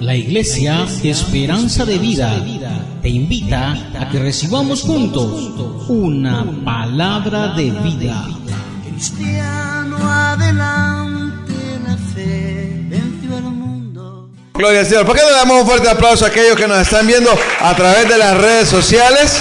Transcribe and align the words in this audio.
La 0.00 0.14
Iglesia 0.14 0.86
Esperanza 1.04 1.84
de 1.84 1.98
Vida 1.98 2.42
te 3.02 3.10
invita 3.10 3.72
a 4.00 4.08
que 4.08 4.18
recibamos 4.18 4.80
juntos 4.80 5.52
una 5.88 6.46
palabra 6.64 7.48
de 7.48 7.70
vida. 7.70 8.26
Cristiano 8.88 9.98
adelante 10.00 11.52
la 11.86 11.96
fe 12.14 12.82
venció 12.88 13.36
al 13.36 13.42
mundo. 13.42 14.30
Gloria 14.54 14.80
al 14.80 14.86
Señor. 14.86 15.04
¿Por 15.04 15.16
qué 15.16 15.20
no 15.20 15.28
le 15.28 15.36
damos 15.36 15.60
un 15.60 15.66
fuerte 15.68 15.90
aplauso 15.90 16.24
a 16.24 16.28
aquellos 16.28 16.56
que 16.56 16.66
nos 16.66 16.78
están 16.78 17.06
viendo 17.06 17.30
a 17.60 17.76
través 17.76 18.08
de 18.08 18.16
las 18.16 18.38
redes 18.38 18.68
sociales? 18.70 19.36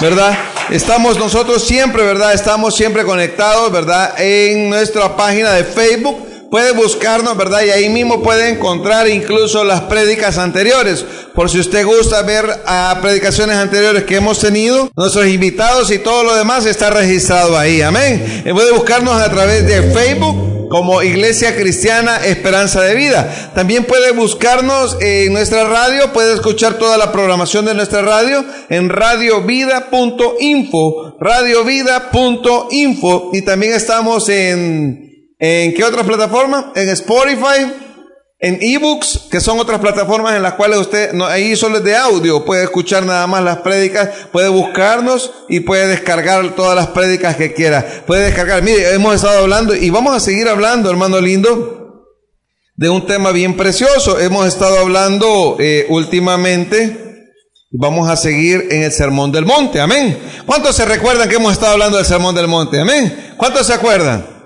¿Verdad? 0.00 0.36
Estamos 0.70 1.18
nosotros 1.18 1.64
siempre, 1.64 2.02
¿verdad? 2.02 2.34
Estamos 2.34 2.74
siempre 2.74 3.04
conectados, 3.04 3.70
¿verdad? 3.70 4.20
En 4.20 4.70
nuestra 4.70 5.16
página 5.16 5.52
de 5.52 5.62
Facebook 5.62 6.29
puede 6.50 6.72
buscarnos, 6.72 7.36
¿verdad? 7.36 7.62
Y 7.64 7.70
ahí 7.70 7.88
mismo 7.88 8.22
puede 8.22 8.50
encontrar 8.50 9.08
incluso 9.08 9.64
las 9.64 9.82
prédicas 9.82 10.38
anteriores. 10.38 11.04
Por 11.34 11.48
si 11.48 11.60
usted 11.60 11.86
gusta 11.86 12.22
ver 12.22 12.44
a 12.66 12.98
predicaciones 13.00 13.56
anteriores 13.56 14.04
que 14.04 14.16
hemos 14.16 14.40
tenido, 14.40 14.90
nuestros 14.96 15.26
invitados 15.26 15.90
y 15.90 15.98
todo 15.98 16.24
lo 16.24 16.34
demás 16.34 16.66
está 16.66 16.90
registrado 16.90 17.56
ahí. 17.56 17.82
Amén. 17.82 18.42
Y 18.44 18.52
puede 18.52 18.72
buscarnos 18.72 19.20
a 19.20 19.30
través 19.30 19.66
de 19.66 19.92
Facebook 19.92 20.68
como 20.70 21.02
Iglesia 21.02 21.56
Cristiana 21.56 22.24
Esperanza 22.24 22.80
de 22.82 22.94
Vida. 22.94 23.50
También 23.54 23.84
puede 23.84 24.12
buscarnos 24.12 24.96
en 25.00 25.32
nuestra 25.32 25.68
radio, 25.68 26.12
puede 26.12 26.34
escuchar 26.34 26.74
toda 26.74 26.96
la 26.96 27.10
programación 27.10 27.64
de 27.64 27.74
nuestra 27.74 28.02
radio 28.02 28.44
en 28.68 28.88
radiovida.info, 28.88 31.16
radiovida.info 31.20 33.30
y 33.32 33.42
también 33.42 33.72
estamos 33.72 34.28
en 34.28 35.09
¿En 35.40 35.72
qué 35.72 35.82
otra 35.82 36.04
plataforma? 36.04 36.70
En 36.76 36.90
Spotify, 36.90 37.72
en 38.38 38.58
ebooks, 38.60 39.28
que 39.30 39.40
son 39.40 39.58
otras 39.58 39.80
plataformas 39.80 40.36
en 40.36 40.42
las 40.42 40.52
cuales 40.52 40.78
usted, 40.78 41.14
no, 41.14 41.24
ahí 41.24 41.56
solo 41.56 41.78
es 41.78 41.84
de 41.84 41.96
audio, 41.96 42.44
puede 42.44 42.64
escuchar 42.64 43.06
nada 43.06 43.26
más 43.26 43.42
las 43.42 43.58
prédicas, 43.58 44.10
puede 44.32 44.50
buscarnos 44.50 45.32
y 45.48 45.60
puede 45.60 45.86
descargar 45.86 46.54
todas 46.54 46.76
las 46.76 46.88
prédicas 46.88 47.36
que 47.36 47.54
quiera. 47.54 48.04
Puede 48.06 48.24
descargar, 48.24 48.62
mire, 48.62 48.92
hemos 48.92 49.14
estado 49.14 49.38
hablando 49.38 49.74
y 49.74 49.88
vamos 49.88 50.14
a 50.14 50.20
seguir 50.20 50.46
hablando, 50.46 50.90
hermano 50.90 51.18
lindo, 51.22 52.04
de 52.76 52.90
un 52.90 53.06
tema 53.06 53.32
bien 53.32 53.56
precioso. 53.56 54.20
Hemos 54.20 54.46
estado 54.46 54.78
hablando 54.78 55.56
eh, 55.58 55.86
últimamente 55.88 57.08
vamos 57.72 58.10
a 58.10 58.16
seguir 58.16 58.68
en 58.70 58.82
el 58.82 58.92
Sermón 58.92 59.32
del 59.32 59.46
Monte, 59.46 59.80
amén. 59.80 60.18
¿Cuántos 60.44 60.76
se 60.76 60.84
recuerdan 60.84 61.30
que 61.30 61.36
hemos 61.36 61.52
estado 61.52 61.72
hablando 61.72 61.96
del 61.96 62.06
Sermón 62.06 62.34
del 62.34 62.48
Monte? 62.48 62.80
Amén. 62.80 63.34
¿Cuántos 63.38 63.66
se 63.66 63.72
acuerdan? 63.72 64.39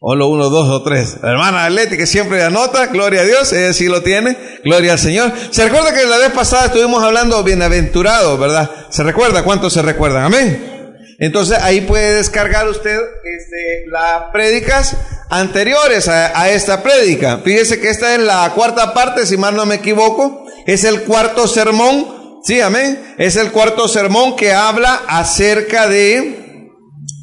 Lo 0.00 0.28
uno, 0.28 0.48
dos 0.48 0.68
o 0.68 0.82
tres. 0.82 1.16
Hermana 1.22 1.68
Leti 1.70 1.96
que 1.96 2.06
siempre 2.06 2.42
anota, 2.42 2.86
gloria 2.86 3.22
a 3.22 3.24
Dios, 3.24 3.52
ella 3.52 3.72
sí 3.72 3.86
lo 3.86 4.02
tiene, 4.02 4.36
gloria 4.64 4.92
al 4.92 4.98
Señor. 4.98 5.32
Se 5.50 5.64
recuerda 5.64 5.92
que 5.92 6.06
la 6.06 6.18
vez 6.18 6.30
pasada 6.30 6.66
estuvimos 6.66 7.02
hablando 7.02 7.42
bienaventurado, 7.42 8.38
¿verdad? 8.38 8.70
¿Se 8.90 9.02
recuerda? 9.02 9.42
¿Cuántos 9.42 9.72
se 9.72 9.82
recuerdan? 9.82 10.24
Amén. 10.24 10.94
Entonces 11.18 11.58
ahí 11.60 11.80
puede 11.80 12.14
descargar 12.14 12.68
usted 12.68 12.96
este, 12.96 13.90
las 13.90 14.30
prédicas 14.32 14.96
anteriores 15.30 16.06
a, 16.06 16.40
a 16.40 16.48
esta 16.50 16.82
prédica. 16.84 17.40
Fíjese 17.44 17.80
que 17.80 17.90
esta 17.90 18.14
es 18.14 18.20
la 18.20 18.52
cuarta 18.54 18.94
parte, 18.94 19.26
si 19.26 19.36
mal 19.36 19.56
no 19.56 19.66
me 19.66 19.76
equivoco. 19.76 20.46
Es 20.64 20.84
el 20.84 21.02
cuarto 21.02 21.48
sermón. 21.48 22.40
Sí, 22.44 22.60
amén. 22.60 23.14
Es 23.18 23.34
el 23.34 23.50
cuarto 23.50 23.88
sermón 23.88 24.36
que 24.36 24.52
habla 24.52 25.02
acerca 25.08 25.88
de 25.88 26.47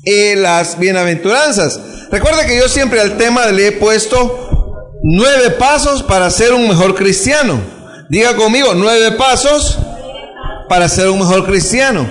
las 0.06 0.78
bienaventuranzas. 0.78 1.80
Recuerda 2.12 2.46
que 2.46 2.58
yo 2.58 2.70
siempre 2.70 3.02
al 3.02 3.18
tema 3.18 3.48
le 3.48 3.68
he 3.68 3.72
puesto 3.72 4.92
nueve 5.04 5.52
pasos 5.52 6.04
para 6.04 6.30
ser 6.30 6.54
un 6.54 6.68
mejor 6.68 6.96
cristiano. 6.96 7.60
Diga 8.10 8.36
conmigo, 8.36 8.74
nueve 8.76 9.14
pasos 9.14 9.80
para 10.70 10.88
ser 10.90 11.10
un 11.10 11.20
mejor 11.20 11.46
cristiano. 11.46 12.08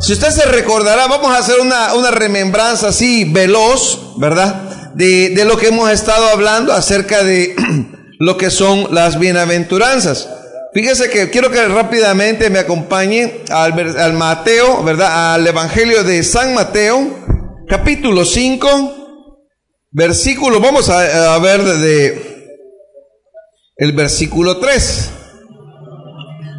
Si 0.00 0.12
usted 0.12 0.30
se 0.30 0.46
recordará, 0.46 1.06
vamos 1.06 1.32
a 1.32 1.38
hacer 1.38 1.60
una, 1.60 1.94
una 1.94 2.10
remembranza 2.10 2.88
así 2.88 3.24
veloz, 3.24 4.18
¿verdad? 4.18 4.92
De, 4.94 5.30
de 5.30 5.44
lo 5.44 5.56
que 5.56 5.68
hemos 5.68 5.90
estado 5.90 6.26
hablando 6.28 6.72
acerca 6.72 7.22
de 7.22 7.54
lo 8.18 8.36
que 8.36 8.50
son 8.50 8.88
las 8.92 9.18
bienaventuranzas. 9.18 10.28
Fíjese 10.74 11.10
que 11.10 11.30
quiero 11.30 11.50
que 11.50 11.66
rápidamente 11.68 12.48
me 12.50 12.58
acompañe 12.58 13.42
al, 13.50 13.98
al 13.98 14.12
Mateo, 14.14 14.82
¿verdad? 14.82 15.34
Al 15.34 15.46
Evangelio 15.46 16.02
de 16.02 16.22
San 16.22 16.54
Mateo, 16.54 17.08
capítulo 17.68 18.24
5, 18.24 19.02
Versículo, 19.94 20.58
vamos 20.58 20.88
a, 20.88 21.38
ver 21.38 21.62
desde 21.62 22.56
el 23.76 23.92
versículo 23.92 24.56
3. 24.56 25.10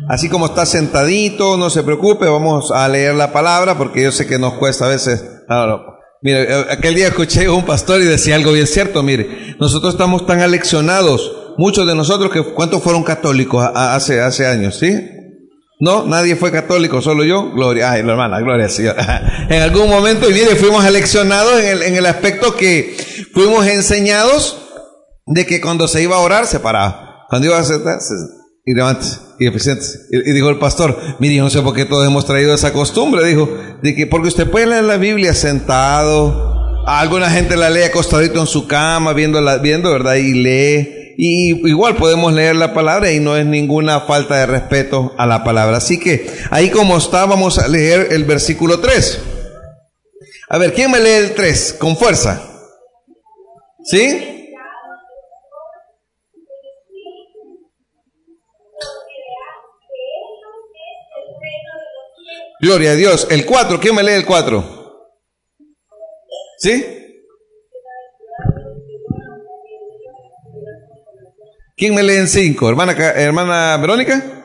Así 0.07 0.29
como 0.29 0.45
está 0.45 0.67
sentadito, 0.67 1.57
no 1.57 1.71
se 1.71 1.81
preocupe, 1.81 2.27
vamos 2.27 2.71
a 2.71 2.87
leer 2.87 3.15
la 3.15 3.33
palabra 3.33 3.75
porque 3.75 4.03
yo 4.03 4.11
sé 4.11 4.27
que 4.27 4.37
nos 4.37 4.53
cuesta 4.53 4.85
a 4.85 4.89
veces. 4.89 5.25
Mire, 6.21 6.53
aquel 6.69 6.93
día 6.93 7.07
escuché 7.07 7.45
a 7.45 7.51
un 7.51 7.65
pastor 7.65 8.01
y 8.01 8.05
decía 8.05 8.35
algo 8.35 8.51
bien 8.51 8.67
cierto, 8.67 9.01
mire, 9.01 9.55
nosotros 9.59 9.95
estamos 9.95 10.27
tan 10.27 10.41
aleccionados, 10.41 11.42
muchos 11.57 11.87
de 11.87 11.95
nosotros 11.95 12.31
que 12.31 12.43
cuántos 12.53 12.81
fueron 12.81 13.03
católicos 13.03 13.67
hace, 13.73 14.21
hace 14.21 14.45
años, 14.45 14.77
¿sí? 14.77 14.93
No, 15.79 16.05
nadie 16.05 16.35
fue 16.35 16.51
católico, 16.51 17.01
solo 17.01 17.25
yo. 17.25 17.51
Gloria, 17.51 17.91
ay, 17.91 18.03
la 18.03 18.13
hermana, 18.13 18.39
gloria 18.39 18.65
al 18.65 18.71
Señor. 18.71 18.95
en 19.49 19.61
algún 19.61 19.89
momento, 19.89 20.29
y 20.29 20.33
mire, 20.33 20.55
fuimos 20.55 20.85
aleccionados 20.85 21.59
en 21.59 21.67
el, 21.67 21.83
en 21.83 21.95
el 21.95 22.05
aspecto 22.05 22.55
que 22.55 22.95
fuimos 23.33 23.65
enseñados 23.67 24.59
de 25.25 25.45
que 25.45 25.61
cuando 25.61 25.87
se 25.87 26.01
iba 26.01 26.15
a 26.15 26.19
orar, 26.19 26.45
se 26.45 26.59
paraba. 26.59 27.25
Cuando 27.29 27.47
iba 27.47 27.57
a 27.57 27.63
sentarse, 27.63 28.13
y 28.65 28.73
levántese, 28.73 29.19
y 29.39 29.47
eficiente. 29.47 29.85
Y, 30.11 30.31
dijo 30.31 30.49
el 30.49 30.57
pastor, 30.57 30.97
mire, 31.19 31.35
yo 31.35 31.43
no 31.43 31.49
sé 31.49 31.61
por 31.61 31.73
qué 31.73 31.85
todos 31.85 32.07
hemos 32.07 32.25
traído 32.25 32.53
esa 32.53 32.71
costumbre, 32.71 33.25
dijo, 33.25 33.49
de 33.81 33.95
que 33.95 34.07
porque 34.07 34.29
usted 34.29 34.49
puede 34.49 34.67
leer 34.67 34.85
la 34.85 34.97
Biblia 34.97 35.33
sentado, 35.33 36.85
alguna 36.85 37.29
gente 37.29 37.57
la 37.57 37.69
lee 37.69 37.83
acostadito 37.83 38.39
en 38.39 38.47
su 38.47 38.67
cama, 38.67 39.13
viendo, 39.13 39.41
viendo, 39.61 39.91
¿verdad? 39.91 40.15
Y 40.15 40.33
lee. 40.33 41.02
Y 41.17 41.67
igual 41.69 41.95
podemos 41.95 42.33
leer 42.33 42.55
la 42.55 42.73
palabra 42.73 43.11
y 43.11 43.19
no 43.19 43.37
es 43.37 43.45
ninguna 43.45 44.01
falta 44.01 44.37
de 44.37 44.45
respeto 44.45 45.13
a 45.17 45.25
la 45.25 45.43
palabra. 45.43 45.77
Así 45.77 45.99
que 45.99 46.27
ahí 46.49 46.69
como 46.69 46.97
está, 46.97 47.25
vamos 47.25 47.59
a 47.59 47.67
leer 47.67 48.07
el 48.11 48.23
versículo 48.25 48.79
3. 48.79 49.19
A 50.49 50.57
ver, 50.57 50.73
¿quién 50.73 50.91
me 50.91 50.99
lee 50.99 51.09
el 51.09 51.33
3? 51.33 51.75
Con 51.79 51.97
fuerza. 51.97 52.41
¿Sí? 53.83 54.49
Gloria 62.61 62.91
a 62.91 62.95
Dios. 62.95 63.27
El 63.29 63.45
4, 63.45 63.79
¿quién 63.79 63.93
me 63.93 64.03
lee 64.03 64.13
el 64.13 64.25
4? 64.25 64.83
¿Sí? 66.59 67.02
¿Quién 71.75 71.95
me 71.95 72.03
lee 72.03 72.17
en 72.17 72.27
cinco? 72.27 72.69
¿Hermana, 72.69 72.93
hermana 72.93 73.77
Verónica? 73.77 74.43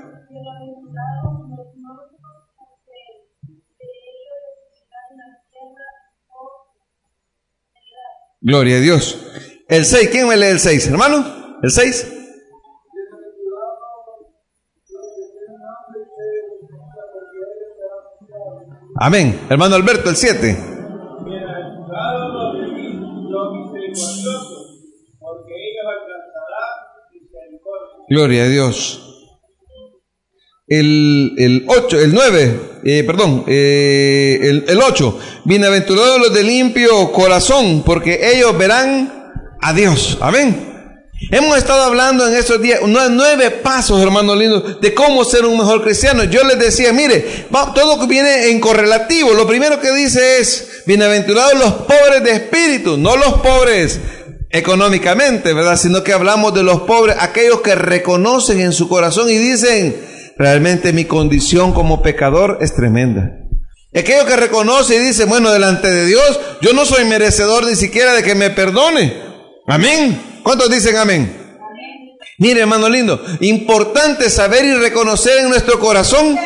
Gloria 8.40 8.76
a 8.76 8.80
Dios. 8.80 9.26
El 9.68 9.84
6, 9.84 10.08
¿quién 10.10 10.26
me 10.26 10.36
lee 10.36 10.46
el 10.46 10.60
6? 10.60 10.86
Hermano, 10.88 11.58
el 11.62 11.70
6. 11.70 12.06
Amén. 19.00 19.38
Hermano 19.50 19.74
Alberto, 19.74 20.08
el 20.08 20.16
7. 20.16 20.77
Gloria 28.10 28.44
a 28.44 28.48
Dios. 28.48 29.02
el, 30.66 31.34
el 31.36 31.64
8, 31.66 32.00
el 32.00 32.14
9, 32.14 32.60
eh, 32.84 33.04
perdón, 33.04 33.44
eh, 33.46 34.38
el, 34.42 34.64
el 34.66 34.80
8. 34.80 35.18
Bienaventurados 35.44 36.18
los 36.18 36.32
de 36.32 36.42
limpio 36.42 37.12
corazón, 37.12 37.82
porque 37.84 38.32
ellos 38.32 38.56
verán 38.56 39.12
a 39.60 39.72
Dios. 39.74 40.16
Amén. 40.22 40.68
Hemos 41.30 41.58
estado 41.58 41.82
hablando 41.82 42.26
en 42.26 42.34
estos 42.34 42.62
días, 42.62 42.80
nueve 42.86 43.50
pasos, 43.50 44.00
hermano 44.00 44.36
lindo, 44.36 44.60
de 44.60 44.94
cómo 44.94 45.24
ser 45.24 45.44
un 45.44 45.58
mejor 45.58 45.82
cristiano. 45.82 46.24
Yo 46.24 46.44
les 46.44 46.58
decía, 46.58 46.92
mire, 46.92 47.46
todo 47.74 48.06
viene 48.06 48.50
en 48.50 48.60
correlativo. 48.60 49.34
Lo 49.34 49.46
primero 49.46 49.80
que 49.80 49.92
dice 49.92 50.38
es, 50.38 50.84
bienaventurados 50.86 51.58
los 51.58 51.72
pobres 51.72 52.22
de 52.22 52.30
espíritu, 52.30 52.96
no 52.96 53.16
los 53.16 53.34
pobres 53.40 54.00
económicamente, 54.50 55.52
¿verdad? 55.52 55.76
Sino 55.76 56.02
que 56.02 56.12
hablamos 56.12 56.54
de 56.54 56.62
los 56.62 56.82
pobres, 56.82 57.16
aquellos 57.20 57.60
que 57.60 57.74
reconocen 57.74 58.60
en 58.60 58.72
su 58.72 58.88
corazón 58.88 59.28
y 59.28 59.36
dicen, 59.36 59.96
realmente 60.36 60.92
mi 60.92 61.04
condición 61.04 61.72
como 61.72 62.02
pecador 62.02 62.58
es 62.60 62.74
tremenda. 62.74 63.32
Aquellos 63.94 64.24
que 64.24 64.36
reconoce 64.36 64.96
y 64.96 64.98
dice, 64.98 65.24
bueno, 65.24 65.50
delante 65.50 65.90
de 65.90 66.06
Dios, 66.06 66.40
yo 66.60 66.72
no 66.72 66.84
soy 66.84 67.04
merecedor 67.04 67.66
ni 67.66 67.74
siquiera 67.74 68.14
de 68.14 68.22
que 68.22 68.34
me 68.34 68.50
perdone. 68.50 69.14
Amén. 69.66 70.40
¿Cuántos 70.42 70.70
dicen 70.70 70.96
amén? 70.96 71.36
Mire, 72.38 72.60
hermano 72.60 72.88
lindo, 72.88 73.20
importante 73.40 74.30
saber 74.30 74.64
y 74.64 74.74
reconocer 74.74 75.38
en 75.38 75.48
nuestro 75.48 75.80
corazón 75.80 76.38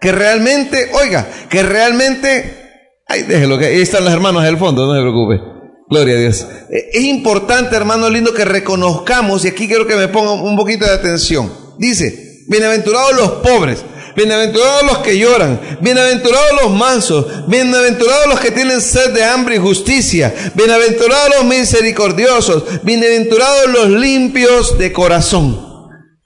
que 0.00 0.12
realmente, 0.12 0.90
oiga, 0.92 1.28
que 1.48 1.62
realmente, 1.62 3.02
ay, 3.08 3.22
déjelo, 3.22 3.58
que 3.58 3.66
ahí 3.66 3.80
están 3.80 4.04
los 4.04 4.12
hermanos 4.12 4.44
del 4.44 4.58
fondo, 4.58 4.86
no 4.86 4.94
se 4.94 5.00
preocupe. 5.00 5.59
Gloria 5.90 6.14
a 6.14 6.18
Dios. 6.18 6.46
Eh, 6.70 6.90
es 6.92 7.02
importante, 7.02 7.74
hermano 7.74 8.08
lindo, 8.08 8.32
que 8.32 8.44
reconozcamos, 8.44 9.44
y 9.44 9.48
aquí 9.48 9.66
quiero 9.66 9.88
que 9.88 9.96
me 9.96 10.06
ponga 10.06 10.32
un 10.34 10.56
poquito 10.56 10.86
de 10.86 10.92
atención. 10.92 11.52
Dice, 11.78 12.44
bienaventurados 12.46 13.16
los 13.16 13.30
pobres. 13.42 13.84
Bienaventurados 14.16 14.82
los 14.82 14.98
que 14.98 15.16
lloran, 15.16 15.78
bienaventurados 15.80 16.62
los 16.62 16.72
mansos, 16.72 17.48
bienaventurados 17.48 18.26
los 18.26 18.40
que 18.40 18.50
tienen 18.50 18.80
sed 18.80 19.10
de 19.10 19.22
hambre 19.22 19.54
y 19.54 19.58
justicia, 19.58 20.34
bienaventurados 20.54 21.36
los 21.36 21.44
misericordiosos, 21.44 22.64
bienaventurados 22.82 23.70
los 23.70 23.88
limpios 23.88 24.76
de 24.78 24.92
corazón. 24.92 25.69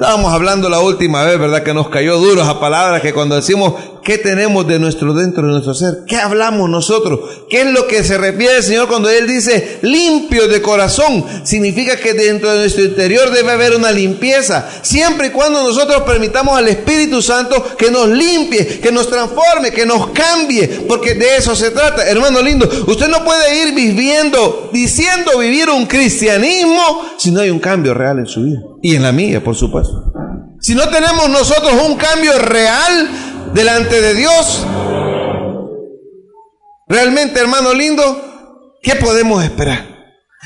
Estábamos 0.05 0.35
hablando 0.35 0.69
la 0.69 0.81
última 0.81 1.25
vez, 1.25 1.39
¿verdad? 1.39 1.63
Que 1.63 1.73
nos 1.73 1.89
cayó 1.89 2.19
duro 2.19 2.43
esa 2.43 2.61
palabra 2.61 3.01
que 3.01 3.15
cuando 3.15 3.37
decimos 3.37 3.73
¿Qué 4.05 4.19
tenemos 4.19 4.67
de 4.67 4.79
nuestro 4.79 5.15
dentro 5.15 5.47
de 5.47 5.53
nuestro 5.53 5.73
ser? 5.73 6.05
¿Qué 6.07 6.17
hablamos 6.17 6.69
nosotros? 6.69 7.21
¿Qué 7.49 7.63
es 7.63 7.67
lo 7.69 7.87
que 7.87 8.05
se 8.05 8.19
refiere 8.19 8.59
el 8.59 8.63
Señor 8.63 8.87
cuando 8.87 9.09
Él 9.09 9.27
dice 9.27 9.79
limpio 9.81 10.47
de 10.47 10.61
corazón? 10.61 11.25
Significa 11.43 11.97
que 11.99 12.13
dentro 12.13 12.53
de 12.53 12.59
nuestro 12.59 12.85
interior 12.85 13.31
debe 13.31 13.53
haber 13.53 13.75
una 13.75 13.91
limpieza. 13.91 14.69
Siempre 14.83 15.29
y 15.29 15.31
cuando 15.31 15.63
nosotros 15.63 16.03
permitamos 16.03 16.55
al 16.55 16.69
Espíritu 16.69 17.23
Santo 17.23 17.77
que 17.79 17.91
nos 17.91 18.07
limpie, 18.11 18.79
que 18.79 18.93
nos 18.93 19.09
transforme, 19.09 19.71
que 19.71 19.87
nos 19.87 20.09
cambie, 20.09 20.69
porque 20.87 21.15
de 21.15 21.37
eso 21.39 21.57
se 21.57 21.71
trata. 21.71 22.07
Hermano 22.07 22.43
lindo, 22.43 22.69
usted 22.87 23.09
no 23.09 23.25
puede 23.25 23.67
ir 23.67 23.75
viviendo, 23.75 24.69
diciendo 24.71 25.39
vivir 25.39 25.71
un 25.71 25.87
cristianismo 25.87 27.07
si 27.17 27.31
no 27.31 27.41
hay 27.41 27.49
un 27.49 27.59
cambio 27.59 27.95
real 27.95 28.19
en 28.19 28.27
su 28.27 28.43
vida. 28.43 28.61
Y 28.85 28.97
en 28.97 29.03
la 29.03 29.13
mía, 29.13 29.43
por 29.43 29.57
supuesto. 29.57 30.13
Si 30.61 30.75
no 30.75 30.87
tenemos 30.91 31.31
nosotros 31.31 31.73
un 31.89 31.97
cambio 31.97 32.39
real, 32.39 33.09
delante 33.55 33.99
de 33.99 34.13
Dios. 34.13 34.67
Realmente, 36.87 37.41
hermano 37.41 37.73
lindo, 37.73 38.77
¿qué 38.83 38.97
podemos 38.97 39.43
esperar? 39.43 39.87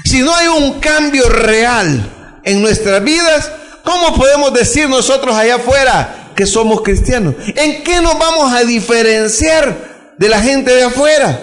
Si 0.04 0.22
no 0.22 0.32
hay 0.32 0.46
un 0.46 0.78
cambio 0.78 1.28
real 1.28 2.40
en 2.44 2.62
nuestras 2.62 3.02
vidas, 3.02 3.50
¿cómo 3.82 4.14
podemos 4.14 4.54
decir 4.54 4.88
nosotros 4.88 5.34
allá 5.34 5.56
afuera 5.56 6.30
que 6.36 6.46
somos 6.46 6.82
cristianos? 6.82 7.34
¿En 7.56 7.82
qué 7.82 8.00
nos 8.00 8.16
vamos 8.20 8.52
a 8.52 8.62
diferenciar 8.62 10.14
de 10.16 10.28
la 10.28 10.40
gente 10.40 10.72
de 10.72 10.84
afuera? 10.84 11.40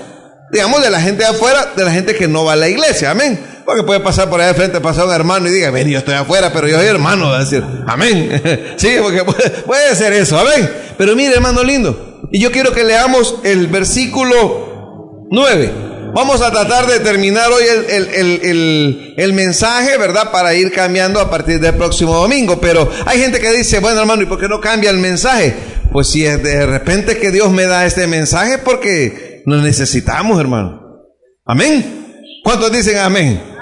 Digamos, 0.49 0.81
de 0.81 0.91
la 0.91 1.01
gente 1.01 1.23
de 1.23 1.29
afuera, 1.29 1.73
de 1.75 1.83
la 1.83 1.91
gente 1.91 2.15
que 2.15 2.29
no 2.29 2.45
va 2.45 2.53
a 2.53 2.55
la 2.55 2.69
iglesia, 2.69 3.11
amén. 3.11 3.54
Porque 3.65 3.81
puede 3.81 3.99
pasar 3.99 4.29
por 4.29 4.39
ahí 4.39 4.47
de 4.47 4.53
frente, 4.53 4.79
pasar 4.79 5.07
un 5.07 5.13
hermano 5.13 5.47
y 5.47 5.51
diga, 5.51 5.71
ven, 5.71 5.89
yo 5.89 5.97
estoy 5.97 6.13
afuera, 6.13 6.53
pero 6.53 6.67
yo 6.67 6.77
soy 6.77 6.85
hermano, 6.85 7.29
va 7.29 7.37
a 7.37 7.39
decir, 7.39 7.63
amén. 7.87 8.41
sí, 8.77 8.89
porque 9.01 9.23
puede, 9.65 9.95
ser 9.95 10.13
eso, 10.13 10.37
amén. 10.37 10.69
Pero 10.97 11.15
mire, 11.15 11.33
hermano 11.33 11.63
lindo, 11.63 12.21
y 12.31 12.39
yo 12.39 12.51
quiero 12.51 12.71
que 12.71 12.83
leamos 12.83 13.35
el 13.43 13.67
versículo 13.67 15.25
9. 15.31 15.71
Vamos 16.13 16.41
a 16.41 16.51
tratar 16.51 16.85
de 16.87 16.99
terminar 17.01 17.51
hoy 17.51 17.63
el, 17.89 18.07
el, 18.07 19.13
el, 19.17 19.33
mensaje, 19.33 19.97
¿verdad? 19.97 20.31
Para 20.31 20.53
ir 20.53 20.71
cambiando 20.71 21.19
a 21.19 21.29
partir 21.29 21.59
del 21.59 21.73
próximo 21.73 22.13
domingo. 22.13 22.61
Pero 22.61 22.89
hay 23.05 23.19
gente 23.19 23.41
que 23.41 23.51
dice, 23.51 23.79
bueno 23.79 23.99
hermano, 23.99 24.21
¿y 24.21 24.25
por 24.25 24.39
qué 24.39 24.47
no 24.47 24.61
cambia 24.61 24.91
el 24.91 24.97
mensaje? 24.97 25.53
Pues 25.91 26.07
si 26.07 26.25
es 26.25 26.41
de 26.41 26.65
repente 26.67 27.17
que 27.17 27.31
Dios 27.31 27.51
me 27.51 27.65
da 27.65 27.85
este 27.85 28.07
mensaje, 28.07 28.59
porque 28.59 29.43
lo 29.45 29.57
necesitamos, 29.57 30.39
hermano. 30.39 31.01
Amén. 31.45 32.05
¿Cuántos 32.45 32.71
dicen 32.71 32.97
amén? 32.97 33.54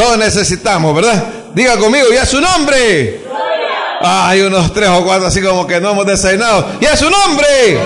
Todos 0.00 0.16
necesitamos, 0.16 0.94
¿verdad? 0.94 1.24
Diga 1.52 1.76
conmigo, 1.76 2.06
y 2.10 2.16
a 2.16 2.24
su 2.24 2.40
nombre. 2.40 3.20
hay 4.00 4.40
unos 4.40 4.72
tres 4.72 4.88
o 4.88 5.04
cuatro 5.04 5.26
así 5.26 5.42
como 5.42 5.66
que 5.66 5.78
no 5.78 5.90
hemos 5.90 6.06
desayunado. 6.06 6.78
Y 6.80 6.86
a 6.86 6.96
su 6.96 7.10
nombre. 7.10 7.78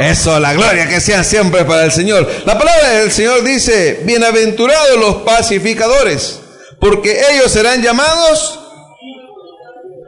Eso, 0.00 0.38
la 0.38 0.52
gloria 0.52 0.86
que 0.86 1.00
sea 1.00 1.24
siempre 1.24 1.64
para 1.64 1.84
el 1.84 1.92
Señor. 1.92 2.28
La 2.44 2.58
palabra 2.58 2.90
del 2.90 3.10
Señor 3.10 3.42
dice, 3.42 4.02
bienaventurados 4.04 4.98
los 4.98 5.14
pacificadores, 5.22 6.40
porque 6.78 7.18
ellos 7.30 7.50
serán 7.50 7.80
llamados, 7.80 8.60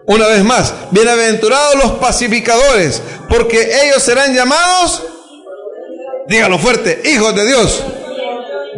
una 0.05 0.27
vez 0.27 0.45
más, 0.45 0.75
bienaventurados 0.91 1.77
los 1.77 1.93
pacificadores, 1.93 3.01
porque 3.31 3.71
ellos 3.85 4.03
serán 4.03 4.35
llamados, 4.35 5.03
dígalo 6.29 6.59
fuerte, 6.59 7.01
hijos 7.07 7.35
de 7.35 7.47
Dios. 7.47 7.83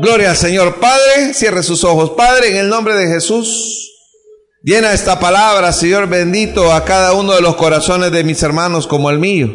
Gloria 0.00 0.30
al 0.30 0.36
Señor. 0.36 0.76
Padre, 0.80 1.34
cierre 1.34 1.62
sus 1.62 1.84
ojos. 1.84 2.10
Padre, 2.10 2.50
en 2.50 2.56
el 2.56 2.68
nombre 2.68 2.94
de 2.94 3.06
Jesús, 3.06 3.92
llena 4.62 4.92
esta 4.92 5.20
palabra, 5.20 5.72
Señor 5.72 6.08
bendito, 6.08 6.72
a 6.72 6.84
cada 6.84 7.14
uno 7.14 7.34
de 7.34 7.40
los 7.40 7.56
corazones 7.56 8.10
de 8.10 8.24
mis 8.24 8.42
hermanos 8.42 8.86
como 8.86 9.10
el 9.10 9.18
mío. 9.18 9.46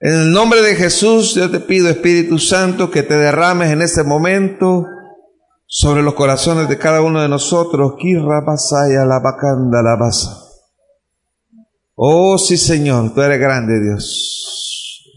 En 0.00 0.12
el 0.12 0.32
nombre 0.32 0.62
de 0.62 0.76
Jesús, 0.76 1.34
yo 1.34 1.50
te 1.50 1.60
pido, 1.60 1.88
Espíritu 1.88 2.38
Santo, 2.38 2.90
que 2.90 3.02
te 3.02 3.16
derrames 3.16 3.70
en 3.70 3.82
este 3.82 4.04
momento 4.04 4.86
sobre 5.66 6.02
los 6.02 6.14
corazones 6.14 6.68
de 6.68 6.78
cada 6.78 7.00
uno 7.00 7.20
de 7.22 7.28
nosotros. 7.28 7.94
Oh, 11.96 12.38
sí, 12.38 12.56
Señor, 12.56 13.14
tú 13.14 13.22
eres 13.22 13.40
grande, 13.40 13.80
Dios. 13.80 15.10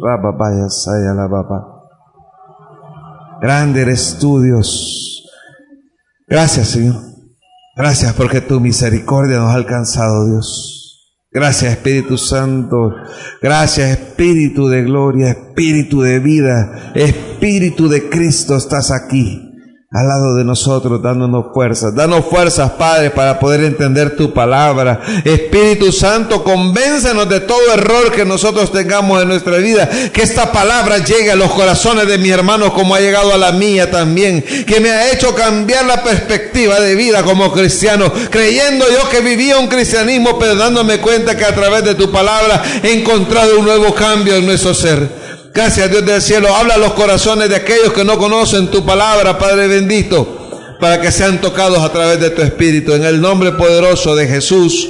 la 1.15 1.76
Grande 3.41 3.81
eres 3.81 4.17
tú, 4.19 4.41
Dios. 4.41 5.23
Gracias, 6.27 6.69
Señor. 6.69 6.95
Gracias 7.75 8.13
porque 8.13 8.41
tu 8.41 8.59
misericordia 8.59 9.37
nos 9.37 9.51
ha 9.51 9.56
alcanzado, 9.56 10.25
Dios. 10.25 10.73
Gracias, 11.31 11.73
Espíritu 11.73 12.17
Santo. 12.17 12.91
Gracias, 13.41 13.91
Espíritu 13.91 14.67
de 14.67 14.83
gloria, 14.83 15.29
Espíritu 15.29 16.01
de 16.01 16.19
vida, 16.19 16.91
Espíritu 16.95 17.87
de 17.87 18.09
Cristo, 18.09 18.56
estás 18.56 18.91
aquí 18.91 19.46
al 19.89 20.06
lado 20.06 20.35
de 20.35 20.44
nosotros, 20.44 21.01
dándonos 21.01 21.45
fuerzas. 21.53 21.95
Danos 21.95 22.25
fuerzas, 22.25 22.71
Padre, 22.71 23.09
para 23.09 23.39
poder 23.39 23.63
entender 23.63 24.17
tu 24.17 24.33
palabra. 24.33 24.99
Espíritu 25.23 25.94
Santo, 25.94 26.44
convéncenos 26.44 27.29
de 27.29 27.39
todo 27.39 27.73
error 27.73 28.11
que 28.11 28.25
nosotros 28.25 28.69
tengamos 28.73 29.21
en 29.21 29.29
nuestra 29.29 29.57
vida. 29.57 29.89
Que 30.11 30.23
esta 30.23 30.51
palabra 30.51 30.97
llegue 30.97 31.31
a 31.31 31.37
los 31.37 31.51
corazones 31.51 32.06
de 32.06 32.17
mis 32.17 32.33
hermanos 32.33 32.73
como 32.73 32.95
ha 32.95 32.99
llegado 32.99 33.33
a 33.33 33.37
la 33.37 33.53
mía 33.53 33.89
también. 33.89 34.44
Que 34.65 34.81
me 34.81 34.89
ha 34.89 35.13
hecho 35.13 35.33
cambiar 35.33 35.85
la 35.85 36.03
perspectiva 36.03 36.81
de 36.81 36.95
vida 36.95 37.23
como 37.23 37.53
cristiano. 37.53 38.11
Creyendo 38.29 38.85
yo 38.91 39.07
que 39.09 39.21
vivía 39.21 39.57
un 39.57 39.67
cristianismo, 39.67 40.37
pero 40.37 40.56
dándome 40.56 40.99
cuenta 40.99 41.37
que 41.37 41.45
a 41.45 41.56
través 41.56 41.85
de 41.85 41.95
tu 41.95 42.11
palabra 42.11 42.61
he 42.83 42.91
encontrado 42.91 43.57
un 43.57 43.63
nuevo 43.63 43.95
cambio 43.95 44.35
en 44.35 44.45
nuestro 44.47 44.73
ser. 44.73 45.17
Gracias 45.57 45.90
Dios 45.90 46.06
del 46.06 46.21
cielo. 46.21 46.56
Habla 46.56 46.76
a 46.76 46.78
los 46.78 46.94
corazones 46.94 47.49
de 47.49 47.56
aquellos 47.56 47.92
que 47.92 48.04
no 48.04 48.19
conocen 48.19 48.69
tu 48.69 48.85
palabra, 48.85 49.40
Padre 49.40 49.66
bendito, 49.68 50.78
para 50.80 51.02
que 51.02 51.11
sean 51.11 51.42
tocados 51.42 51.80
a 51.80 51.92
través 51.92 52.19
de 52.19 52.30
tu 52.30 52.44
Espíritu. 52.44 52.94
En 52.94 53.04
el 53.04 53.19
nombre 53.19 53.54
poderoso 53.54 54.16
de 54.16 54.28
Jesús. 54.28 54.87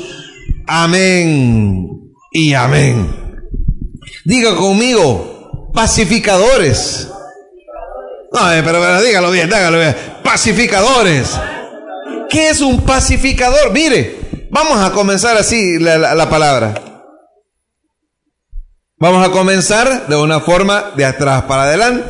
Amén 0.68 1.88
y 2.34 2.54
amén. 2.54 3.10
Diga 4.26 4.58
conmigo, 4.58 5.72
pacificadores. 5.74 7.08
No, 8.34 8.52
eh, 8.52 8.62
pero, 8.62 8.82
pero 8.82 9.02
dígalo 9.02 9.32
bien, 9.32 9.48
dígalo 9.48 9.80
bien. 9.80 9.96
Pacificadores. 10.22 11.30
¿Qué 12.30 12.50
es 12.50 12.60
un 12.60 12.82
pacificador? 12.82 13.72
Mire, 13.72 14.50
vamos 14.50 14.80
a 14.80 14.92
comenzar 14.92 15.38
así 15.38 15.80
la, 15.80 16.14
la 16.14 16.30
palabra. 16.30 16.87
Vamos 19.00 19.24
a 19.24 19.32
comenzar 19.32 20.08
de 20.08 20.16
una 20.16 20.40
forma 20.40 20.94
de 20.96 21.06
atrás 21.06 21.44
para 21.44 21.64
adelante. 21.64 22.04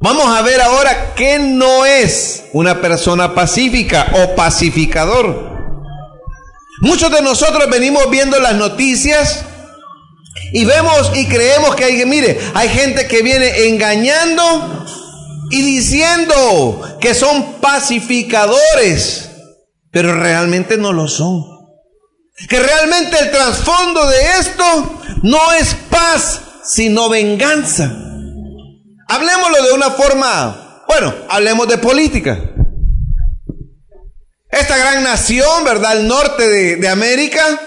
Vamos 0.00 0.26
a 0.26 0.42
ver 0.42 0.60
ahora 0.60 1.14
qué 1.14 1.38
no 1.38 1.86
es 1.86 2.46
una 2.52 2.80
persona 2.80 3.32
pacífica 3.32 4.08
o 4.12 4.34
pacificador. 4.34 5.54
Muchos 6.80 7.12
de 7.12 7.22
nosotros 7.22 7.70
venimos 7.70 8.10
viendo 8.10 8.38
las 8.40 8.56
noticias 8.56 9.44
Y 10.52 10.64
vemos 10.64 11.12
y 11.14 11.26
creemos 11.26 11.74
que 11.74 11.84
hay, 11.84 12.04
mire, 12.06 12.38
hay 12.54 12.68
gente 12.68 13.06
que 13.06 13.22
viene 13.22 13.68
engañando 13.68 14.84
y 15.50 15.62
diciendo 15.62 16.98
que 17.00 17.14
son 17.14 17.54
pacificadores, 17.60 19.30
pero 19.90 20.14
realmente 20.14 20.76
no 20.76 20.92
lo 20.92 21.08
son. 21.08 21.55
Que 22.48 22.60
realmente 22.60 23.18
el 23.18 23.30
trasfondo 23.30 24.06
de 24.06 24.20
esto 24.40 25.02
no 25.22 25.52
es 25.52 25.74
paz, 25.90 26.40
sino 26.64 27.08
venganza. 27.08 27.84
Hablemoslo 29.08 29.62
de 29.62 29.72
una 29.72 29.90
forma, 29.90 30.84
bueno, 30.86 31.14
hablemos 31.28 31.68
de 31.68 31.78
política. 31.78 32.38
Esta 34.50 34.76
gran 34.76 35.02
nación, 35.02 35.64
¿verdad? 35.64 35.98
El 35.98 36.08
norte 36.08 36.48
de, 36.48 36.76
de 36.76 36.88
América, 36.88 37.60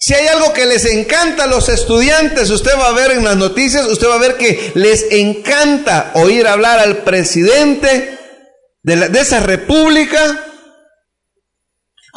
si 0.00 0.14
hay 0.14 0.28
algo 0.28 0.52
que 0.52 0.66
les 0.66 0.84
encanta 0.84 1.44
a 1.44 1.48
los 1.48 1.68
estudiantes, 1.68 2.50
usted 2.50 2.72
va 2.78 2.88
a 2.88 2.92
ver 2.92 3.10
en 3.10 3.24
las 3.24 3.36
noticias, 3.36 3.84
usted 3.86 4.08
va 4.08 4.14
a 4.14 4.18
ver 4.18 4.36
que 4.36 4.72
les 4.74 5.10
encanta 5.10 6.12
oír 6.14 6.46
hablar 6.46 6.78
al 6.78 6.98
presidente 6.98 8.16
de, 8.82 9.08
de 9.08 9.20
esa 9.20 9.40
república. 9.40 10.44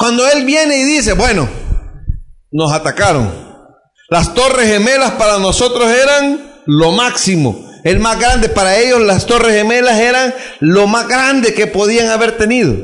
Cuando 0.02 0.28
él 0.28 0.44
viene 0.44 0.78
y 0.78 0.82
dice, 0.82 1.12
bueno, 1.12 1.48
nos 2.50 2.72
atacaron. 2.72 3.32
Las 4.10 4.34
torres 4.34 4.68
gemelas 4.68 5.12
para 5.12 5.38
nosotros 5.38 5.88
eran 5.92 6.60
lo 6.66 6.90
máximo. 6.90 7.70
El 7.84 8.00
más 8.00 8.18
grande 8.18 8.48
para 8.48 8.78
ellos, 8.78 9.00
las 9.00 9.26
torres 9.26 9.54
gemelas 9.54 10.00
eran 10.00 10.34
lo 10.58 10.88
más 10.88 11.06
grande 11.06 11.54
que 11.54 11.68
podían 11.68 12.08
haber 12.08 12.36
tenido. 12.36 12.74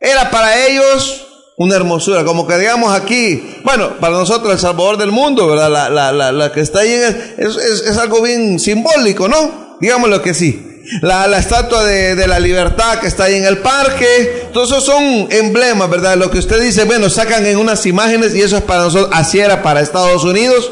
Era 0.00 0.32
para 0.32 0.66
ellos 0.66 1.28
una 1.58 1.76
hermosura, 1.76 2.24
como 2.24 2.48
que 2.48 2.58
digamos 2.58 2.92
aquí, 2.92 3.40
bueno, 3.62 3.96
para 4.00 4.14
nosotros 4.14 4.52
el 4.52 4.58
Salvador 4.58 4.96
del 4.96 5.12
mundo, 5.12 5.46
¿verdad? 5.46 5.70
La, 5.70 5.88
la, 5.88 6.10
la, 6.10 6.32
la 6.32 6.50
que 6.50 6.60
está 6.60 6.80
ahí 6.80 6.90
es, 6.90 7.14
es, 7.38 7.56
es, 7.86 7.98
algo 7.98 8.20
bien 8.20 8.58
simbólico, 8.58 9.28
¿no? 9.28 9.76
Digámoslo 9.80 10.22
que 10.22 10.34
sí. 10.34 10.67
La, 11.02 11.26
la 11.26 11.38
estatua 11.38 11.84
de, 11.84 12.14
de, 12.14 12.26
la 12.26 12.40
libertad 12.40 12.98
que 12.98 13.08
está 13.08 13.24
ahí 13.24 13.34
en 13.34 13.44
el 13.44 13.58
parque, 13.58 14.48
todos 14.52 14.70
esos 14.70 14.84
son 14.84 15.28
emblemas, 15.30 15.90
¿verdad? 15.90 16.16
Lo 16.16 16.30
que 16.30 16.38
usted 16.38 16.60
dice, 16.60 16.84
bueno, 16.84 17.10
sacan 17.10 17.44
en 17.46 17.58
unas 17.58 17.84
imágenes 17.84 18.34
y 18.34 18.42
eso 18.42 18.56
es 18.56 18.62
para 18.62 18.84
nosotros, 18.84 19.10
así 19.12 19.38
era 19.38 19.62
para 19.62 19.80
Estados 19.80 20.24
Unidos, 20.24 20.70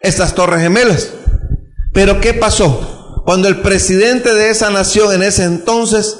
estas 0.00 0.34
torres 0.34 0.62
gemelas. 0.62 1.10
Pero 1.92 2.20
¿qué 2.20 2.32
pasó? 2.32 3.22
Cuando 3.24 3.48
el 3.48 3.60
presidente 3.60 4.32
de 4.34 4.50
esa 4.50 4.70
nación 4.70 5.14
en 5.14 5.22
ese 5.22 5.44
entonces 5.44 6.16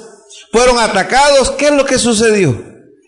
fueron 0.51 0.77
atacados, 0.79 1.51
¿qué 1.51 1.67
es 1.67 1.73
lo 1.73 1.85
que 1.85 1.97
sucedió? 1.97 2.61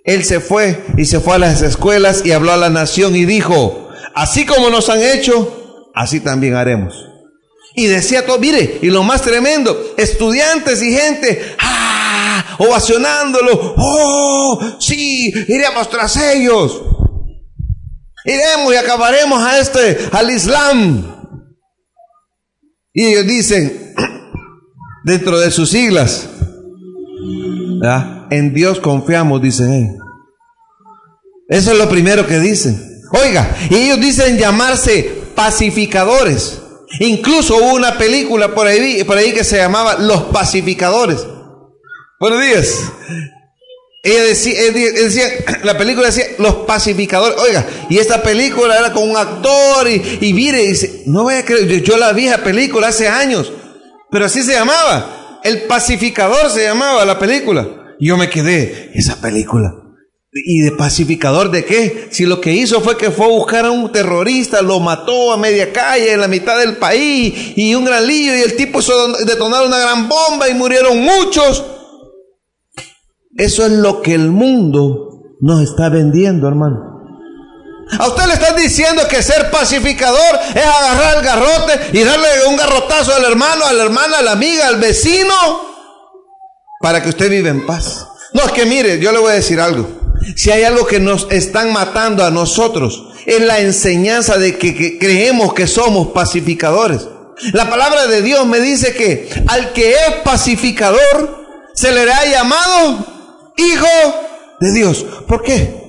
Él 0.04 0.26
se 0.26 0.40
fue 0.40 0.84
y 0.98 1.06
se 1.06 1.20
fue 1.20 1.36
a 1.36 1.40
las 1.40 1.62
escuelas 1.62 2.26
y 2.26 2.32
habló 2.32 2.52
a 2.52 2.58
la 2.58 2.70
nación 2.70 3.16
y 3.16 3.26
dijo, 3.26 3.90
así 4.16 4.46
como 4.46 4.70
nos 4.70 4.90
han 4.90 5.02
hecho, 5.02 5.92
así 5.94 6.20
también 6.20 6.56
haremos. 6.56 7.13
Y 7.76 7.88
decía 7.88 8.26
todo, 8.26 8.38
mire, 8.40 8.80
y 8.82 8.88
lo 8.88 9.04
más 9.04 9.22
tremendo, 9.22 9.96
estudiantes 9.98 10.82
y 10.82 10.96
gente, 10.96 11.56
ah, 11.60 12.56
ovacionándolo, 12.60 13.76
oh, 13.78 14.78
sí, 14.80 15.34
iremos 15.48 15.90
tras 15.90 16.16
ellos. 16.18 16.84
Iremos 18.26 18.74
y 18.74 18.78
acabaremos 18.78 19.42
a 19.42 19.60
este, 19.60 19.98
al 20.12 20.30
Islam. 20.30 21.40
Y 22.94 23.06
ellos 23.06 23.26
dicen, 23.26 23.94
dentro 25.04 25.40
de 25.40 25.52
sus 25.52 25.72
siglas. 25.72 26.30
En 28.30 28.54
Dios 28.54 28.80
confiamos, 28.80 29.42
dicen 29.42 29.74
ellos. 29.74 30.04
Eso 31.50 31.74
es 31.74 31.78
lo 31.78 31.90
primero 31.90 32.26
que 32.26 32.40
dicen. 32.40 33.02
Oiga, 33.12 33.56
y 33.70 33.76
ellos 33.76 34.00
dicen 34.00 34.38
llamarse 34.38 35.24
pacificadores. 35.36 36.63
Incluso 37.00 37.58
hubo 37.58 37.74
una 37.74 37.98
película 37.98 38.54
por 38.54 38.68
ahí, 38.68 39.04
por 39.04 39.18
ahí 39.18 39.34
que 39.34 39.44
se 39.44 39.58
llamaba 39.58 39.96
Los 40.00 40.24
Pacificadores. 40.24 41.26
Buenos 42.20 42.42
días. 42.42 42.84
Ella 44.04 44.24
decía, 44.24 44.62
decía, 44.72 45.26
la 45.64 45.78
película 45.78 46.08
decía 46.08 46.26
Los 46.38 46.56
Pacificadores. 46.68 47.38
Oiga, 47.40 47.66
y 47.90 47.98
esta 47.98 48.22
película 48.22 48.78
era 48.78 48.94
con 48.94 49.10
un 49.10 49.18
actor 49.18 49.90
y, 49.90 50.20
y 50.22 50.34
mire, 50.34 50.60
dice, 50.60 51.04
no 51.06 51.24
voy 51.24 51.36
a 51.36 51.46
creer, 51.46 51.82
yo 51.82 51.98
la 51.98 52.14
vi 52.14 52.28
esa 52.28 52.44
película 52.44 52.90
hace 52.90 53.08
años, 53.08 53.52
pero 54.12 54.26
así 54.26 54.44
se 54.44 54.54
llamaba. 54.54 55.40
El 55.44 55.64
pacificador 55.64 56.50
se 56.50 56.64
llamaba 56.64 57.06
la 57.06 57.20
película. 57.20 57.68
Y 58.00 58.08
yo 58.08 58.18
me 58.18 58.30
quedé, 58.30 58.92
esa 58.94 59.20
película. 59.20 59.83
¿Y 60.36 60.62
de 60.62 60.72
pacificador 60.72 61.52
de 61.52 61.64
qué? 61.64 62.08
Si 62.12 62.26
lo 62.26 62.42
que 62.42 62.52
hizo 62.52 62.82
fue 62.82 62.98
que 62.98 63.12
fue 63.12 63.26
a 63.26 63.30
buscar 63.30 63.66
a 63.66 63.72
un 63.72 63.92
terrorista, 63.92 64.64
lo 64.64 64.80
mató 64.80 65.32
a 65.32 65.38
media 65.38 65.72
calle, 65.72 66.14
en 66.14 66.22
la 66.22 66.28
mitad 66.28 66.58
del 66.58 66.78
país, 66.78 67.54
y 67.56 67.76
un 67.76 67.86
gran 67.86 68.08
lío, 68.08 68.36
y 68.36 68.42
el 68.42 68.56
tipo 68.56 68.80
hizo 68.80 69.14
detonar 69.26 69.64
una 69.64 69.78
gran 69.78 70.10
bomba 70.10 70.50
y 70.50 70.56
murieron 70.56 71.00
muchos. 71.02 71.64
Eso 73.36 73.66
es 73.66 73.74
lo 73.74 74.02
que 74.02 74.16
el 74.16 74.32
mundo 74.32 75.38
nos 75.40 75.62
está 75.62 75.90
vendiendo, 75.90 76.48
hermano. 76.48 76.80
A 78.00 78.08
usted 78.08 78.26
le 78.26 78.34
están 78.34 78.56
diciendo 78.56 79.04
que 79.08 79.22
ser 79.22 79.52
pacificador 79.52 80.40
es 80.56 80.66
agarrar 80.66 81.18
el 81.18 81.24
garrote 81.24 81.80
y 81.94 82.04
darle 82.04 82.28
un 82.50 82.58
garrotazo 82.58 83.14
al 83.14 83.26
hermano, 83.26 83.66
a 83.66 83.74
la 83.74 83.84
hermana, 83.84 84.18
a 84.18 84.22
la 84.24 84.32
amiga, 84.32 84.68
al 84.68 84.80
vecino, 84.80 85.34
para 86.80 87.04
que 87.04 87.10
usted 87.10 87.30
viva 87.30 87.50
en 87.50 87.68
paz. 87.68 88.08
No, 88.34 88.46
es 88.46 88.52
que 88.52 88.66
mire, 88.66 89.00
yo 89.00 89.12
le 89.12 89.20
voy 89.20 89.32
a 89.32 89.36
decir 89.36 89.60
algo. 89.60 90.03
Si 90.36 90.52
hay 90.52 90.64
algo 90.64 90.86
que 90.86 91.00
nos 91.00 91.28
están 91.32 91.74
matando 91.74 92.24
a 92.24 92.32
nosotros, 92.32 93.06
es 93.26 93.42
la 93.42 93.60
enseñanza 93.60 94.38
de 94.38 94.58
que, 94.58 94.76
que 94.76 94.98
creemos 94.98 95.54
que 95.54 95.68
somos 95.68 96.10
pacificadores. 96.10 97.08
La 97.52 97.70
palabra 97.70 98.08
de 98.08 98.22
Dios 98.22 98.46
me 98.46 98.60
dice 98.60 98.94
que 98.94 99.30
al 99.48 99.74
que 99.74 99.92
es 99.92 100.16
pacificador 100.24 101.44
se 101.74 101.92
le 101.92 102.12
ha 102.12 102.32
llamado 102.32 103.06
hijo 103.58 103.88
de 104.60 104.72
Dios. 104.72 105.06
¿Por 105.28 105.42
qué? 105.42 105.84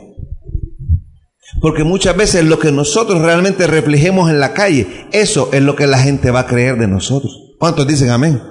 Porque 1.61 1.85
muchas 1.85 2.17
veces 2.17 2.45
lo 2.45 2.59
que 2.59 2.73
nosotros 2.73 3.23
realmente 3.23 3.67
reflejemos 3.67 4.31
en 4.31 4.41
la 4.41 4.53
calle, 4.53 5.07
eso 5.13 5.51
es 5.53 5.63
lo 5.63 5.77
que 5.77 5.87
la 5.87 5.99
gente 5.99 6.31
va 6.31 6.41
a 6.41 6.47
creer 6.47 6.77
de 6.79 6.89
nosotros. 6.89 7.55
¿Cuántos 7.59 7.87
dicen 7.87 8.11
amén? 8.11 8.43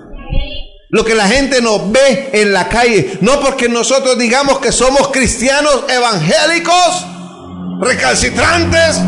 Lo 0.94 1.04
que 1.04 1.16
la 1.16 1.28
gente 1.28 1.60
nos 1.60 1.92
ve 1.92 2.30
en 2.34 2.54
la 2.54 2.70
calle, 2.70 3.18
no 3.22 3.40
porque 3.40 3.68
nosotros 3.68 4.16
digamos 4.16 4.60
que 4.60 4.72
somos 4.72 5.08
cristianos 5.08 5.86
evangélicos, 5.90 7.08
recalcitrantes, 7.82 9.02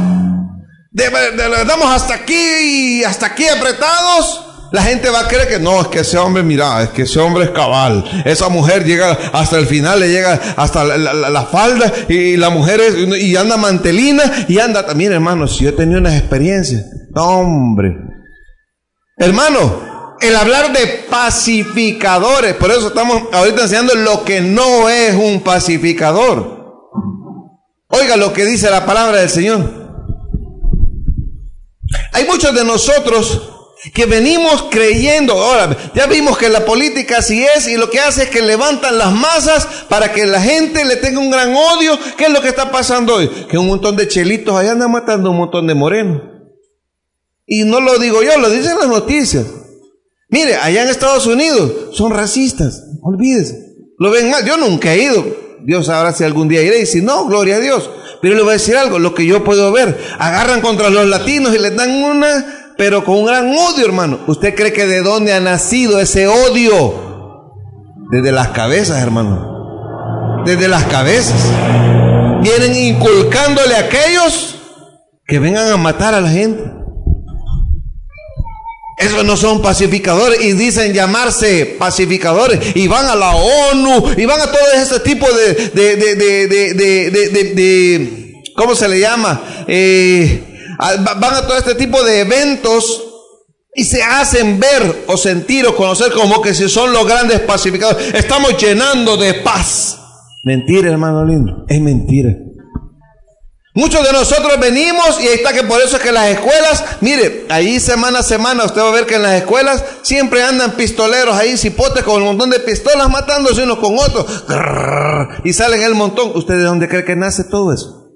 de, 0.90 1.10
de, 1.12 1.66
damos 1.66 1.88
hasta 1.92 2.16
aquí 2.16 2.34
y 2.34 3.04
hasta 3.04 3.28
aquí 3.28 3.48
apretados. 3.48 4.42
La 4.72 4.82
gente 4.82 5.12
va 5.12 5.20
a 5.20 5.28
creer 5.28 5.48
que 5.48 5.60
no, 5.60 5.80
es 5.80 5.88
que 5.90 6.00
ese 6.00 6.18
hombre, 6.18 6.42
mira, 6.42 6.82
es 6.82 6.90
que 6.90 7.04
ese 7.04 7.20
hombre 7.20 7.44
es 7.44 7.50
cabal. 7.52 8.04
Esa 8.26 8.50
mujer 8.50 8.84
llega 8.84 9.12
hasta 9.32 9.60
el 9.60 9.68
final, 9.68 10.00
le 10.00 10.10
llega 10.10 10.40
hasta 10.58 10.84
la, 10.86 11.14
la, 11.14 11.46
falda 11.46 11.94
y 12.10 12.36
la 12.36 12.50
mujer 12.50 12.82
es, 12.82 12.96
y 13.22 13.36
anda 13.36 13.58
mantelina 13.58 14.24
y 14.48 14.58
anda 14.58 14.88
también, 14.88 15.14
hermano, 15.14 15.48
si 15.48 15.66
yo 15.66 15.70
he 15.70 15.74
tenido 15.74 16.00
unas 16.00 16.16
experiencias. 16.16 16.84
Hombre. 17.14 17.96
Hermano, 19.18 19.95
el 20.22 20.36
hablar 20.36 20.72
de 20.74 20.88
pacificadores, 21.10 22.56
por 22.56 22.72
eso 22.72 22.88
estamos 22.88 23.24
ahorita 23.32 23.64
enseñando 23.64 23.96
lo 23.96 24.24
que 24.24 24.42
no 24.42 24.90
es 24.90 25.14
un 25.16 25.42
pacificador. 25.42 26.56
Oiga 27.90 28.18
lo 28.18 28.34
que 28.34 28.46
dice 28.46 28.70
la 28.70 28.86
palabra 28.86 29.18
del 29.18 29.30
Señor. 29.30 29.86
Hay 32.12 32.26
muchos 32.26 32.54
de 32.54 32.64
nosotros 32.64 33.52
que 33.94 34.06
venimos 34.06 34.66
creyendo. 34.72 35.34
Ahora, 35.34 35.76
ya 35.94 36.08
vimos 36.08 36.38
que 36.38 36.50
la 36.50 36.66
política 36.66 37.20
así 37.20 37.44
es 37.44 37.68
y 37.68 37.76
lo 37.76 37.90
que 37.90 38.00
hace 38.00 38.24
es 38.24 38.30
que 38.30 38.42
levantan 38.42 38.98
las 38.98 39.14
masas 39.14 39.68
para 39.90 40.12
que 40.12 40.26
la 40.26 40.42
gente 40.42 40.84
le 40.86 40.96
tenga 40.96 41.20
un 41.20 41.30
gran 41.30 41.54
odio. 41.54 41.98
¿Qué 42.18 42.26
es 42.26 42.32
lo 42.32 42.42
que 42.42 42.50
está 42.50 42.72
pasando 42.72 43.16
hoy? 43.16 43.28
Que 43.50 43.58
un 43.58 43.68
montón 43.68 43.96
de 43.96 44.08
chelitos 44.08 44.56
allá 44.56 44.72
andan 44.72 44.92
matando 44.92 45.32
un 45.32 45.38
montón 45.38 45.68
de 45.68 45.76
morenos. 45.76 46.22
Y 47.46 47.64
no 47.64 47.80
lo 47.80 48.00
digo 48.00 48.24
yo, 48.24 48.38
lo 48.40 48.50
dicen 48.50 48.80
las 48.80 48.88
noticias. 48.88 49.46
Mire, 50.36 50.58
allá 50.58 50.84
en 50.84 50.90
Estados 50.90 51.28
Unidos 51.28 51.72
son 51.94 52.12
racistas, 52.12 52.84
olvídese. 53.02 53.58
Lo 53.98 54.12
ven 54.12 54.30
mal, 54.30 54.44
yo 54.44 54.58
nunca 54.58 54.94
he 54.94 55.04
ido. 55.04 55.26
Dios 55.64 55.86
sabrá 55.86 56.12
si 56.12 56.26
algún 56.26 56.50
día 56.50 56.62
iré 56.62 56.82
y 56.82 56.86
si 56.86 57.02
no, 57.02 57.26
gloria 57.26 57.56
a 57.56 57.60
Dios. 57.62 57.90
Pero 58.22 58.36
le 58.36 58.42
voy 58.42 58.50
a 58.50 58.54
decir 58.54 58.76
algo, 58.76 59.00
lo 59.00 59.16
que 59.16 59.26
yo 59.26 59.46
puedo 59.46 59.72
ver, 59.72 59.98
agarran 60.20 60.60
contra 60.60 60.90
los 60.90 61.08
latinos 61.08 61.56
y 61.56 61.60
les 61.60 61.74
dan 61.78 61.90
una 62.04 62.74
pero 62.78 63.06
con 63.06 63.20
un 63.20 63.28
gran 63.28 63.48
odio, 63.48 63.86
hermano. 63.86 64.20
¿Usted 64.28 64.56
cree 64.56 64.74
que 64.74 64.86
de 64.86 65.02
dónde 65.04 65.32
ha 65.32 65.40
nacido 65.40 66.02
ese 66.02 66.28
odio? 66.28 67.54
Desde 68.12 68.34
las 68.34 68.50
cabezas, 68.50 69.02
hermano. 69.02 70.44
Desde 70.46 70.68
las 70.68 70.84
cabezas. 70.84 71.50
Vienen 72.42 72.76
inculcándole 72.76 73.74
a 73.74 73.86
aquellos 73.86 74.58
que 75.26 75.40
vengan 75.40 75.72
a 75.72 75.78
matar 75.78 76.14
a 76.14 76.20
la 76.20 76.28
gente. 76.28 76.85
Esos 78.98 79.26
no 79.26 79.36
son 79.36 79.62
pacificadores 79.62 80.42
y 80.42 80.54
dicen 80.54 80.94
llamarse 80.94 81.76
pacificadores 81.78 82.76
y 82.76 82.88
van 82.88 83.06
a 83.08 83.16
la 83.16 83.36
ONU 83.36 84.14
y 84.16 84.26
van 84.26 84.40
a 84.40 84.46
todo 84.46 84.72
ese 84.74 85.02
tipo 85.02 85.28
de, 85.32 85.54
de, 85.74 85.96
de, 86.16 87.54
de, 87.54 88.44
¿cómo 88.56 88.74
se 88.74 88.88
le 88.88 89.02
llama? 89.02 89.66
Eh, 89.68 90.72
van 90.78 91.34
a 91.36 91.46
todo 91.46 91.58
este 91.58 91.76
tipo 91.76 92.02
de 92.04 92.22
eventos 92.22 93.04
y 93.74 93.84
se 93.84 94.02
hacen 94.02 94.62
ver 94.62 95.04
o 95.08 95.18
sentir 95.18 95.68
o 95.68 95.76
conocer 95.76 96.14
como 96.14 96.42
que 96.42 96.54
si 96.54 96.70
son 96.70 96.94
los 96.94 97.06
grandes 97.06 97.42
pacificadores. 97.42 98.14
Estamos 98.14 98.56
llenando 98.58 99.18
de 99.18 99.34
paz. 99.36 100.00
Mentira, 100.46 100.90
hermano 100.90 101.26
lindo. 101.26 101.66
Es 101.68 101.82
mentira. 101.82 102.30
Muchos 103.78 104.06
de 104.06 104.14
nosotros 104.14 104.58
venimos 104.58 105.22
y 105.22 105.28
ahí 105.28 105.34
está 105.34 105.52
que 105.52 105.64
por 105.64 105.82
eso 105.82 105.98
es 105.98 106.02
que 106.02 106.14
las 106.14 106.30
escuelas, 106.30 106.82
mire, 107.02 107.46
ahí 107.50 107.82
semana 107.82 108.20
a 108.20 108.24
semana 108.24 108.64
usted 108.64 108.80
va 108.80 108.88
a 108.88 108.94
ver 108.94 109.06
que 109.06 109.16
en 109.16 109.24
las 109.24 109.34
escuelas 109.34 109.84
siempre 110.02 110.44
andan 110.44 110.78
pistoleros 110.78 111.36
ahí, 111.36 111.58
cipotes 111.58 112.06
con 112.06 112.22
un 112.22 112.30
montón 112.30 112.52
de 112.52 112.62
pistolas 112.62 113.10
matándose 113.10 113.64
unos 113.64 113.80
con 113.80 113.98
otros. 114.00 114.46
Y 115.44 115.52
salen 115.52 115.84
el 115.84 115.94
montón. 115.94 116.32
¿Usted 116.36 116.58
de 116.58 116.64
dónde 116.64 116.88
cree 116.88 117.04
que 117.04 117.18
nace 117.18 117.44
todo 117.44 117.74
eso? 117.74 118.14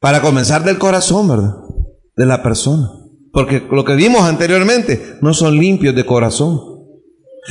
Para 0.00 0.20
comenzar 0.20 0.64
del 0.64 0.78
corazón, 0.78 1.28
¿verdad? 1.28 1.54
De 2.16 2.26
la 2.26 2.42
persona. 2.42 2.90
Porque 3.32 3.64
lo 3.70 3.84
que 3.84 3.94
vimos 3.94 4.22
anteriormente 4.22 5.18
no 5.20 5.32
son 5.32 5.58
limpios 5.58 5.94
de 5.94 6.04
corazón. 6.04 6.60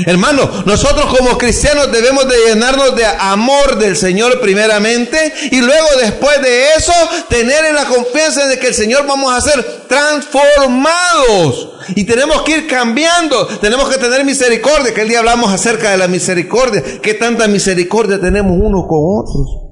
Hermano, 0.06 0.64
nosotros 0.66 1.06
como 1.18 1.38
cristianos 1.38 1.92
debemos 1.92 2.28
de 2.28 2.38
llenarnos 2.48 2.96
de 2.96 3.06
amor 3.06 3.78
del 3.80 3.98
Señor 3.98 4.40
primeramente 4.40 5.34
y 5.52 5.62
luego 5.62 5.88
después 6.00 6.42
de 6.42 6.74
eso 6.76 6.94
tener 7.28 7.66
en 7.66 7.76
la 7.76 7.86
confianza 7.86 8.46
de 8.46 8.60
que 8.60 8.68
el 8.68 8.76
Señor 8.76 9.08
vamos 9.08 9.34
a 9.34 9.42
ser 9.42 9.88
transformados 9.88 11.72
y 11.96 12.04
tenemos 12.06 12.44
que 12.44 12.58
ir 12.58 12.68
cambiando, 12.68 13.48
tenemos 13.60 13.90
que 13.90 13.98
tener 13.98 14.24
misericordia, 14.24 14.94
que 14.94 15.02
el 15.02 15.10
día 15.10 15.20
hablamos 15.20 15.52
acerca 15.52 15.90
de 15.92 15.98
la 15.98 16.08
misericordia, 16.08 16.84
qué 17.02 17.16
tanta 17.16 17.48
misericordia 17.48 18.22
tenemos 18.22 18.54
unos 18.62 18.84
con 18.88 19.00
otros. 19.02 19.70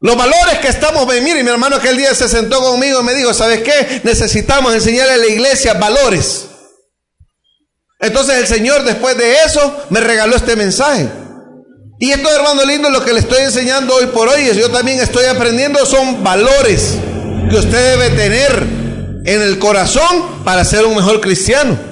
Los 0.00 0.16
valores 0.16 0.58
que 0.60 0.68
estamos, 0.68 1.06
mire, 1.06 1.42
mi 1.42 1.50
hermano 1.50 1.76
aquel 1.76 1.96
día 1.96 2.14
se 2.14 2.28
sentó 2.28 2.60
conmigo 2.60 3.00
y 3.00 3.04
me 3.04 3.14
dijo, 3.14 3.32
¿sabes 3.32 3.62
qué? 3.62 4.00
Necesitamos 4.04 4.74
enseñarle 4.74 5.14
a 5.14 5.16
la 5.18 5.26
iglesia 5.26 5.74
valores. 5.74 6.46
Entonces 8.00 8.36
el 8.36 8.46
Señor 8.46 8.84
después 8.84 9.16
de 9.16 9.34
eso 9.44 9.86
me 9.90 10.00
regaló 10.00 10.36
este 10.36 10.56
mensaje. 10.56 11.08
Y 12.00 12.12
esto, 12.12 12.28
hermano 12.30 12.64
lindo, 12.64 12.90
lo 12.90 13.04
que 13.04 13.12
le 13.12 13.18
estoy 13.18 13.42
enseñando 13.42 13.94
hoy 13.94 14.06
por 14.06 14.28
hoy, 14.28 14.52
yo 14.54 14.70
también 14.70 15.00
estoy 15.00 15.24
aprendiendo, 15.24 15.84
son 15.84 16.22
valores 16.22 16.96
que 17.50 17.56
usted 17.56 17.98
debe 17.98 18.10
tener 18.10 18.62
en 19.24 19.42
el 19.42 19.58
corazón 19.58 20.42
para 20.44 20.64
ser 20.64 20.84
un 20.84 20.94
mejor 20.94 21.20
cristiano. 21.20 21.87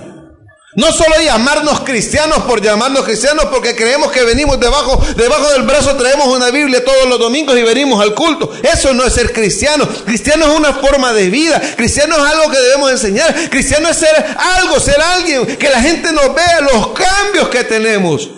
No 0.77 0.93
solo 0.93 1.15
llamarnos 1.25 1.81
cristianos 1.81 2.41
por 2.41 2.61
llamarnos 2.61 3.03
cristianos 3.07 3.47
porque 3.47 3.75
creemos 3.75 4.13
que 4.13 4.23
venimos 4.25 4.61
debajo, 4.61 5.03
debajo 5.17 5.51
del 5.53 5.63
brazo 5.63 5.97
traemos 5.97 6.29
una 6.29 6.51
Biblia 6.51 6.85
todos 6.85 7.09
los 7.09 7.19
domingos 7.19 7.57
y 7.57 7.63
venimos 7.63 7.99
al 8.03 8.15
culto. 8.15 8.53
Eso 8.63 8.93
no 8.93 9.03
es 9.05 9.15
ser 9.15 9.33
cristiano. 9.33 9.89
Cristiano 10.05 10.45
es 10.45 10.59
una 10.59 10.75
forma 10.75 11.15
de 11.15 11.31
vida. 11.31 11.63
Cristiano 11.77 12.17
es 12.17 12.31
algo 12.31 12.51
que 12.51 12.61
debemos 12.61 12.91
enseñar. 12.91 13.35
Cristiano 13.49 13.89
es 13.89 13.97
ser 13.97 14.15
algo, 14.59 14.79
ser 14.79 15.01
alguien, 15.01 15.57
que 15.57 15.71
la 15.71 15.81
gente 15.81 16.13
nos 16.13 16.35
vea 16.35 16.61
los 16.61 16.89
cambios 16.89 17.49
que 17.49 17.65
tenemos. 17.65 18.29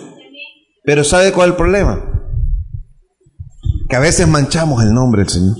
Pero 0.85 1.03
¿sabe 1.03 1.33
cuál 1.33 1.49
es 1.49 1.51
el 1.51 1.57
problema? 1.57 2.05
Que 3.89 3.97
a 3.97 3.99
veces 3.99 4.29
manchamos 4.29 4.81
el 4.81 4.93
nombre 4.93 5.23
del 5.23 5.29
Señor. 5.29 5.57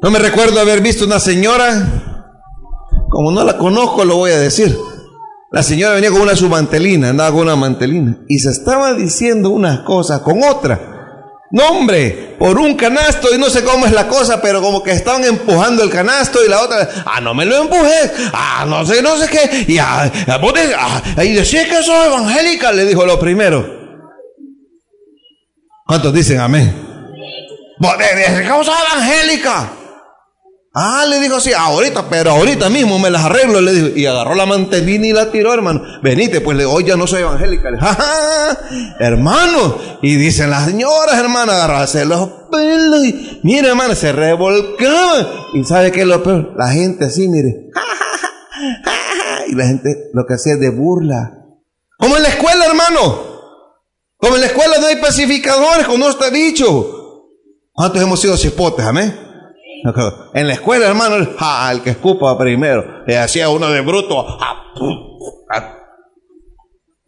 No 0.00 0.10
me 0.10 0.18
recuerdo 0.18 0.58
haber 0.60 0.80
visto 0.80 1.04
una 1.04 1.20
señora 1.20 2.11
como 3.12 3.30
no 3.30 3.44
la 3.44 3.58
conozco, 3.58 4.04
lo 4.04 4.16
voy 4.16 4.32
a 4.32 4.38
decir. 4.38 4.76
La 5.50 5.62
señora 5.62 5.92
venía 5.94 6.10
con 6.10 6.22
una 6.22 6.34
submantelina, 6.34 7.10
andaba 7.10 7.30
con 7.30 7.40
una 7.40 7.56
mantelina, 7.56 8.16
y 8.26 8.38
se 8.38 8.48
estaba 8.50 8.94
diciendo 8.94 9.50
unas 9.50 9.80
cosas 9.80 10.20
con 10.22 10.42
otra. 10.42 10.88
No, 11.50 11.68
hombre, 11.68 12.36
por 12.38 12.58
un 12.58 12.74
canasto, 12.74 13.28
y 13.34 13.36
no 13.38 13.50
sé 13.50 13.62
cómo 13.62 13.84
es 13.84 13.92
la 13.92 14.08
cosa, 14.08 14.40
pero 14.40 14.62
como 14.62 14.82
que 14.82 14.92
estaban 14.92 15.22
empujando 15.24 15.82
el 15.82 15.90
canasto 15.90 16.42
y 16.42 16.48
la 16.48 16.62
otra, 16.62 16.88
ah, 17.04 17.20
no 17.20 17.34
me 17.34 17.44
lo 17.44 17.56
empujé, 17.60 18.10
ah, 18.32 18.64
no 18.66 18.86
sé, 18.86 19.02
no 19.02 19.18
sé 19.18 19.28
qué, 19.28 19.66
y 19.70 19.76
ah, 19.76 20.10
vos 20.40 20.54
de- 20.54 20.74
ah, 20.74 21.02
y 21.22 21.32
decís 21.32 21.66
que 21.68 21.82
sos 21.82 22.06
evangélica, 22.06 22.72
le 22.72 22.86
dijo 22.86 23.04
lo 23.04 23.18
primero. 23.20 23.82
¿Cuántos 25.86 26.14
dicen 26.14 26.40
amén? 26.40 26.74
Vos 27.78 27.92
decís 27.98 28.40
que 28.40 28.48
sos 28.64 28.74
evangélica. 28.90 29.70
Ah, 30.74 31.04
le 31.06 31.20
dijo 31.20 31.36
así, 31.36 31.52
ahorita, 31.52 32.08
pero 32.08 32.30
ahorita 32.30 32.70
mismo 32.70 32.98
me 32.98 33.10
las 33.10 33.26
arreglo, 33.26 33.60
le 33.60 33.72
dijo, 33.72 33.88
y 33.94 34.06
agarró 34.06 34.34
la 34.34 34.46
mantelina 34.46 35.06
y 35.06 35.12
la 35.12 35.30
tiró, 35.30 35.52
hermano. 35.52 35.82
Venite, 36.02 36.40
pues 36.40 36.56
le 36.56 36.64
hoy 36.64 36.84
ya 36.84 36.96
no 36.96 37.06
soy 37.06 37.20
evangélica. 37.20 37.70
Le 37.70 37.76
dijo, 37.76 37.86
"Ja, 37.86 37.94
ja, 37.94 38.58
hermano, 38.98 39.76
y 40.00 40.16
dicen 40.16 40.48
las 40.48 40.64
señoras, 40.64 41.18
hermano, 41.18 41.52
agarrarse 41.52 42.06
los 42.06 42.26
pelos, 42.50 43.04
y 43.04 43.40
mire, 43.42 43.68
hermano, 43.68 43.94
se 43.94 44.12
revolcaban. 44.12 45.26
Y 45.52 45.62
sabe 45.64 45.92
qué 45.92 46.02
es 46.02 46.06
lo 46.06 46.22
peor, 46.22 46.54
la 46.56 46.68
gente 46.68 47.04
así, 47.04 47.28
mire, 47.28 47.68
"Ja, 47.74 47.80
ja, 47.82 48.18
ja, 48.50 48.90
ja, 48.92 49.36
ja", 49.40 49.46
y 49.48 49.54
la 49.54 49.66
gente 49.66 50.08
lo 50.14 50.24
que 50.24 50.34
hacía 50.34 50.54
es 50.54 50.60
de 50.60 50.70
burla. 50.70 51.34
Como 51.98 52.16
en 52.16 52.22
la 52.22 52.28
escuela, 52.30 52.64
hermano. 52.64 53.30
Como 54.16 54.36
en 54.36 54.40
la 54.40 54.46
escuela 54.46 54.78
no 54.80 54.86
hay 54.86 54.96
pacificadores, 54.96 55.84
como 55.84 55.98
no 55.98 56.08
está 56.08 56.30
dicho. 56.30 57.28
¿Cuántos 57.72 58.00
hemos 58.00 58.20
sido 58.20 58.36
cipotes, 58.38 58.86
amén? 58.86 59.31
En 60.34 60.46
la 60.46 60.54
escuela, 60.54 60.86
hermano, 60.86 61.16
el, 61.16 61.82
que 61.82 61.90
escupa 61.90 62.36
primero. 62.38 63.04
Le 63.06 63.18
hacía 63.18 63.48
uno 63.48 63.68
de 63.70 63.80
bruto. 63.80 64.38
ja, 64.38 64.56
ja. 65.50 65.78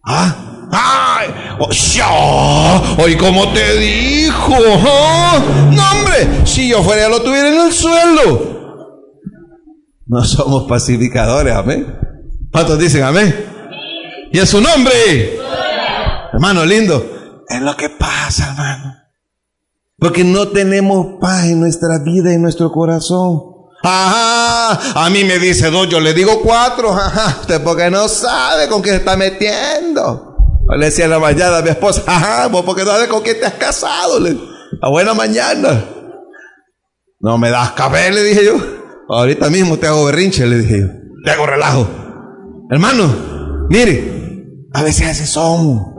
Ah, 0.07 0.37
ay, 0.71 1.29
oh, 1.59 1.71
ya, 1.71 3.03
hoy 3.03 3.17
como 3.17 3.51
te 3.55 3.79
dijo, 3.79 4.51
no 4.51 5.91
hombre, 5.93 6.45
si 6.45 6.69
yo 6.69 6.83
fuera 6.83 7.09
lo 7.09 7.23
tuviera 7.23 7.49
en 7.49 7.67
el 7.67 7.73
suelo. 7.73 8.55
No 10.07 10.23
somos 10.23 10.65
pacificadores, 10.65 11.55
amén. 11.55 11.99
¿Cuántos 12.53 12.79
dicen 12.79 13.03
amén? 13.03 13.35
Y 14.31 14.39
en 14.39 14.47
su 14.47 14.61
nombre, 14.61 15.39
hermano 16.35 16.67
lindo, 16.67 17.03
es 17.49 17.63
lo 17.63 17.75
que 17.75 17.89
pasa, 17.89 18.51
hermano. 18.51 19.04
Porque 19.99 20.25
no 20.25 20.49
tenemos 20.49 21.19
paz 21.21 21.47
en 21.47 21.61
nuestra 21.61 21.99
vida 21.99 22.31
y 22.33 22.35
en 22.35 22.43
nuestro 22.43 22.71
corazón. 22.71 23.41
Ajá, 23.83 25.05
a 25.05 25.11
mí 25.11 25.25
me 25.25 25.39
dice 25.39 25.71
dos, 25.71 25.89
yo 25.89 26.01
le 26.01 26.15
digo 26.15 26.41
cuatro. 26.43 26.93
Ajá, 26.95 27.39
usted 27.41 27.63
porque 27.63 27.91
no 27.91 28.09
sabe 28.09 28.69
con 28.69 28.83
quién 28.83 28.95
se 28.95 29.01
está 29.01 29.17
metiendo. 29.17 30.35
Le 30.77 30.87
decía 30.87 31.05
en 31.05 31.11
la 31.11 31.19
mañana 31.19 31.59
a 31.59 31.63
mi 31.63 31.69
esposa, 31.69 32.03
ajá, 32.07 32.49
vos 32.49 32.65
porque 32.65 32.85
no 32.85 32.91
sabes 32.91 33.09
con 33.09 33.23
quién 33.23 33.39
te 33.39 33.47
has 33.47 33.55
casado. 33.55 34.19
Le, 34.19 34.37
a 34.81 34.89
buena 34.89 35.15
mañana. 35.15 35.85
No 37.21 37.39
me 37.39 37.51
das 37.51 37.73
café, 37.73 38.11
le 38.11 38.23
dije 38.23 38.45
yo. 38.45 38.55
Ahorita 39.09 39.51
mismo 39.51 39.79
te 39.79 39.87
hago 39.87 40.07
berrinche, 40.07 40.47
le 40.47 40.59
dije 40.59 40.81
yo. 40.81 40.87
Te 41.25 41.31
hago 41.31 41.47
relajo. 41.47 41.87
Hermano, 42.71 43.67
mire, 43.69 44.47
a 44.73 44.83
veces 44.83 45.09
así 45.09 45.27
somos. 45.27 45.94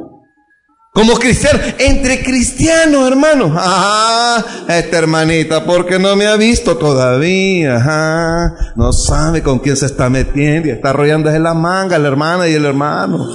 Como 0.96 1.16
cristiano, 1.16 1.60
entre 1.78 2.24
cristianos, 2.24 3.06
hermano. 3.06 3.54
Ajá, 3.54 4.46
esta 4.70 4.98
hermanita, 4.98 5.66
porque 5.66 6.00
no 6.00 6.16
me 6.16 6.26
ha 6.26 6.38
visto 6.38 6.78
todavía. 6.78 7.76
Ajá, 7.76 8.72
no 8.78 8.94
sabe 8.94 9.44
con 9.44 9.60
quién 9.60 9.76
se 9.76 9.88
está 9.88 10.10
metiendo 10.10 10.70
y 10.70 10.72
está 10.72 10.92
arrollándose 10.92 11.38
la 11.40 11.54
manga 11.54 12.00
la 12.00 12.08
hermana 12.08 12.48
y 12.48 12.54
el 12.54 12.64
hermano. 12.64 13.28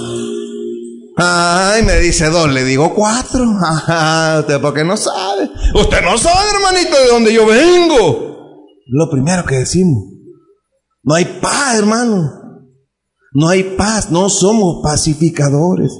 Ay, 1.17 1.83
me 1.83 1.99
dice 1.99 2.31
dos, 2.31 2.51
le 2.51 2.63
digo 2.63 2.95
cuatro. 2.95 3.45
Ajá, 3.63 4.39
usted 4.39 4.59
porque 4.59 4.83
no 4.83 4.97
sabe. 4.97 5.51
Usted 5.75 6.01
no 6.01 6.17
sabe, 6.17 6.49
hermanito, 6.55 6.97
de 6.99 7.07
dónde 7.09 7.31
yo 7.31 7.45
vengo. 7.45 8.65
Lo 8.87 9.07
primero 9.11 9.45
que 9.45 9.57
decimos. 9.57 10.05
No 11.03 11.13
hay 11.13 11.25
paz, 11.39 11.77
hermano. 11.77 12.27
No 13.33 13.49
hay 13.49 13.75
paz, 13.77 14.09
no 14.09 14.29
somos 14.29 14.81
pacificadores. 14.83 15.91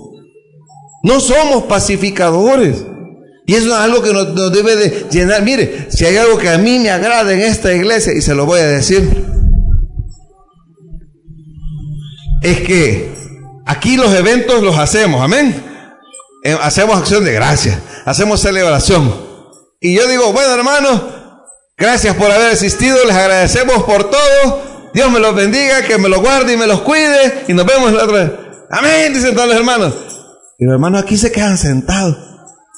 No 1.03 1.19
somos 1.19 1.63
pacificadores. 1.63 2.85
Y 3.45 3.55
eso 3.55 3.67
es 3.67 3.73
algo 3.73 4.01
que 4.01 4.13
nos, 4.13 4.53
debe 4.53 4.75
de 4.75 5.05
llenar. 5.11 5.41
Mire, 5.41 5.87
si 5.89 6.05
hay 6.05 6.17
algo 6.17 6.37
que 6.37 6.49
a 6.49 6.57
mí 6.57 6.79
me 6.79 6.89
agrada 6.89 7.33
en 7.33 7.41
esta 7.41 7.73
iglesia, 7.73 8.13
y 8.13 8.21
se 8.21 8.35
lo 8.35 8.45
voy 8.45 8.59
a 8.59 8.67
decir, 8.67 9.25
es 12.41 12.61
que 12.61 13.11
aquí 13.65 13.97
los 13.97 14.13
eventos 14.13 14.61
los 14.61 14.77
hacemos, 14.77 15.21
amén. 15.21 15.63
Eh, 16.43 16.57
hacemos 16.61 16.97
acción 16.97 17.23
de 17.23 17.33
gracias, 17.33 17.77
hacemos 18.05 18.41
celebración. 18.41 19.13
Y 19.79 19.95
yo 19.95 20.07
digo, 20.07 20.31
bueno 20.31 20.53
hermanos, 20.53 21.01
gracias 21.77 22.15
por 22.15 22.31
haber 22.31 22.51
asistido, 22.51 22.97
les 23.05 23.15
agradecemos 23.15 23.83
por 23.83 24.09
todo. 24.09 24.91
Dios 24.93 25.11
me 25.11 25.19
los 25.19 25.33
bendiga, 25.35 25.83
que 25.83 25.97
me 25.97 26.09
los 26.09 26.21
guarde 26.21 26.53
y 26.53 26.57
me 26.57 26.67
los 26.67 26.81
cuide. 26.81 27.45
Y 27.47 27.53
nos 27.53 27.65
vemos 27.65 27.91
la 27.91 28.03
otra 28.03 28.23
vez. 28.23 28.31
Amén, 28.69 29.13
dicen 29.13 29.33
todos 29.33 29.49
los 29.49 29.57
hermanos. 29.57 30.10
Y 30.61 30.65
los 30.65 30.73
hermanos 30.75 31.01
aquí 31.01 31.17
se 31.17 31.31
quedan 31.31 31.57
sentados. 31.57 32.15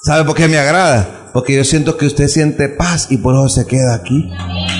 ¿Sabe 0.05 0.23
por 0.23 0.35
qué 0.35 0.47
me 0.47 0.57
agrada? 0.57 1.31
Porque 1.33 1.53
yo 1.53 1.65
siento 1.65 1.97
que 1.97 2.05
usted 2.05 2.29
siente 2.29 2.69
paz 2.69 3.07
y 3.09 3.17
por 3.17 3.35
eso 3.35 3.49
se 3.49 3.67
queda 3.67 3.93
aquí. 3.93 4.31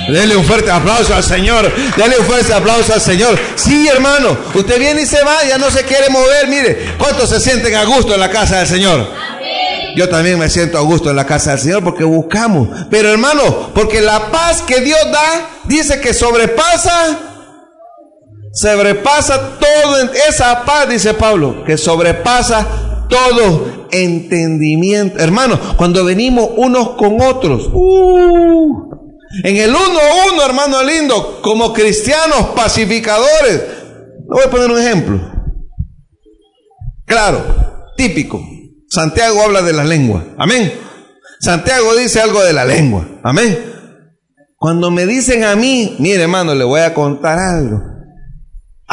Dele 0.07 0.37
un 0.37 0.45
fuerte 0.45 0.71
aplauso 0.71 1.13
al 1.13 1.21
Señor. 1.21 1.69
Dele 1.97 2.15
un 2.17 2.25
fuerte 2.25 2.53
aplauso 2.53 2.93
al 2.93 3.01
Señor. 3.01 3.37
Sí, 3.55 3.89
hermano. 3.89 4.37
Usted 4.55 4.79
viene 4.79 5.01
y 5.01 5.05
se 5.05 5.21
va, 5.21 5.43
ya 5.43 5.57
no 5.57 5.69
se 5.69 5.83
quiere 5.83 6.09
mover. 6.11 6.47
Mire, 6.47 6.95
¿cuántos 6.97 7.29
se 7.29 7.41
sienten 7.41 7.75
a 7.75 7.83
gusto 7.83 8.13
en 8.13 8.21
la 8.21 8.29
casa 8.29 8.59
del 8.59 8.67
Señor? 8.67 9.05
Yo 9.97 10.07
también 10.07 10.39
me 10.39 10.49
siento 10.49 10.77
a 10.77 10.81
gusto 10.81 11.09
en 11.09 11.17
la 11.17 11.25
casa 11.25 11.51
del 11.51 11.59
Señor 11.59 11.83
porque 11.83 12.05
buscamos. 12.05 12.69
Pero 12.89 13.11
hermano, 13.11 13.73
porque 13.75 13.99
la 13.99 14.31
paz 14.31 14.61
que 14.61 14.79
Dios 14.79 15.01
da, 15.11 15.49
dice 15.65 15.99
que 15.99 16.13
sobrepasa, 16.13 17.19
sobrepasa 18.53 19.59
todo, 19.59 20.09
esa 20.29 20.63
paz, 20.63 20.87
dice 20.87 21.13
Pablo, 21.13 21.65
que 21.65 21.77
sobrepasa 21.77 22.82
todo 23.07 23.87
entendimiento. 23.91 25.19
Hermano, 25.19 25.59
cuando 25.77 26.03
venimos 26.03 26.49
unos 26.57 26.91
con 26.91 27.21
otros, 27.21 27.69
uh, 27.71 28.89
en 29.43 29.57
el 29.57 29.69
uno 29.69 29.99
a 29.99 30.33
uno, 30.33 30.45
hermano 30.45 30.83
lindo, 30.83 31.39
como 31.41 31.73
cristianos 31.73 32.49
pacificadores. 32.55 33.63
Voy 34.27 34.43
a 34.45 34.49
poner 34.49 34.71
un 34.71 34.79
ejemplo. 34.79 35.19
Claro, 37.05 37.91
típico. 37.97 38.41
Santiago 38.87 39.41
habla 39.41 39.61
de 39.61 39.73
la 39.73 39.83
lengua. 39.83 40.23
Amén. 40.37 40.71
Santiago 41.39 41.95
dice 41.95 42.21
algo 42.21 42.43
de 42.43 42.53
la 42.53 42.63
lengua. 42.63 43.07
Amén. 43.23 43.57
Cuando 44.55 44.91
me 44.91 45.05
dicen 45.05 45.43
a 45.43 45.55
mí, 45.55 45.95
mire 45.99 46.23
hermano, 46.23 46.55
le 46.55 46.63
voy 46.63 46.81
a 46.81 46.93
contar 46.93 47.37
algo. 47.37 47.92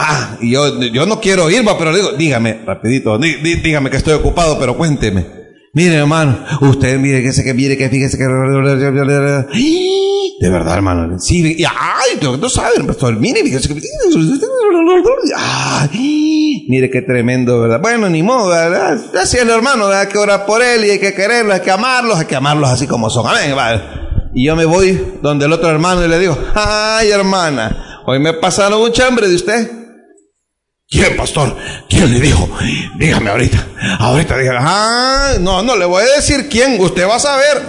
Ah, 0.02 0.38
y 0.40 0.52
yo, 0.52 0.80
yo 0.80 1.04
no 1.04 1.20
quiero 1.20 1.50
ir, 1.50 1.62
pero 1.78 1.94
digo, 1.94 2.12
dígame, 2.12 2.62
rapidito, 2.64 3.18
dígame 3.18 3.90
que 3.90 3.98
estoy 3.98 4.14
ocupado, 4.14 4.58
pero 4.58 4.74
cuénteme. 4.74 5.26
Mire 5.74 5.96
hermano, 5.96 6.38
usted 6.62 6.98
mire 6.98 7.22
que 7.22 7.32
se 7.32 7.44
que 7.44 7.52
mire 7.52 7.76
que 7.76 7.90
fíjese 7.90 8.16
que... 8.16 8.24
De 8.24 8.30
verdad, 10.48 10.74
hermano. 10.74 11.18
Sí, 11.18 11.54
y, 11.58 11.64
ay, 11.64 12.16
tú, 12.18 12.48
sabes, 12.48 12.80
pastor. 12.86 13.14
Mire, 13.16 13.42
ay, 15.36 16.64
mire 16.66 16.90
qué 16.90 17.02
tremendo, 17.02 17.60
¿verdad? 17.60 17.82
Bueno, 17.82 18.08
ni 18.08 18.22
modo, 18.22 18.48
¿verdad? 18.48 18.98
Así 19.20 19.36
es 19.36 19.42
el 19.42 19.50
hermano. 19.50 19.88
Hay 19.88 20.06
que 20.06 20.16
orar 20.16 20.46
por 20.46 20.62
él 20.62 20.86
y 20.86 20.90
hay 20.90 20.98
que 20.98 21.12
quererlo, 21.12 21.52
hay 21.52 21.60
que 21.60 21.70
amarlos, 21.70 22.18
hay 22.18 22.24
que 22.24 22.36
amarlos 22.36 22.70
así 22.70 22.86
como 22.86 23.10
son. 23.10 23.26
Amén, 23.26 23.54
vale. 23.54 23.82
Y 24.34 24.46
yo 24.46 24.56
me 24.56 24.64
voy 24.64 24.98
donde 25.22 25.44
el 25.44 25.52
otro 25.52 25.68
hermano 25.68 26.02
y 26.02 26.08
le 26.08 26.18
digo, 26.18 26.38
ay, 26.54 27.10
hermana, 27.10 28.00
hoy 28.06 28.18
me 28.18 28.32
pasaron 28.32 28.80
un 28.80 28.92
chambre 28.92 29.28
de 29.28 29.34
usted. 29.34 29.79
¿Quién, 30.90 31.16
pastor? 31.16 31.56
¿Quién 31.88 32.12
le 32.12 32.18
dijo? 32.20 32.48
Dígame 32.98 33.30
ahorita. 33.30 33.68
Ahorita 34.00 34.36
dígame. 34.36 34.58
Ah, 34.60 35.34
no, 35.40 35.62
no 35.62 35.76
le 35.76 35.84
voy 35.84 36.02
a 36.02 36.16
decir 36.16 36.48
quién. 36.48 36.80
Usted 36.80 37.08
va 37.08 37.14
a 37.14 37.20
saber. 37.20 37.62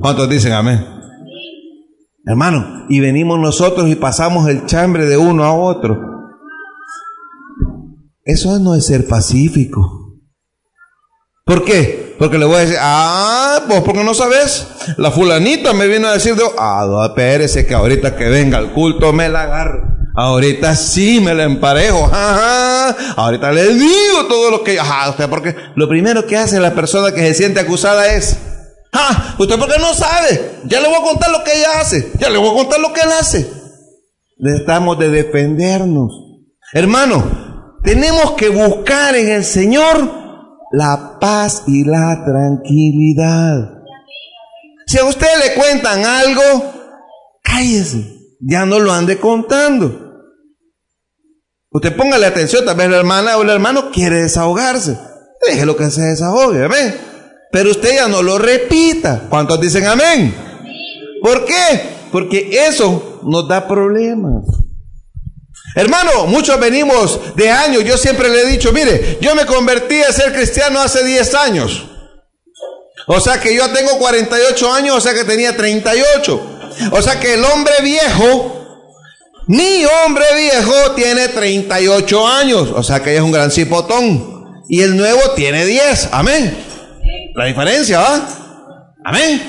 ¿Cuántos 0.00 0.28
dicen 0.28 0.52
amén? 0.52 0.86
Hermano, 2.26 2.84
y 2.90 3.00
venimos 3.00 3.38
nosotros 3.38 3.88
y 3.88 3.94
pasamos 3.94 4.48
el 4.48 4.66
chambre 4.66 5.06
de 5.06 5.16
uno 5.16 5.44
a 5.44 5.54
otro. 5.54 5.98
Eso 8.22 8.58
no 8.58 8.74
es 8.74 8.84
ser 8.86 9.06
pacífico. 9.08 10.20
¿Por 11.46 11.64
qué? 11.64 12.16
Porque 12.18 12.38
le 12.38 12.44
voy 12.44 12.56
a 12.56 12.60
decir, 12.60 12.76
ah, 12.80 13.62
vos 13.66 13.80
porque 13.82 14.04
no 14.04 14.12
sabes. 14.12 14.66
La 14.98 15.10
fulanita 15.10 15.72
me 15.72 15.86
vino 15.86 16.06
a 16.06 16.12
decir, 16.12 16.34
ah, 16.58 17.06
espérese 17.08 17.66
que 17.66 17.74
ahorita 17.74 18.14
que 18.14 18.28
venga 18.28 18.58
el 18.58 18.72
culto 18.72 19.12
me 19.14 19.30
la 19.30 19.42
agarro. 19.42 19.93
Ahorita 20.14 20.76
sí 20.76 21.20
me 21.20 21.34
la 21.34 21.44
emparejo. 21.44 22.04
Ajá. 22.12 22.96
Ahorita 23.16 23.50
le 23.52 23.74
digo 23.74 24.26
todo 24.28 24.50
lo 24.50 24.62
que, 24.62 24.78
ajá, 24.78 25.10
usted, 25.10 25.28
porque 25.28 25.54
lo 25.74 25.88
primero 25.88 26.26
que 26.26 26.36
hace 26.36 26.60
la 26.60 26.74
persona 26.74 27.12
que 27.12 27.20
se 27.20 27.34
siente 27.34 27.60
acusada 27.60 28.12
es, 28.14 28.38
Ah, 28.96 29.34
usted 29.38 29.58
porque 29.58 29.78
no 29.80 29.92
sabe. 29.92 30.60
Ya 30.66 30.80
le 30.80 30.86
voy 30.86 30.98
a 30.98 31.02
contar 31.02 31.30
lo 31.30 31.42
que 31.42 31.52
ella 31.52 31.80
hace. 31.80 32.12
Ya 32.20 32.30
le 32.30 32.38
voy 32.38 32.50
a 32.50 32.54
contar 32.54 32.78
lo 32.78 32.92
que 32.92 33.00
él 33.00 33.10
hace. 33.10 33.50
Necesitamos 34.38 34.98
de 35.00 35.08
defendernos. 35.08 36.12
Hermano, 36.72 37.76
tenemos 37.82 38.32
que 38.32 38.50
buscar 38.50 39.16
en 39.16 39.30
el 39.30 39.44
Señor 39.44 40.10
la 40.70 41.18
paz 41.20 41.64
y 41.66 41.84
la 41.84 42.24
tranquilidad. 42.24 43.82
Si 44.86 44.98
a 44.98 45.04
usted 45.04 45.26
le 45.44 45.54
cuentan 45.54 46.04
algo, 46.04 46.72
cállese. 47.42 48.12
Ya 48.40 48.64
no 48.64 48.78
lo 48.78 48.92
ande 48.92 49.18
contando. 49.18 50.03
Usted 51.74 51.96
póngale 51.96 52.26
atención, 52.26 52.64
tal 52.64 52.76
vez 52.76 52.88
la 52.88 52.98
hermana 52.98 53.36
o 53.36 53.42
el 53.42 53.50
hermano 53.50 53.90
quiere 53.90 54.22
desahogarse. 54.22 54.96
Déjelo 55.44 55.76
que 55.76 55.90
se 55.90 56.02
desahogue, 56.02 56.68
¿ven? 56.68 56.94
Pero 57.50 57.72
usted 57.72 57.96
ya 57.96 58.06
no 58.06 58.22
lo 58.22 58.38
repita. 58.38 59.26
¿Cuántos 59.28 59.60
dicen 59.60 59.84
amén? 59.84 60.32
¿Por 61.20 61.44
qué? 61.44 61.80
Porque 62.12 62.64
eso 62.68 63.20
nos 63.24 63.48
da 63.48 63.66
problemas. 63.66 64.44
Hermano, 65.74 66.26
muchos 66.28 66.60
venimos 66.60 67.18
de 67.34 67.50
años. 67.50 67.82
Yo 67.82 67.98
siempre 67.98 68.28
le 68.28 68.42
he 68.42 68.46
dicho, 68.46 68.72
mire, 68.72 69.18
yo 69.20 69.34
me 69.34 69.44
convertí 69.44 70.00
a 70.00 70.12
ser 70.12 70.32
cristiano 70.32 70.80
hace 70.80 71.02
10 71.02 71.34
años. 71.34 71.90
O 73.08 73.18
sea 73.18 73.40
que 73.40 73.52
yo 73.52 73.68
tengo 73.70 73.98
48 73.98 74.72
años, 74.72 74.96
o 74.96 75.00
sea 75.00 75.12
que 75.12 75.24
tenía 75.24 75.56
38. 75.56 76.58
O 76.92 77.02
sea 77.02 77.18
que 77.18 77.34
el 77.34 77.44
hombre 77.44 77.74
viejo, 77.82 78.63
mi 79.46 79.84
hombre 79.84 80.24
viejo 80.36 80.92
tiene 80.94 81.28
38 81.28 82.28
años. 82.28 82.72
O 82.74 82.82
sea 82.82 83.02
que 83.02 83.16
es 83.16 83.22
un 83.22 83.32
gran 83.32 83.50
cipotón. 83.50 84.62
Y 84.68 84.80
el 84.80 84.96
nuevo 84.96 85.20
tiene 85.36 85.66
10. 85.66 86.08
Amén. 86.12 86.56
La 87.34 87.46
diferencia, 87.46 88.00
¿va? 88.00 88.28
Amén. 89.04 89.42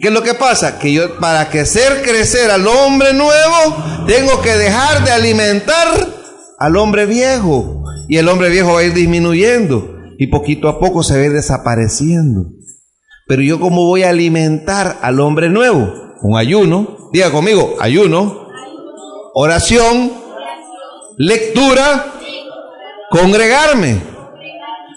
¿Qué 0.00 0.08
es 0.08 0.14
lo 0.14 0.22
que 0.22 0.34
pasa? 0.34 0.78
Que 0.78 0.92
yo, 0.92 1.18
para 1.18 1.48
que 1.50 1.60
hacer 1.60 2.02
crecer 2.02 2.50
al 2.50 2.66
hombre 2.66 3.12
nuevo, 3.12 4.04
tengo 4.06 4.40
que 4.40 4.54
dejar 4.54 5.04
de 5.04 5.12
alimentar 5.12 5.86
al 6.58 6.76
hombre 6.76 7.06
viejo. 7.06 7.84
Y 8.08 8.16
el 8.16 8.28
hombre 8.28 8.48
viejo 8.48 8.74
va 8.74 8.80
a 8.80 8.84
ir 8.84 8.94
disminuyendo. 8.94 9.96
Y 10.18 10.28
poquito 10.28 10.68
a 10.68 10.80
poco 10.80 11.02
se 11.02 11.16
va 11.16 11.32
desapareciendo. 11.32 12.46
Pero 13.26 13.42
yo, 13.42 13.60
¿cómo 13.60 13.86
voy 13.86 14.02
a 14.02 14.10
alimentar 14.10 14.98
al 15.02 15.20
hombre 15.20 15.50
nuevo? 15.50 15.92
Un 16.22 16.38
ayuno. 16.38 17.10
Diga 17.12 17.30
conmigo, 17.30 17.76
ayuno. 17.78 18.41
Oración. 19.34 20.12
Lectura. 21.16 22.06
Congregarme. 23.10 24.12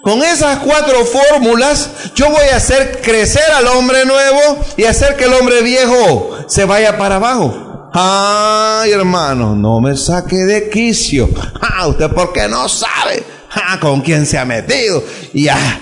Con 0.02 0.22
esas 0.22 0.60
cuatro 0.60 1.04
fórmulas 1.04 2.12
yo 2.14 2.30
voy 2.30 2.48
a 2.52 2.56
hacer 2.56 3.00
crecer 3.02 3.50
al 3.50 3.66
hombre 3.66 4.04
nuevo 4.04 4.64
y 4.76 4.84
hacer 4.84 5.16
que 5.16 5.24
el 5.24 5.34
hombre 5.34 5.62
viejo 5.62 6.30
se 6.46 6.64
vaya 6.64 6.96
para 6.96 7.16
abajo. 7.16 7.90
Ay, 7.92 8.92
hermano, 8.92 9.56
no 9.56 9.80
me 9.80 9.96
saque 9.96 10.36
de 10.36 10.68
quicio. 10.68 11.28
Ah, 11.60 11.88
usted 11.88 12.10
porque 12.10 12.46
no 12.46 12.68
sabe 12.68 13.24
ah, 13.50 13.78
con 13.80 14.00
quién 14.00 14.26
se 14.26 14.38
ha 14.38 14.44
metido. 14.44 15.02
Y 15.32 15.44
ya, 15.44 15.80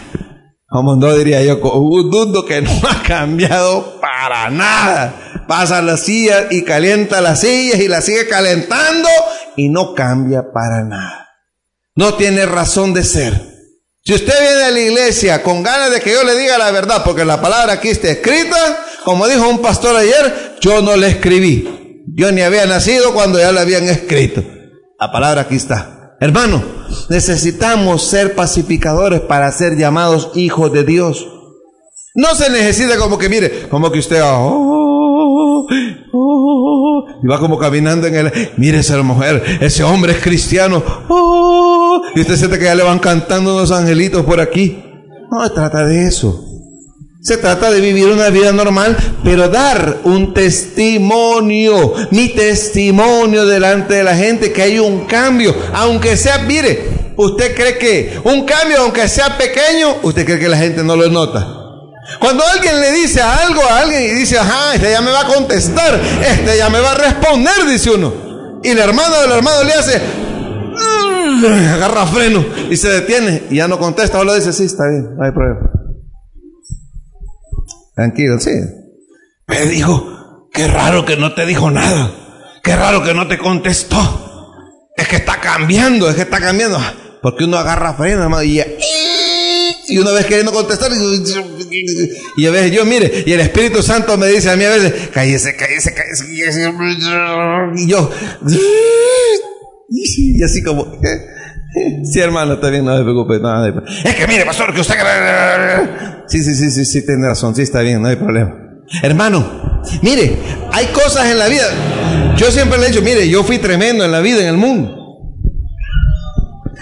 como 0.69 0.97
no 0.97 1.13
diría 1.15 1.43
yo, 1.43 1.61
con 1.61 1.73
un 1.75 2.11
dundo 2.11 2.45
que 2.47 2.63
no 2.63 2.71
ha 2.89 3.03
cambiado 3.03 4.01
para 4.01 4.49
nada. 4.49 5.34
Pasa 5.47 5.83
la 5.83 5.97
silla 5.97 6.49
y 6.51 6.63
calienta 6.63 7.21
las 7.21 7.41
sillas 7.41 7.81
y 7.81 7.89
la 7.89 8.01
sigue 8.01 8.29
calentando 8.29 9.09
y 9.57 9.69
no 9.69 9.95
cambia 9.95 10.53
para 10.53 10.85
nada. 10.85 11.29
No 11.95 12.15
tiene 12.15 12.47
razón 12.47 12.93
de 12.93 13.05
ser. 13.05 13.55
Si 14.05 14.13
usted 14.13 14.35
viene 14.39 14.63
a 14.65 14.71
la 14.71 14.81
iglesia 14.81 15.43
con 15.43 15.63
ganas 15.63 15.91
de 15.91 16.01
que 16.01 16.13
yo 16.13 16.25
le 16.25 16.37
diga 16.37 16.59
la 16.59 16.71
verdad, 16.71 17.03
porque 17.05 17.25
la 17.25 17.41
palabra 17.41 17.75
aquí 17.75 17.89
está 17.89 18.11
escrita, 18.11 18.85
como 19.05 19.27
dijo 19.27 19.49
un 19.49 19.63
pastor 19.63 19.97
ayer, 19.97 20.57
yo 20.61 20.83
no 20.83 20.97
le 20.97 21.09
escribí. 21.09 22.03
Yo 22.15 22.31
ni 22.31 22.43
había 22.43 22.67
nacido 22.67 23.15
cuando 23.15 23.39
ya 23.39 23.53
la 23.53 23.63
habían 23.63 23.85
escrito. 23.85 24.43
La 25.01 25.11
palabra 25.11 25.43
aquí 25.43 25.57
está. 25.57 26.17
Hermano, 26.21 26.63
necesitamos 27.09 28.07
ser 28.07 28.35
pacificadores 28.35 29.21
para 29.21 29.51
ser 29.53 29.77
llamados 29.77 30.33
hijos 30.35 30.73
de 30.73 30.85
Dios. 30.85 31.27
No 32.15 32.35
se 32.35 32.51
necesita 32.51 32.97
como 32.97 33.19
que, 33.19 33.29
mire, 33.29 33.69
como 33.69 33.91
que 33.91 33.99
usted, 33.99 34.23
oh, 34.23 34.84
oh, 35.61 35.67
oh, 36.13 37.05
y 37.23 37.27
va 37.27 37.39
como 37.39 37.59
caminando 37.59 38.07
en 38.07 38.15
el, 38.15 38.33
mire 38.57 38.79
esa 38.79 39.03
mujer, 39.03 39.43
ese 39.61 39.85
hombre 39.85 40.13
es 40.13 40.23
cristiano, 40.23 40.83
y 42.15 42.21
usted 42.21 42.37
siente 42.37 42.59
que 42.59 42.65
ya 42.65 42.75
le 42.75 42.83
van 42.83 42.99
cantando 42.99 43.55
unos 43.55 43.71
angelitos 43.71 44.25
por 44.25 44.41
aquí. 44.41 44.83
No 45.31 45.43
se 45.45 45.51
trata 45.51 45.85
de 45.85 46.07
eso. 46.07 46.45
Se 47.23 47.39
trata 47.39 47.71
de 47.71 47.81
vivir 47.81 48.09
una 48.09 48.29
vida 48.29 48.53
normal, 48.53 48.97
pero 49.25 49.49
dar 49.49 50.01
un 50.05 50.35
testimonio, 50.35 51.95
mi 52.11 52.29
testimonio 52.29 53.47
delante 53.47 53.95
de 53.95 54.05
la 54.05 54.15
gente, 54.15 54.53
que 54.53 54.61
hay 54.61 54.79
un 54.79 55.07
cambio, 55.07 55.55
aunque 55.73 56.19
sea, 56.19 56.41
mire, 56.41 57.15
usted 57.17 57.55
cree 57.55 57.79
que 57.79 58.21
un 58.25 58.45
cambio, 58.45 58.83
aunque 58.83 59.09
sea 59.09 59.39
pequeño, 59.39 59.97
usted 60.03 60.27
cree 60.27 60.39
que 60.39 60.49
la 60.51 60.59
gente 60.59 60.85
no 60.85 60.97
lo 60.97 61.09
nota. 61.09 61.64
Cuando 62.19 62.45
alguien 62.47 62.81
le 62.81 62.93
dice 62.93 63.21
algo 63.21 63.63
a 63.63 63.81
alguien 63.81 64.03
y 64.03 64.11
dice, 64.11 64.39
ajá, 64.39 64.75
este 64.75 64.91
ya 64.91 65.01
me 65.01 65.11
va 65.11 65.23
a 65.23 65.27
contestar, 65.27 66.01
este 66.21 66.59
ya 66.59 66.69
me 66.69 66.81
va 66.81 66.93
a 66.93 66.95
responder, 66.95 67.67
dice 67.67 67.91
uno. 67.91 68.61
Y 68.63 68.69
el 68.69 68.79
hermano 68.79 69.21
del 69.21 69.33
hermano 69.33 69.65
le 69.65 69.73
hace, 69.73 70.01
agarra 71.75 72.07
freno 72.07 72.45
y 72.71 72.77
se 72.77 72.89
detiene 72.89 73.45
y 73.51 73.57
ya 73.57 73.69
no 73.69 73.79
contesta, 73.79 74.19
solo 74.19 74.35
dice, 74.35 74.53
sí, 74.53 74.65
está 74.65 74.85
bien, 74.89 75.17
no 75.17 75.25
hay 75.25 75.33
problema. 75.33 75.71
Tranquilo, 77.95 78.39
sí. 78.39 78.51
Me 79.47 79.67
dijo, 79.67 80.49
qué 80.53 80.67
raro 80.69 81.05
que 81.05 81.17
no 81.17 81.35
te 81.35 81.47
dijo 81.47 81.71
nada, 81.71 82.11
qué 82.63 82.77
raro 82.77 83.03
que 83.03 83.15
no 83.15 83.29
te 83.29 83.39
contestó. 83.39 84.21
Es 84.97 85.09
que 85.09 85.17
está 85.17 85.41
cambiando, 85.41 86.09
es 86.09 86.17
que 86.17 86.23
está 86.23 86.41
cambiando. 86.41 86.79
Porque 87.21 87.45
uno 87.45 87.57
agarra 87.57 87.95
freno, 87.95 88.23
hermano, 88.23 88.43
y 88.43 88.57
ya, 88.57 88.67
y 89.89 89.99
una 89.99 90.13
vez 90.13 90.27
queriendo 90.27 90.53
contestar, 90.53 90.91
y 92.37 92.47
a 92.47 92.51
veces 92.51 92.73
yo, 92.73 92.85
mire, 92.85 93.25
y 93.27 93.33
el 93.33 93.41
Espíritu 93.41 93.83
Santo 93.83 94.17
me 94.17 94.29
dice 94.29 94.51
a 94.51 94.57
mí 94.57 94.65
a 94.65 94.71
veces, 94.71 95.09
cállese, 95.13 95.57
cállese, 95.57 95.95
cállese, 95.95 96.25
cállese, 96.25 96.73
y 97.77 97.89
yo, 97.89 98.11
y 99.91 100.43
así 100.43 100.63
como, 100.63 101.01
sí 102.13 102.21
hermano, 102.21 102.55
está 102.55 102.71
bien, 102.71 102.85
no 102.85 102.97
se 102.97 103.03
preocupe, 103.03 103.39
no, 103.41 103.67
es 104.05 104.15
que 104.15 104.27
mire, 104.27 104.45
pastor, 104.45 104.73
que 104.75 104.81
usted, 104.81 104.95
sí, 106.29 106.43
sí, 106.43 106.55
sí, 106.55 106.71
sí, 106.71 106.85
sí, 106.85 107.07
tiene 107.07 107.29
razón, 107.29 107.55
sí, 107.55 107.63
está 107.63 107.81
bien, 107.81 108.01
no 108.03 108.09
hay 108.09 108.17
problema. 108.17 108.61
Hermano, 109.03 109.83
mire, 110.03 110.37
hay 110.73 110.87
cosas 110.89 111.31
en 111.31 111.39
la 111.39 111.49
vida, 111.49 111.65
yo 112.37 112.51
siempre 112.51 112.79
le 112.79 112.87
he 112.87 112.89
dicho, 112.89 113.03
mire, 113.03 113.29
yo 113.29 113.45
fui 113.45 113.59
tremendo 113.59 114.05
en 114.05 114.13
la 114.13 114.21
vida, 114.21 114.41
en 114.41 114.49
el 114.49 114.57
mundo. 114.57 115.04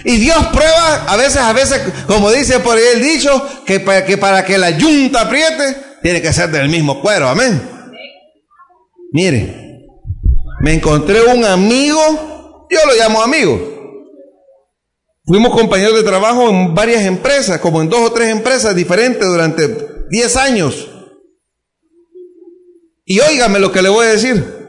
Y 0.05 0.17
Dios 0.17 0.47
prueba, 0.49 1.05
a 1.07 1.17
veces, 1.17 1.37
a 1.39 1.53
veces, 1.53 1.81
como 2.07 2.31
dice 2.31 2.61
por 2.61 2.77
ahí 2.77 2.85
el 2.95 3.03
dicho, 3.03 3.65
que 3.65 3.81
para 3.81 4.45
que, 4.45 4.59
la 4.59 4.71
yunta 4.71 5.23
apriete, 5.23 5.77
tiene 6.03 6.21
que 6.21 6.33
ser 6.33 6.51
del 6.51 6.69
mismo 6.69 7.01
cuero, 7.01 7.29
amén. 7.29 7.63
Mire, 9.13 9.87
me 10.61 10.75
encontré 10.75 11.23
un 11.23 11.45
amigo, 11.45 12.67
yo 12.71 12.79
lo 12.87 12.95
llamo 12.95 13.23
amigo. 13.23 13.73
Fuimos 15.25 15.53
compañeros 15.53 15.95
de 15.95 16.03
trabajo 16.03 16.49
en 16.49 16.75
varias 16.75 17.05
empresas, 17.05 17.61
como 17.61 17.81
en 17.81 17.89
dos 17.89 18.01
o 18.01 18.13
tres 18.13 18.31
empresas 18.31 18.75
diferentes 18.75 19.27
durante 19.27 19.69
10 20.11 20.37
años. 20.37 20.89
Y 23.05 23.21
óigame 23.21 23.61
lo 23.61 23.71
que 23.71 23.83
le 23.83 23.89
voy 23.89 24.07
a 24.07 24.11
decir. 24.11 24.62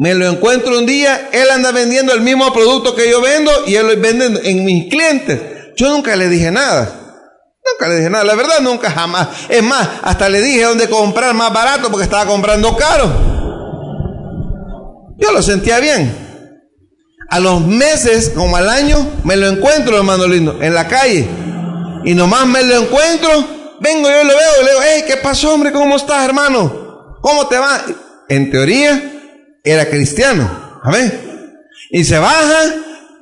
Me 0.00 0.14
lo 0.14 0.26
encuentro 0.26 0.78
un 0.78 0.86
día, 0.86 1.28
él 1.30 1.50
anda 1.50 1.72
vendiendo 1.72 2.14
el 2.14 2.22
mismo 2.22 2.50
producto 2.54 2.94
que 2.94 3.10
yo 3.10 3.20
vendo 3.20 3.52
y 3.66 3.74
él 3.74 3.86
lo 3.86 4.00
vende 4.00 4.48
en 4.50 4.64
mis 4.64 4.88
clientes. 4.88 5.38
Yo 5.76 5.90
nunca 5.90 6.16
le 6.16 6.30
dije 6.30 6.50
nada. 6.50 7.18
Nunca 7.66 7.86
le 7.86 7.96
dije 7.96 8.08
nada, 8.08 8.24
la 8.24 8.34
verdad 8.34 8.60
nunca 8.62 8.90
jamás. 8.90 9.28
Es 9.50 9.62
más, 9.62 9.86
hasta 10.00 10.30
le 10.30 10.40
dije 10.40 10.62
dónde 10.62 10.88
comprar 10.88 11.34
más 11.34 11.52
barato 11.52 11.90
porque 11.90 12.04
estaba 12.04 12.24
comprando 12.24 12.74
caro. 12.78 13.12
Yo 15.18 15.32
lo 15.32 15.42
sentía 15.42 15.78
bien. 15.80 16.48
A 17.28 17.38
los 17.38 17.60
meses, 17.60 18.32
como 18.34 18.56
al 18.56 18.70
año, 18.70 19.06
me 19.24 19.36
lo 19.36 19.48
encuentro, 19.48 19.98
hermano 19.98 20.26
lindo, 20.26 20.62
en 20.62 20.72
la 20.72 20.88
calle. 20.88 21.28
Y 22.06 22.14
nomás 22.14 22.46
me 22.46 22.62
lo 22.62 22.74
encuentro, 22.74 23.30
vengo 23.80 24.08
yo 24.08 24.22
y 24.22 24.26
lo 24.26 24.34
veo 24.34 24.62
y 24.62 24.64
le 24.64 24.70
digo, 24.70 24.82
hey, 24.82 25.04
¿qué 25.06 25.18
pasó, 25.18 25.52
hombre? 25.52 25.72
¿Cómo 25.72 25.96
estás, 25.96 26.24
hermano? 26.24 27.18
¿Cómo 27.20 27.48
te 27.48 27.58
va? 27.58 27.82
En 28.30 28.50
teoría, 28.50 29.19
era 29.64 29.88
cristiano. 29.88 30.50
Amén. 30.82 31.12
Y 31.90 32.04
se 32.04 32.18
baja 32.18 32.74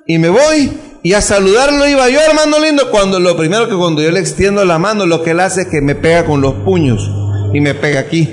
y 0.06 0.18
me 0.18 0.28
voy 0.28 0.70
y 1.02 1.12
a 1.12 1.20
saludarlo 1.20 1.86
iba 1.88 2.08
yo, 2.08 2.20
hermano 2.20 2.58
lindo, 2.58 2.90
cuando 2.90 3.20
lo 3.20 3.36
primero 3.36 3.68
que 3.68 3.76
cuando 3.76 4.02
yo 4.02 4.10
le 4.10 4.20
extiendo 4.20 4.64
la 4.64 4.78
mano, 4.78 5.06
lo 5.06 5.22
que 5.22 5.30
él 5.30 5.40
hace 5.40 5.62
es 5.62 5.68
que 5.68 5.80
me 5.80 5.94
pega 5.94 6.24
con 6.24 6.40
los 6.40 6.54
puños 6.64 7.08
y 7.54 7.60
me 7.60 7.74
pega 7.74 8.00
aquí. 8.00 8.28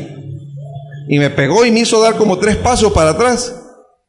Y 1.08 1.20
me 1.20 1.30
pegó 1.30 1.65
y 1.65 1.72
me 1.72 1.82
hizo 1.82 2.02
dar 2.02 2.15
como 2.15 2.39
tres 2.39 2.56
pasos 2.56 2.91
para 2.91 3.12
atrás. 3.12 3.56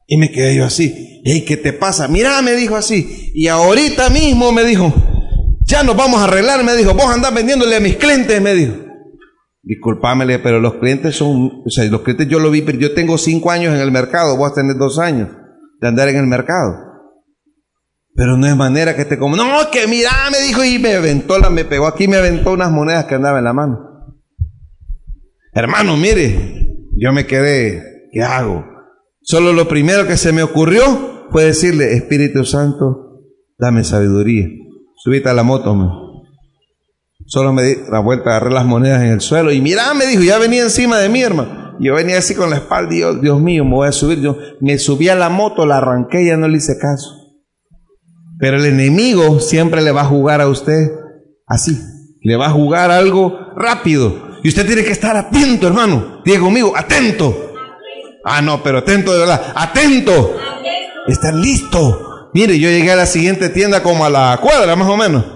Y 0.07 0.17
me 0.17 0.31
quedé 0.31 0.57
yo 0.57 0.65
así. 0.65 1.21
Ey, 1.25 1.45
¿qué 1.45 1.57
te 1.57 1.73
pasa? 1.73 2.09
Mira, 2.09 2.41
me 2.41 2.55
dijo 2.55 2.77
así. 2.77 3.33
Y 3.35 3.49
ahorita 3.49 4.09
mismo 4.09 4.53
me 4.53 4.65
dijo, 4.65 4.93
ya 5.65 5.83
nos 5.83 5.97
vamos 5.97 6.21
a 6.21 6.25
arreglar, 6.25 6.65
me 6.65 6.75
dijo, 6.75 6.95
vos 6.95 7.07
andás 7.07 7.35
vendiéndole 7.35 7.77
a 7.77 7.81
mis 7.81 7.97
clientes, 7.97 8.41
me 8.41 8.55
dijo. 8.55 8.86
Disculpámele, 9.67 10.39
pero 10.39 10.61
los 10.61 10.75
clientes 10.75 11.17
son, 11.17 11.63
o 11.67 11.71
sea, 11.71 11.85
los 11.87 12.03
clientes 12.03 12.29
yo 12.29 12.39
lo 12.39 12.53
vi, 12.53 12.63
pero 12.63 12.79
yo 12.79 12.95
tengo 12.95 13.19
cinco 13.19 13.51
años 13.51 13.75
en 13.75 13.81
el 13.81 13.91
mercado, 13.91 14.37
vos 14.37 14.55
tenés 14.55 14.79
dos 14.79 15.01
años 15.01 15.29
de 15.81 15.89
andar 15.89 16.09
en 16.09 16.19
el 16.19 16.27
mercado. 16.29 16.73
Pero 18.15 18.37
no 18.37 18.47
es 18.47 18.57
manera 18.57 18.95
que 18.95 19.05
te 19.05 19.19
como, 19.19 19.35
no, 19.35 19.45
que 19.73 19.89
mira, 19.89 20.11
me 20.31 20.39
dijo 20.47 20.65
y 20.65 20.79
me 20.79 20.95
aventó 20.95 21.39
me 21.51 21.65
pegó 21.65 21.89
aquí, 21.89 22.07
me 22.07 22.17
aventó 22.17 22.53
unas 22.53 22.71
monedas 22.71 23.07
que 23.07 23.17
andaba 23.17 23.39
en 23.39 23.45
la 23.45 23.53
mano. 23.53 23.79
Hermano, 25.53 25.97
mire, 25.97 26.77
yo 26.97 27.13
me 27.13 27.27
quedé, 27.27 28.09
¿qué 28.13 28.23
hago? 28.23 28.65
Solo 29.21 29.53
lo 29.53 29.67
primero 29.67 30.07
que 30.07 30.17
se 30.17 30.33
me 30.33 30.45
ocurrió 30.45 31.27
fue 31.33 31.43
decirle, 31.43 31.95
Espíritu 31.95 32.45
Santo, 32.45 33.25
dame 33.59 33.83
sabiduría. 33.83 34.47
Subite 34.95 35.29
a 35.29 35.35
la 35.35 35.43
moto, 35.43 35.75
me. 35.75 36.06
Solo 37.25 37.53
me 37.53 37.63
di 37.63 37.77
la 37.91 38.01
vuelta, 38.01 38.31
agarré 38.31 38.53
las 38.53 38.67
monedas 38.67 39.03
en 39.03 39.09
el 39.09 39.21
suelo 39.21 39.51
y 39.51 39.61
mira, 39.61 39.93
me 39.95 40.07
dijo, 40.07 40.23
ya 40.23 40.39
venía 40.39 40.63
encima 40.63 40.99
de 40.99 41.09
mí, 41.09 41.23
hermano. 41.23 41.75
Yo 41.81 41.95
venía 41.95 42.19
así 42.19 42.35
con 42.35 42.51
la 42.51 42.57
espalda 42.57 42.95
y 42.95 43.01
yo, 43.01 43.15
Dios 43.15 43.41
mío, 43.41 43.65
me 43.65 43.73
voy 43.73 43.89
a 43.89 43.93
subir. 43.93 44.21
Yo 44.21 44.37
me 44.61 44.79
subí 44.79 45.09
a 45.09 45.15
la 45.15 45.29
moto, 45.29 45.67
la 45.67 45.79
arranqué 45.79 46.23
y 46.23 46.27
ya 46.27 46.37
no 46.37 46.49
le 46.49 46.59
hice 46.59 46.79
caso. 46.79 47.11
Pero 48.39 48.59
el 48.59 48.67
enemigo 48.67 49.41
siempre 49.41 49.83
le 49.83 49.93
va 49.93 50.03
a 50.03 50.07
jugar 50.07 50.41
a 50.41 50.49
usted 50.49 50.91
así. 51.47 51.79
Le 52.23 52.37
va 52.37 52.47
a 52.47 52.51
jugar 52.51 52.91
algo 52.91 53.39
rápido. 53.57 54.39
Y 54.43 54.49
usted 54.49 54.67
tiene 54.67 54.85
que 54.85 54.93
estar 54.93 55.17
atento, 55.17 55.67
hermano. 55.67 56.23
Diga 56.25 56.41
conmigo, 56.41 56.73
atento. 56.77 57.53
Ah, 58.25 58.41
no, 58.41 58.63
pero 58.63 58.79
atento 58.79 59.13
de 59.13 59.19
verdad. 59.21 59.53
Atento. 59.55 60.37
Está 61.09 61.33
listo. 61.33 62.31
Mire, 62.33 62.59
yo 62.59 62.69
llegué 62.69 62.93
a 62.93 62.97
la 62.97 63.07
siguiente 63.07 63.49
tienda 63.49 63.83
como 63.83 64.05
a 64.05 64.11
la 64.11 64.39
cuadra, 64.41 64.77
más 64.77 64.89
o 64.89 64.97
menos 64.97 65.36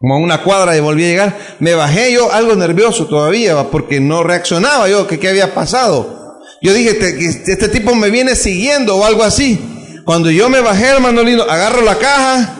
como 0.00 0.14
a 0.14 0.18
una 0.18 0.42
cuadra 0.42 0.76
y 0.76 0.80
volví 0.80 1.04
a 1.04 1.08
llegar, 1.08 1.38
me 1.58 1.74
bajé 1.74 2.12
yo 2.12 2.32
algo 2.32 2.54
nervioso 2.54 3.06
todavía, 3.06 3.70
porque 3.70 4.00
no 4.00 4.22
reaccionaba 4.22 4.88
yo, 4.88 5.06
que 5.06 5.18
qué 5.18 5.28
había 5.28 5.54
pasado. 5.54 6.38
Yo 6.62 6.72
dije, 6.72 6.90
este, 6.90 7.52
este, 7.52 7.68
tipo 7.68 7.94
me 7.94 8.10
viene 8.10 8.34
siguiendo 8.34 8.96
o 8.96 9.04
algo 9.04 9.22
así. 9.22 9.60
Cuando 10.04 10.30
yo 10.30 10.48
me 10.48 10.60
bajé, 10.60 10.86
hermano 10.86 11.22
lindo, 11.22 11.48
agarro 11.48 11.82
la 11.82 11.98
caja 11.98 12.56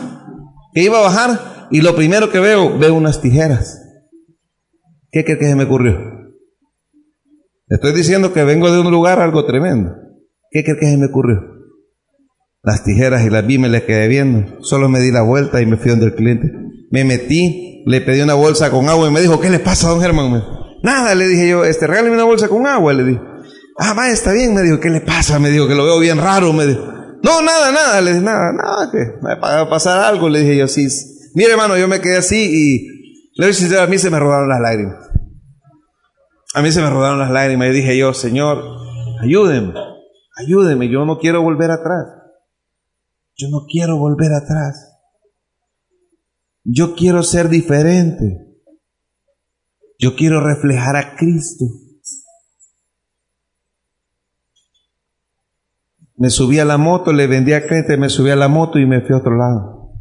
que 0.72 0.82
iba 0.82 0.98
a 0.98 1.02
bajar 1.02 1.68
y 1.70 1.80
lo 1.80 1.94
primero 1.94 2.30
que 2.30 2.40
veo, 2.40 2.76
veo 2.78 2.94
unas 2.94 3.20
tijeras. 3.20 3.82
¿Qué 5.10 5.24
crees 5.24 5.38
que 5.38 5.46
se 5.46 5.54
me 5.54 5.64
ocurrió? 5.64 6.18
estoy 7.70 7.92
diciendo 7.92 8.32
que 8.32 8.44
vengo 8.44 8.70
de 8.70 8.80
un 8.80 8.90
lugar 8.90 9.20
algo 9.20 9.44
tremendo. 9.44 9.94
¿Qué 10.50 10.64
crees 10.64 10.78
que 10.80 10.86
se 10.86 10.96
me 10.96 11.06
ocurrió? 11.06 11.40
Las 12.62 12.82
tijeras 12.82 13.24
y 13.24 13.30
las 13.30 13.46
vi, 13.46 13.58
me 13.58 13.68
las 13.68 13.82
quedé 13.82 14.08
viendo. 14.08 14.62
Solo 14.62 14.88
me 14.88 15.00
di 15.00 15.10
la 15.10 15.22
vuelta 15.22 15.60
y 15.60 15.66
me 15.66 15.76
fui 15.76 15.90
donde 15.90 16.06
el 16.06 16.14
cliente. 16.14 16.50
Me 16.90 17.04
metí, 17.04 17.82
le 17.86 18.00
pedí 18.00 18.20
una 18.20 18.34
bolsa 18.34 18.70
con 18.70 18.88
agua 18.88 19.08
y 19.08 19.12
me 19.12 19.20
dijo, 19.20 19.40
¿qué 19.40 19.50
le 19.50 19.58
pasa 19.58 19.88
don 19.88 20.00
Germán? 20.00 20.42
Nada, 20.82 21.14
le 21.14 21.26
dije 21.26 21.48
yo, 21.48 21.64
este, 21.64 21.86
regáleme 21.86 22.14
una 22.14 22.24
bolsa 22.24 22.48
con 22.48 22.66
agua, 22.66 22.92
le 22.92 23.04
dije. 23.04 23.20
Ah, 23.78 23.94
va, 23.94 24.10
está 24.10 24.32
bien, 24.32 24.54
me 24.54 24.62
dijo, 24.62 24.80
¿qué 24.80 24.90
le 24.90 25.00
pasa? 25.00 25.38
Me 25.38 25.50
dijo, 25.50 25.68
que 25.68 25.74
lo 25.74 25.84
veo 25.84 25.98
bien 25.98 26.18
raro, 26.18 26.52
me 26.52 26.66
dijo. 26.66 26.80
No, 27.22 27.42
nada, 27.42 27.72
nada, 27.72 28.00
le 28.00 28.12
dije, 28.12 28.24
nada, 28.24 28.52
nada, 28.52 28.90
que 28.90 28.98
me 29.22 29.34
va 29.36 29.60
a 29.60 29.70
pasar 29.70 30.00
algo, 30.04 30.28
le 30.28 30.40
dije 30.40 30.56
yo, 30.56 30.68
sí. 30.68 30.86
Mire, 31.34 31.52
hermano, 31.52 31.76
yo 31.76 31.88
me 31.88 32.00
quedé 32.00 32.16
así 32.16 32.36
y 32.36 33.40
le 33.40 33.48
dije, 33.48 33.78
a 33.78 33.86
mí 33.86 33.98
se 33.98 34.10
me 34.10 34.18
rodaron 34.18 34.48
las 34.48 34.60
lágrimas. 34.60 35.08
A 36.54 36.62
mí 36.62 36.72
se 36.72 36.80
me 36.80 36.90
rodaron 36.90 37.18
las 37.18 37.30
lágrimas 37.30 37.68
y 37.68 37.72
dije 37.72 37.96
yo, 37.96 38.14
Señor, 38.14 38.64
ayúdeme, 39.22 39.74
ayúdeme, 40.36 40.88
yo 40.88 41.04
no 41.04 41.18
quiero 41.18 41.42
volver 41.42 41.70
atrás. 41.70 42.06
Yo 43.36 43.48
no 43.50 43.66
quiero 43.70 43.98
volver 43.98 44.32
atrás. 44.32 44.97
Yo 46.64 46.94
quiero 46.94 47.22
ser 47.22 47.48
diferente. 47.48 48.48
Yo 49.98 50.14
quiero 50.14 50.40
reflejar 50.40 50.96
a 50.96 51.16
Cristo. 51.16 51.64
Me 56.16 56.30
subí 56.30 56.58
a 56.58 56.64
la 56.64 56.78
moto, 56.78 57.12
le 57.12 57.26
vendí 57.26 57.52
a 57.52 57.62
me 57.98 58.08
subí 58.08 58.30
a 58.30 58.36
la 58.36 58.48
moto 58.48 58.78
y 58.78 58.86
me 58.86 59.00
fui 59.00 59.14
a 59.14 59.18
otro 59.18 59.36
lado. 59.36 59.92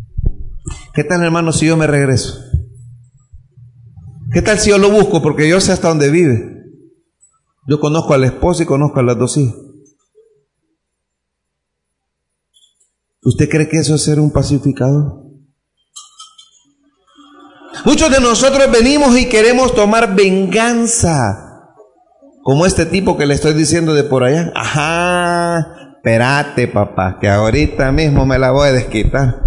¿Qué 0.94 1.04
tal, 1.04 1.24
hermano, 1.24 1.52
si 1.52 1.68
yo 1.68 1.78
me 1.78 1.88
regreso? 1.88 2.40
¿Qué 4.34 4.42
tal 4.42 4.58
si 4.58 4.72
yo 4.72 4.78
lo 4.78 4.90
busco? 4.90 5.22
Porque 5.22 5.48
yo 5.48 5.62
sé 5.62 5.72
hasta 5.72 5.90
dónde 5.90 6.10
vive. 6.10 6.64
Yo 7.68 7.80
conozco 7.80 8.14
a 8.14 8.18
la 8.18 8.28
esposa 8.28 8.64
y 8.64 8.66
conozco 8.66 9.00
a 9.00 9.04
las 9.04 9.18
dos 9.18 9.38
hijas. 9.38 9.56
¿Usted 13.24 13.50
cree 13.50 13.68
que 13.68 13.78
eso 13.78 13.96
es 13.96 14.04
ser 14.04 14.20
un 14.20 14.32
pacificador? 14.32 15.27
Muchos 17.86 18.12
de 18.12 18.20
nosotros 18.20 18.72
venimos 18.72 19.18
y 19.18 19.28
queremos 19.28 19.74
tomar 19.76 20.16
venganza. 20.16 21.44
Como 22.44 22.66
este 22.66 22.86
tipo 22.86 23.18
que 23.18 23.26
le 23.26 23.34
estoy 23.34 23.54
diciendo 23.54 23.94
de 23.94 24.04
por 24.04 24.24
allá. 24.24 24.52
Ajá, 24.56 25.96
espérate 25.96 26.68
papá, 26.68 27.18
que 27.20 27.30
ahorita 27.30 27.92
mismo 27.92 28.26
me 28.26 28.40
la 28.40 28.52
voy 28.52 28.70
a 28.70 28.72
desquitar. 28.72 29.42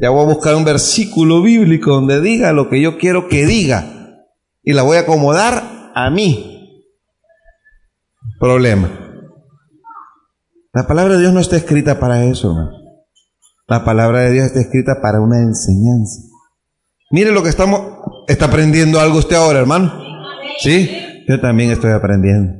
Ya 0.00 0.10
voy 0.10 0.24
a 0.24 0.34
buscar 0.34 0.56
un 0.56 0.64
versículo 0.64 1.42
bíblico 1.42 1.92
donde 1.92 2.20
diga 2.20 2.52
lo 2.52 2.68
que 2.68 2.80
yo 2.80 2.98
quiero 2.98 3.28
que 3.28 3.46
diga. 3.46 3.84
Y 4.62 4.72
la 4.72 4.82
voy 4.82 4.96
a 4.96 5.00
acomodar 5.00 5.92
a 5.94 6.10
mí. 6.10 6.86
Problema. 8.38 8.88
La 10.72 10.86
palabra 10.86 11.14
de 11.14 11.20
Dios 11.20 11.32
no 11.32 11.40
está 11.40 11.56
escrita 11.56 12.00
para 12.00 12.24
eso. 12.24 12.54
La 13.68 13.84
palabra 13.84 14.20
de 14.20 14.32
Dios 14.32 14.46
está 14.46 14.60
escrita 14.60 15.00
para 15.02 15.20
una 15.20 15.38
enseñanza. 15.38 16.29
Mire 17.10 17.32
lo 17.32 17.42
que 17.42 17.48
estamos, 17.48 17.82
está 18.28 18.44
aprendiendo 18.44 19.00
algo 19.00 19.18
usted 19.18 19.34
ahora, 19.34 19.58
hermano. 19.58 19.92
Sí, 20.60 20.88
yo 21.28 21.40
también 21.40 21.72
estoy 21.72 21.90
aprendiendo. 21.90 22.54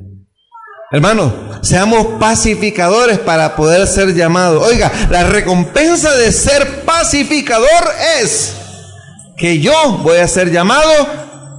Hermano, 0.91 1.33
seamos 1.61 2.19
pacificadores 2.19 3.17
para 3.17 3.55
poder 3.55 3.87
ser 3.87 4.13
llamados. 4.13 4.61
Oiga, 4.67 4.91
la 5.09 5.23
recompensa 5.23 6.13
de 6.17 6.33
ser 6.33 6.83
pacificador 6.83 7.69
es 8.21 8.57
que 9.37 9.59
yo 9.59 9.99
voy 10.03 10.17
a 10.17 10.27
ser 10.27 10.51
llamado 10.51 10.91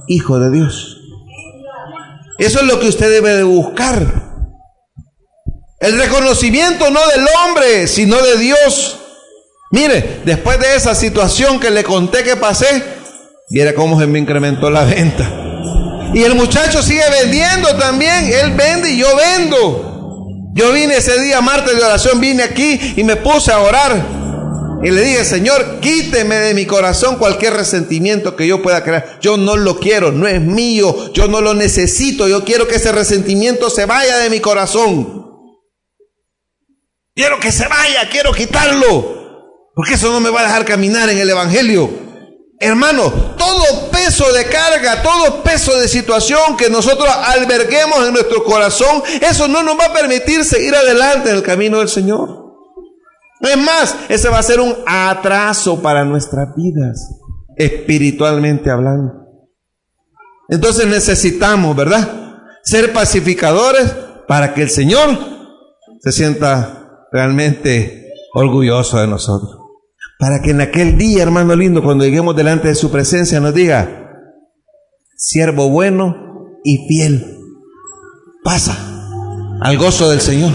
hijo 0.07 0.39
de 0.39 0.51
Dios. 0.51 0.99
Eso 2.37 2.59
es 2.59 2.67
lo 2.67 2.79
que 2.79 2.89
usted 2.89 3.09
debe 3.09 3.31
de 3.31 3.43
buscar. 3.43 4.05
El 5.79 5.97
reconocimiento 5.97 6.91
no 6.91 6.99
del 7.07 7.25
hombre, 7.43 7.87
sino 7.87 8.21
de 8.21 8.37
Dios. 8.37 9.02
Mire, 9.73 10.21
después 10.23 10.59
de 10.59 10.75
esa 10.75 10.93
situación 10.93 11.59
que 11.59 11.71
le 11.71 11.83
conté 11.83 12.23
que 12.23 12.35
pasé, 12.35 12.83
mire 13.49 13.73
cómo 13.73 13.99
se 13.99 14.05
me 14.05 14.19
incrementó 14.19 14.69
la 14.69 14.83
venta. 14.83 15.27
Y 16.13 16.21
el 16.21 16.35
muchacho 16.35 16.83
sigue 16.83 17.01
vendiendo 17.09 17.75
también. 17.77 18.31
Él 18.31 18.51
vende 18.51 18.91
y 18.91 18.99
yo 18.99 19.07
vendo. 19.15 20.27
Yo 20.53 20.71
vine 20.73 20.97
ese 20.97 21.19
día, 21.19 21.41
martes 21.41 21.75
de 21.75 21.83
oración, 21.83 22.19
vine 22.19 22.43
aquí 22.43 22.93
y 22.97 23.03
me 23.03 23.15
puse 23.15 23.51
a 23.51 23.61
orar. 23.61 24.79
Y 24.83 24.91
le 24.91 25.01
dije, 25.01 25.25
Señor, 25.25 25.79
quíteme 25.79 26.35
de 26.35 26.53
mi 26.53 26.67
corazón 26.67 27.17
cualquier 27.17 27.55
resentimiento 27.55 28.35
que 28.35 28.45
yo 28.45 28.61
pueda 28.61 28.83
crear. 28.83 29.17
Yo 29.21 29.37
no 29.37 29.57
lo 29.57 29.79
quiero, 29.79 30.11
no 30.11 30.27
es 30.27 30.39
mío, 30.39 31.11
yo 31.13 31.27
no 31.27 31.41
lo 31.41 31.55
necesito. 31.55 32.27
Yo 32.27 32.45
quiero 32.45 32.67
que 32.67 32.75
ese 32.75 32.91
resentimiento 32.91 33.71
se 33.71 33.87
vaya 33.87 34.19
de 34.19 34.29
mi 34.29 34.39
corazón. 34.39 35.25
Quiero 37.15 37.39
que 37.39 37.51
se 37.51 37.67
vaya, 37.67 38.07
quiero 38.11 38.31
quitarlo. 38.33 39.22
Porque 39.73 39.95
eso 39.95 40.11
no 40.11 40.19
me 40.19 40.29
va 40.29 40.41
a 40.41 40.43
dejar 40.43 40.65
caminar 40.65 41.09
en 41.09 41.17
el 41.17 41.29
Evangelio. 41.29 41.89
Hermano, 42.59 43.11
todo 43.37 43.91
peso 43.91 44.31
de 44.31 44.45
carga, 44.45 45.01
todo 45.01 45.43
peso 45.43 45.77
de 45.79 45.87
situación 45.87 46.55
que 46.55 46.69
nosotros 46.69 47.09
alberguemos 47.09 48.07
en 48.07 48.13
nuestro 48.13 48.43
corazón, 48.43 49.03
eso 49.21 49.47
no 49.47 49.63
nos 49.63 49.77
va 49.77 49.87
a 49.87 49.93
permitir 49.93 50.45
seguir 50.45 50.75
adelante 50.75 51.29
en 51.29 51.35
el 51.35 51.43
camino 51.43 51.79
del 51.79 51.89
Señor. 51.89 52.43
Es 53.41 53.57
más, 53.57 53.95
ese 54.07 54.29
va 54.29 54.39
a 54.39 54.43
ser 54.43 54.61
un 54.61 54.75
atraso 54.85 55.81
para 55.81 56.05
nuestras 56.05 56.55
vidas, 56.55 57.09
espiritualmente 57.57 58.69
hablando. 58.69 59.11
Entonces 60.47 60.87
necesitamos, 60.87 61.75
¿verdad? 61.75 62.37
Ser 62.63 62.93
pacificadores 62.93 63.93
para 64.27 64.53
que 64.53 64.61
el 64.61 64.69
Señor 64.69 65.17
se 66.01 66.11
sienta 66.11 67.07
realmente 67.11 68.13
orgulloso 68.33 68.99
de 68.99 69.07
nosotros. 69.07 69.62
Para 70.23 70.41
que 70.41 70.51
en 70.51 70.61
aquel 70.61 70.97
día, 70.97 71.21
hermano 71.21 71.53
lindo, 71.53 71.83
cuando 71.83 72.05
lleguemos 72.05 72.33
delante 72.33 72.69
de 72.69 72.75
su 72.75 72.89
presencia, 72.89 73.41
nos 73.41 73.53
diga, 73.53 74.09
siervo 75.17 75.69
bueno 75.69 76.15
y 76.63 76.87
fiel, 76.87 77.39
pasa 78.41 78.73
al 79.59 79.77
gozo 79.77 80.09
del 80.09 80.21
Señor, 80.21 80.53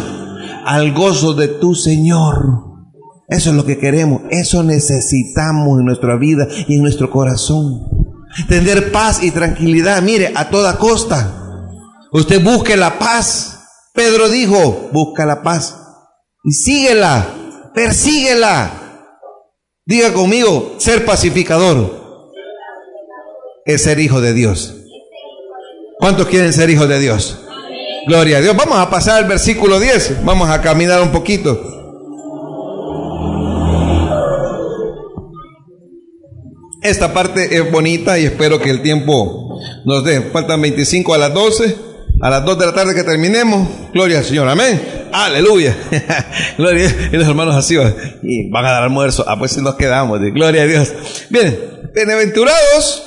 al 0.64 0.94
gozo 0.94 1.34
de 1.34 1.48
tu 1.48 1.74
Señor. 1.74 2.34
Eso 3.28 3.50
es 3.50 3.56
lo 3.56 3.66
que 3.66 3.76
queremos, 3.76 4.22
eso 4.30 4.62
necesitamos 4.62 5.80
en 5.80 5.84
nuestra 5.84 6.16
vida 6.16 6.48
y 6.66 6.76
en 6.76 6.82
nuestro 6.82 7.10
corazón. 7.10 7.90
Tener 8.48 8.90
paz 8.90 9.22
y 9.22 9.32
tranquilidad, 9.32 10.00
mire, 10.00 10.32
a 10.34 10.48
toda 10.48 10.78
costa. 10.78 11.60
Usted 12.10 12.42
busque 12.42 12.74
la 12.74 12.98
paz. 12.98 13.66
Pedro 13.92 14.30
dijo, 14.30 14.88
busca 14.94 15.26
la 15.26 15.42
paz 15.42 15.78
y 16.42 16.52
síguela, 16.52 17.26
persíguela. 17.74 18.77
Diga 19.88 20.12
conmigo, 20.12 20.74
ser 20.76 21.06
pacificador 21.06 22.28
es 23.64 23.84
ser 23.84 23.98
hijo 23.98 24.20
de 24.20 24.34
Dios. 24.34 24.74
¿Cuántos 25.98 26.26
quieren 26.26 26.52
ser 26.52 26.68
hijos 26.68 26.90
de 26.90 27.00
Dios? 27.00 27.38
Gloria 28.06 28.36
a 28.36 28.40
Dios. 28.42 28.54
Vamos 28.54 28.76
a 28.78 28.90
pasar 28.90 29.16
al 29.16 29.24
versículo 29.24 29.80
10. 29.80 30.26
Vamos 30.26 30.50
a 30.50 30.60
caminar 30.60 31.00
un 31.00 31.10
poquito. 31.10 31.58
Esta 36.82 37.14
parte 37.14 37.56
es 37.56 37.72
bonita 37.72 38.18
y 38.18 38.26
espero 38.26 38.60
que 38.60 38.68
el 38.68 38.82
tiempo 38.82 39.58
nos 39.86 40.04
dé. 40.04 40.20
Faltan 40.20 40.60
25 40.60 41.14
a 41.14 41.18
las 41.18 41.32
12. 41.32 41.87
A 42.20 42.30
las 42.30 42.44
2 42.44 42.58
de 42.58 42.66
la 42.66 42.74
tarde 42.74 42.94
que 42.94 43.04
terminemos. 43.04 43.68
Gloria 43.92 44.18
al 44.18 44.24
Señor. 44.24 44.48
Amén. 44.48 45.08
Aleluya. 45.12 45.76
Gloria. 46.58 47.10
Y 47.12 47.16
los 47.16 47.28
hermanos 47.28 47.54
así 47.54 47.76
van 47.76 48.64
a 48.64 48.70
dar 48.70 48.82
almuerzo. 48.82 49.24
Ah, 49.26 49.38
pues 49.38 49.52
si 49.52 49.60
nos 49.60 49.76
quedamos. 49.76 50.20
Gloria 50.20 50.62
a 50.62 50.66
Dios. 50.66 50.92
Bien. 51.30 51.90
Bienaventurados. 51.94 53.04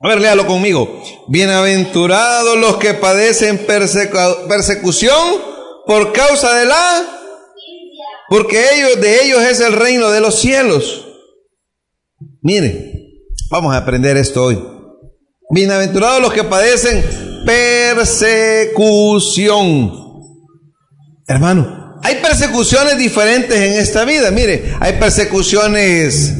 A 0.00 0.08
ver, 0.08 0.20
léalo 0.20 0.46
conmigo. 0.46 1.02
Bienaventurados 1.28 2.58
los 2.58 2.76
que 2.76 2.94
padecen 2.94 3.66
persecución 3.66 5.38
por 5.86 6.12
causa 6.12 6.54
de 6.54 6.66
la... 6.66 7.02
Porque 8.28 8.64
ellos, 8.74 9.00
de 9.00 9.24
ellos 9.24 9.42
es 9.42 9.60
el 9.60 9.72
reino 9.72 10.10
de 10.10 10.20
los 10.20 10.38
cielos. 10.38 11.06
Mire, 12.42 12.94
Vamos 13.54 13.72
a 13.72 13.78
aprender 13.78 14.16
esto 14.16 14.46
hoy. 14.46 14.58
Bienaventurados 15.50 16.20
los 16.20 16.32
que 16.32 16.42
padecen 16.42 17.04
persecución. 17.44 19.92
Hermano, 21.26 21.98
hay 22.02 22.16
persecuciones 22.16 22.98
diferentes 22.98 23.56
en 23.56 23.80
esta 23.80 24.04
vida. 24.04 24.30
Mire, 24.30 24.74
hay 24.80 24.92
persecuciones 24.94 26.34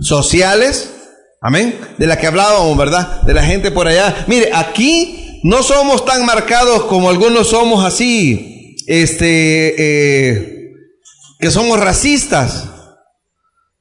sociales. 0.00 0.90
Amén. 1.40 1.78
De 1.98 2.06
las 2.06 2.18
que 2.18 2.26
hablábamos, 2.26 2.76
¿verdad? 2.76 3.22
De 3.22 3.34
la 3.34 3.44
gente 3.44 3.70
por 3.70 3.86
allá. 3.86 4.24
Mire, 4.26 4.50
aquí 4.54 5.40
no 5.42 5.62
somos 5.62 6.04
tan 6.06 6.24
marcados 6.24 6.84
como 6.84 7.10
algunos 7.10 7.48
somos 7.48 7.84
así. 7.84 8.76
Este, 8.86 9.74
eh, 9.78 10.72
que 11.38 11.50
somos 11.50 11.78
racistas. 11.78 12.70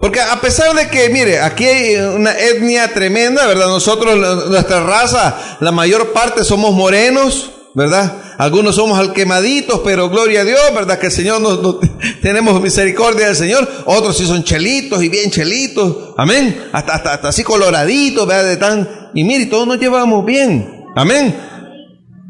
Porque 0.04 0.20
a 0.20 0.42
pesar 0.42 0.76
de 0.76 0.90
que, 0.90 1.08
mire, 1.08 1.40
aquí 1.40 1.64
hay 1.64 1.96
una 1.96 2.38
etnia 2.38 2.94
tremenda, 2.94 3.48
¿verdad? 3.48 3.68
Nosotros, 3.68 4.50
nuestra 4.50 4.84
raza, 4.84 5.58
la 5.62 5.72
mayor 5.72 6.12
parte 6.12 6.44
somos 6.44 6.74
morenos, 6.74 7.52
¿verdad? 7.74 8.14
Algunos 8.38 8.76
somos 8.76 9.00
alquemaditos, 9.00 9.80
pero 9.86 10.10
gloria 10.10 10.42
a 10.42 10.44
Dios, 10.44 10.60
¿verdad? 10.76 11.00
Que 11.00 11.06
el 11.06 11.12
Señor 11.14 11.40
nos, 11.40 11.78
tenemos 12.22 12.62
misericordia 12.62 13.28
del 13.28 13.38
Señor. 13.38 13.66
Otros 13.86 14.18
sí 14.18 14.26
son 14.28 14.44
chelitos 14.44 15.02
y 15.02 15.08
bien 15.08 15.32
chelitos, 15.32 16.14
amén. 16.18 16.66
Hasta, 16.74 16.96
hasta, 16.96 17.30
así 17.30 17.46
coloraditos, 17.46 18.28
¿verdad? 18.28 18.44
De 18.44 18.58
tan, 18.58 19.10
y 19.14 19.24
mire, 19.24 19.46
todos 19.46 19.66
nos 19.66 19.80
llevamos 19.80 20.26
bien, 20.26 20.84
amén. 20.98 21.34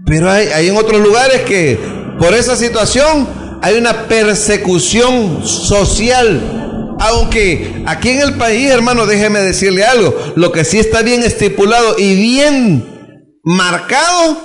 Pero 0.05 0.29
hay, 0.29 0.45
hay 0.49 0.69
en 0.69 0.77
otros 0.77 1.01
lugares 1.01 1.41
que 1.41 1.79
por 2.19 2.35
esa 2.35 2.55
situación 2.55 3.27
hay 3.63 3.79
una 3.79 4.07
persecución 4.07 5.43
social 5.43 6.62
aunque 7.03 7.83
aquí 7.85 8.11
en 8.11 8.21
el 8.21 8.37
país, 8.37 8.69
hermano, 8.69 9.05
déjeme 9.05 9.39
decirle 9.39 9.83
algo, 9.83 10.15
lo 10.35 10.51
que 10.51 10.63
sí 10.63 10.79
está 10.79 11.01
bien 11.01 11.21
estipulado 11.21 11.95
y 11.97 12.15
bien 12.15 13.39
marcado 13.43 14.37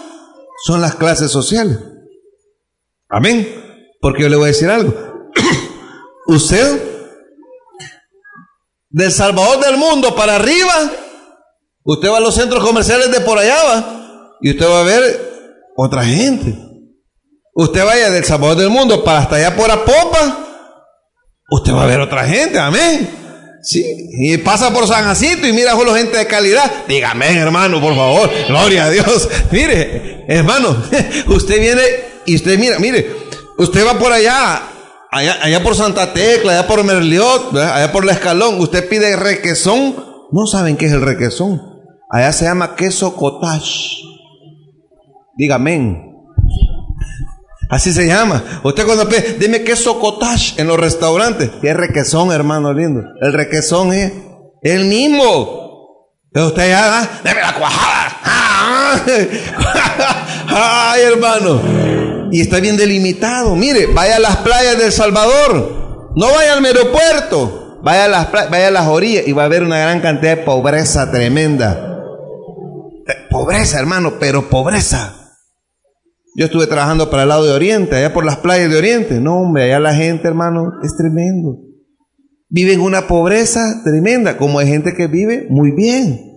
son 0.65 0.81
las 0.81 0.97
clases 0.97 1.31
sociales. 1.31 1.79
Amén. 3.09 3.49
Porque 4.01 4.23
yo 4.23 4.29
le 4.29 4.37
voy 4.37 4.47
a 4.47 4.49
decir 4.49 4.69
algo. 4.69 4.93
Usted, 6.27 6.83
del 8.91 9.13
Salvador 9.13 9.65
del 9.65 9.77
mundo 9.77 10.17
para 10.17 10.35
arriba, 10.35 10.75
usted 11.85 12.11
va 12.11 12.17
a 12.17 12.21
los 12.21 12.35
centros 12.35 12.65
comerciales 12.65 13.13
de 13.13 13.21
por 13.21 13.39
allá, 13.39 13.57
va, 13.63 14.37
y 14.41 14.51
usted 14.51 14.67
va 14.67 14.81
a 14.81 14.85
ver 14.85 15.63
otra 15.77 16.05
gente. 16.05 16.59
Usted 17.55 17.85
vaya 17.85 18.11
del 18.11 18.25
Salvador 18.25 18.57
del 18.57 18.71
mundo 18.71 19.05
para 19.05 19.21
hasta 19.21 19.37
allá 19.37 19.57
por 19.57 19.71
Apopa, 19.71 20.48
usted 21.49 21.73
va 21.73 21.85
a 21.85 21.87
ver 21.87 22.01
otra 22.01 22.25
gente, 22.25 22.59
amén. 22.59 23.09
Sí, 23.61 23.85
y 24.13 24.39
pasa 24.39 24.73
por 24.73 24.87
San 24.87 25.05
Jacinto 25.05 25.47
y 25.47 25.53
mira 25.53 25.73
solo 25.73 25.95
gente 25.95 26.17
de 26.17 26.27
calidad. 26.27 26.71
Dígame, 26.87 27.37
hermano, 27.37 27.81
por 27.81 27.95
favor. 27.95 28.31
Gloria 28.47 28.85
a 28.85 28.91
Dios. 28.91 29.29
Mire, 29.51 30.25
hermano, 30.29 30.77
usted 31.27 31.61
viene 31.61 31.83
y 32.25 32.37
usted 32.37 32.59
mira, 32.59 32.79
mire, 32.79 33.11
usted 33.59 33.85
va 33.87 33.99
por 33.99 34.13
allá, 34.13 34.63
allá, 35.11 35.39
allá 35.43 35.63
por 35.63 35.75
Santa 35.75 36.13
Tecla, 36.13 36.53
allá 36.53 36.67
por 36.67 36.85
Merliot, 36.85 37.57
allá 37.57 37.91
por 37.91 38.05
la 38.05 38.13
Escalón. 38.13 38.61
Usted 38.61 38.89
pide 38.89 39.17
requesón. 39.17 39.97
No 40.31 40.47
saben 40.47 40.77
qué 40.77 40.87
es 40.87 40.93
el 40.93 41.03
requesón. 41.03 41.61
Allá 42.11 42.33
se 42.33 42.45
llama 42.45 42.77
queso 42.77 43.17
cottage. 43.17 44.03
Dígame. 45.37 46.08
Así 47.69 47.93
se 47.93 48.07
llama. 48.07 48.43
Usted 48.63 48.87
cuando 48.87 49.09
pide, 49.09 49.37
dime 49.39 49.63
queso 49.63 50.01
cottage 50.01 50.55
en 50.61 50.69
los 50.69 50.79
restaurantes. 50.79 51.51
¿Qué 51.61 51.75
requesón, 51.75 52.33
hermano 52.33 52.73
lindo? 52.73 53.03
El 53.21 53.33
requesón 53.35 53.93
es 53.93 54.13
el 54.63 54.87
mismo. 54.87 55.59
Pero 56.33 56.47
usted 56.49 56.71
ya, 56.71 57.01
ah, 57.01 57.09
deme 57.23 57.41
la 57.41 57.55
cuajada. 57.55 58.17
Ay, 60.93 61.03
hermano. 61.03 62.29
Y 62.31 62.41
está 62.41 62.61
bien 62.61 62.77
delimitado. 62.77 63.55
Mire, 63.55 63.87
vaya 63.87 64.17
a 64.17 64.21
las 64.21 64.37
playas 64.39 64.79
del 64.79 64.93
Salvador. 64.93 66.13
No 66.17 66.33
vaya 66.33 66.55
al 66.55 66.65
aeropuerto. 66.65 67.81
Vaya 67.83 68.07
a 68.07 68.09
las, 68.09 68.33
vaya 68.33 68.69
a 68.69 68.71
las 68.71 68.87
orillas 68.89 69.27
y 69.27 69.33
va 69.33 69.43
a 69.43 69.47
haber 69.47 69.63
una 69.63 69.79
gran 69.79 70.01
cantidad 70.01 70.37
de 70.37 70.43
pobreza 70.43 71.11
tremenda. 71.11 71.99
Pobreza, 73.31 73.79
hermano, 73.79 74.15
pero 74.19 74.49
pobreza. 74.49 75.28
Yo 76.37 76.47
estuve 76.47 76.67
trabajando 76.67 77.11
para 77.11 77.25
el 77.25 77.31
lado 77.31 77.45
de 77.45 77.53
Oriente, 77.53 77.97
allá 77.97 78.13
por 78.13 78.25
las 78.25 78.37
playas 78.37 78.71
de 78.71 78.77
Oriente. 78.77 79.21
No, 79.21 79.39
hombre, 79.39 79.65
allá 79.65 79.81
la 79.81 79.95
gente, 79.95 80.29
hermano, 80.29 80.73
es 80.83 80.97
tremendo. 80.97 81.59
viven 82.51 82.81
una 82.81 83.07
pobreza 83.07 83.83
tremenda, 83.85 84.37
como 84.37 84.59
hay 84.59 84.69
gente 84.69 84.95
que 84.95 85.07
vive 85.07 85.47
muy 85.51 85.73
bien. 85.73 86.29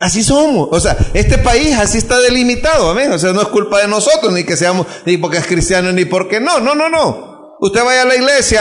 Así 0.00 0.22
somos. 0.22 0.68
O 0.70 0.80
sea, 0.80 0.96
este 1.14 1.38
país 1.38 1.76
así 1.78 1.98
está 1.98 2.18
delimitado, 2.20 2.90
amén. 2.90 3.10
O 3.12 3.18
sea, 3.18 3.32
no 3.32 3.40
es 3.40 3.48
culpa 3.48 3.80
de 3.80 3.88
nosotros, 3.88 4.32
ni 4.32 4.44
que 4.44 4.56
seamos, 4.56 4.86
ni 5.06 5.16
porque 5.16 5.38
es 5.38 5.46
cristiano, 5.46 5.92
ni 5.92 6.04
porque 6.04 6.40
no. 6.40 6.60
No, 6.60 6.74
no, 6.74 6.88
no. 6.88 7.56
Usted 7.60 7.82
vaya 7.82 8.02
a 8.02 8.04
la 8.04 8.16
iglesia, 8.16 8.60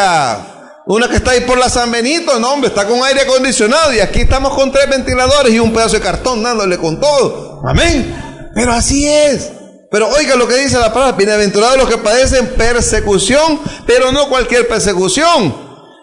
una 0.86 1.10
que 1.10 1.18
está 1.18 1.32
ahí 1.32 1.42
por 1.42 1.58
la 1.58 1.70
San 1.70 1.92
Benito, 1.92 2.40
no, 2.40 2.54
hombre, 2.54 2.70
está 2.70 2.88
con 2.88 3.04
aire 3.04 3.22
acondicionado 3.22 3.94
y 3.94 4.00
aquí 4.00 4.22
estamos 4.22 4.54
con 4.54 4.72
tres 4.72 4.90
ventiladores 4.90 5.54
y 5.54 5.60
un 5.60 5.74
pedazo 5.74 5.96
de 5.96 6.02
cartón 6.02 6.44
dándole 6.44 6.78
con 6.78 7.00
todo. 7.00 7.62
Amén. 7.66 8.52
Pero 8.54 8.72
así 8.72 9.08
es. 9.08 9.52
Pero 9.94 10.10
oiga 10.10 10.36
lo 10.36 10.48
que 10.48 10.56
dice 10.56 10.80
la 10.80 10.92
palabra, 10.92 11.16
bienaventurados 11.16 11.78
los 11.78 11.88
que 11.88 12.00
padecen 12.00 12.48
persecución, 12.58 13.62
pero 13.86 14.12
no 14.12 14.28
cualquier 14.28 14.68
persecución. 14.68 15.56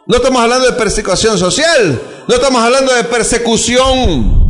No 0.06 0.16
estamos 0.16 0.40
hablando 0.40 0.66
de 0.66 0.78
persecución 0.78 1.36
social, 1.36 2.00
no 2.28 2.34
estamos 2.36 2.62
hablando 2.62 2.94
de 2.94 3.02
persecución 3.02 4.48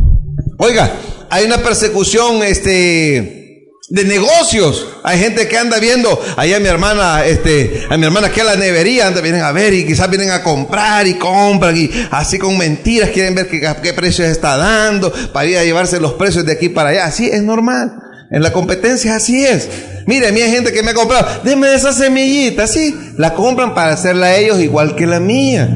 Oiga, 0.59 0.91
hay 1.31 1.45
una 1.45 1.57
persecución, 1.57 2.43
este, 2.43 3.71
de 3.89 4.05
negocios. 4.05 4.87
Hay 5.03 5.17
gente 5.17 5.47
que 5.47 5.57
anda 5.57 5.79
viendo, 5.79 6.21
allá 6.37 6.59
mi 6.59 6.67
hermana, 6.67 7.25
este, 7.25 7.87
a 7.89 7.97
mi 7.97 8.05
hermana 8.05 8.29
que 8.29 8.41
a 8.41 8.43
la 8.43 8.55
nevería 8.55 9.07
anda, 9.07 9.21
vienen 9.21 9.41
a 9.41 9.51
ver 9.51 9.73
y 9.73 9.87
quizás 9.87 10.07
vienen 10.07 10.29
a 10.29 10.43
comprar 10.43 11.07
y 11.07 11.15
compran 11.15 11.75
y 11.75 11.89
así 12.11 12.37
con 12.37 12.59
mentiras 12.59 13.09
quieren 13.09 13.33
ver 13.33 13.49
qué, 13.49 13.59
qué 13.81 13.93
precios 13.93 14.27
está 14.27 14.55
dando 14.55 15.11
para 15.33 15.47
ir 15.47 15.57
a 15.57 15.63
llevarse 15.63 15.99
los 15.99 16.13
precios 16.13 16.45
de 16.45 16.51
aquí 16.53 16.69
para 16.69 16.89
allá. 16.89 17.05
Así 17.05 17.27
es 17.27 17.41
normal. 17.41 18.10
En 18.31 18.41
la 18.41 18.53
competencia 18.53 19.15
así 19.15 19.45
es. 19.45 19.69
Mire, 20.07 20.29
a 20.29 20.31
mí 20.31 20.41
hay 20.41 20.51
gente 20.51 20.71
que 20.71 20.83
me 20.83 20.91
ha 20.91 20.93
comprado, 20.93 21.27
déme 21.43 21.73
esa 21.73 21.93
semillita, 21.93 22.65
sí, 22.65 22.95
la 23.17 23.33
compran 23.33 23.75
para 23.75 23.93
hacerla 23.93 24.35
ellos 24.35 24.59
igual 24.59 24.95
que 24.95 25.05
la 25.05 25.19
mía. 25.19 25.69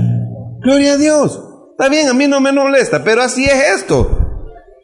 Gloria 0.61 0.93
a 0.93 0.97
Dios. 0.97 1.39
Está 1.77 1.89
bien, 1.89 2.07
a 2.07 2.13
mí 2.13 2.27
no 2.27 2.39
me 2.39 2.53
molesta, 2.53 3.03
pero 3.03 3.21
así 3.21 3.43
es 3.45 3.79
esto. 3.79 4.21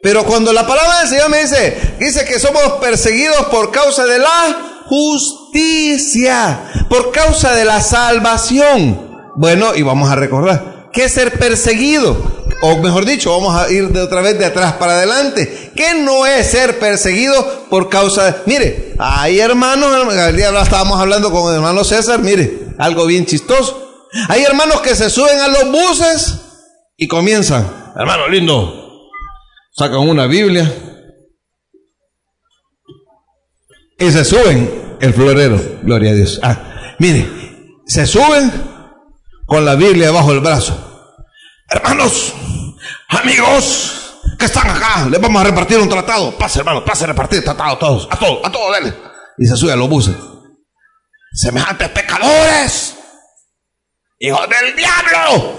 Pero 0.02 0.24
cuando 0.24 0.52
la 0.52 0.66
palabra 0.66 1.00
del 1.00 1.08
Señor 1.08 1.30
me 1.30 1.40
dice, 1.40 1.76
dice 1.98 2.24
que 2.24 2.38
somos 2.38 2.74
perseguidos 2.80 3.46
por 3.46 3.70
causa 3.70 4.04
de 4.04 4.18
la 4.18 4.84
justicia, 4.86 6.60
por 6.90 7.12
causa 7.12 7.54
de 7.54 7.64
la 7.64 7.80
salvación. 7.80 9.30
Bueno, 9.36 9.74
y 9.74 9.82
vamos 9.82 10.10
a 10.10 10.16
recordar, 10.16 10.90
¿qué 10.92 11.04
es 11.04 11.12
ser 11.12 11.38
perseguido? 11.38 12.41
O 12.64 12.78
mejor 12.78 13.04
dicho, 13.04 13.32
vamos 13.32 13.56
a 13.56 13.68
ir 13.72 13.88
de 13.88 14.00
otra 14.00 14.20
vez 14.20 14.38
de 14.38 14.44
atrás 14.44 14.74
para 14.74 14.92
adelante. 14.92 15.72
¿Qué 15.74 15.94
no 15.94 16.24
es 16.26 16.46
ser 16.46 16.78
perseguido 16.78 17.66
por 17.68 17.88
causa 17.88 18.24
de... 18.24 18.34
Mire, 18.46 18.94
hay 19.00 19.40
hermanos, 19.40 19.90
el 20.14 20.36
día 20.36 20.50
estábamos 20.62 21.00
hablando 21.00 21.32
con 21.32 21.50
el 21.50 21.56
hermano 21.56 21.82
César, 21.82 22.20
mire, 22.20 22.68
algo 22.78 23.04
bien 23.06 23.26
chistoso. 23.26 24.06
Hay 24.28 24.44
hermanos 24.44 24.80
que 24.80 24.94
se 24.94 25.10
suben 25.10 25.40
a 25.40 25.48
los 25.48 25.72
buses 25.72 26.38
y 26.96 27.08
comienzan, 27.08 27.92
hermano 27.96 28.28
lindo, 28.28 29.10
sacan 29.72 29.98
una 29.98 30.26
Biblia 30.26 30.72
y 33.98 34.08
se 34.12 34.24
suben 34.24 34.98
el 35.00 35.12
florero, 35.12 35.60
gloria 35.82 36.12
a 36.12 36.14
Dios. 36.14 36.38
Ah, 36.44 36.94
mire, 37.00 37.28
se 37.86 38.06
suben 38.06 38.52
con 39.46 39.64
la 39.64 39.74
Biblia 39.74 40.12
bajo 40.12 40.30
el 40.30 40.38
brazo. 40.38 40.90
Hermanos, 41.68 42.34
amigos 43.08 44.20
que 44.38 44.46
están 44.46 44.68
acá, 44.68 45.06
les 45.10 45.20
vamos 45.20 45.40
a 45.40 45.44
repartir 45.44 45.78
un 45.78 45.88
tratado. 45.88 46.36
Pase, 46.36 46.60
hermano, 46.60 46.84
pase 46.84 47.04
a 47.04 47.08
repartir 47.08 47.44
tratado 47.44 47.72
a 47.72 47.78
todos, 47.78 48.08
a 48.10 48.18
todos, 48.18 48.40
a 48.44 48.50
todos, 48.50 48.72
dale. 48.72 48.94
Y 49.38 49.46
se 49.46 49.56
suben 49.56 49.74
a 49.74 49.76
los 49.76 49.88
buses. 49.88 50.16
Semejantes 51.32 51.88
pecadores, 51.90 52.94
hijos 54.18 54.48
del 54.48 54.76
diablo. 54.76 55.56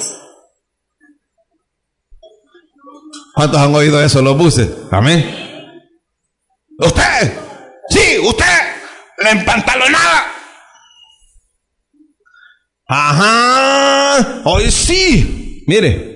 ¿Cuántos 3.33 3.59
han 3.59 3.73
oído 3.73 4.03
eso 4.03 4.21
los 4.21 4.37
buses? 4.37 4.69
Amén. 4.91 5.81
Usted, 6.77 7.39
sí, 7.89 8.19
usted, 8.19 8.45
la 9.17 9.31
empantalonada. 9.31 10.25
Ajá, 12.87 14.41
hoy 14.45 14.69
sí. 14.69 15.63
Mire, 15.65 16.12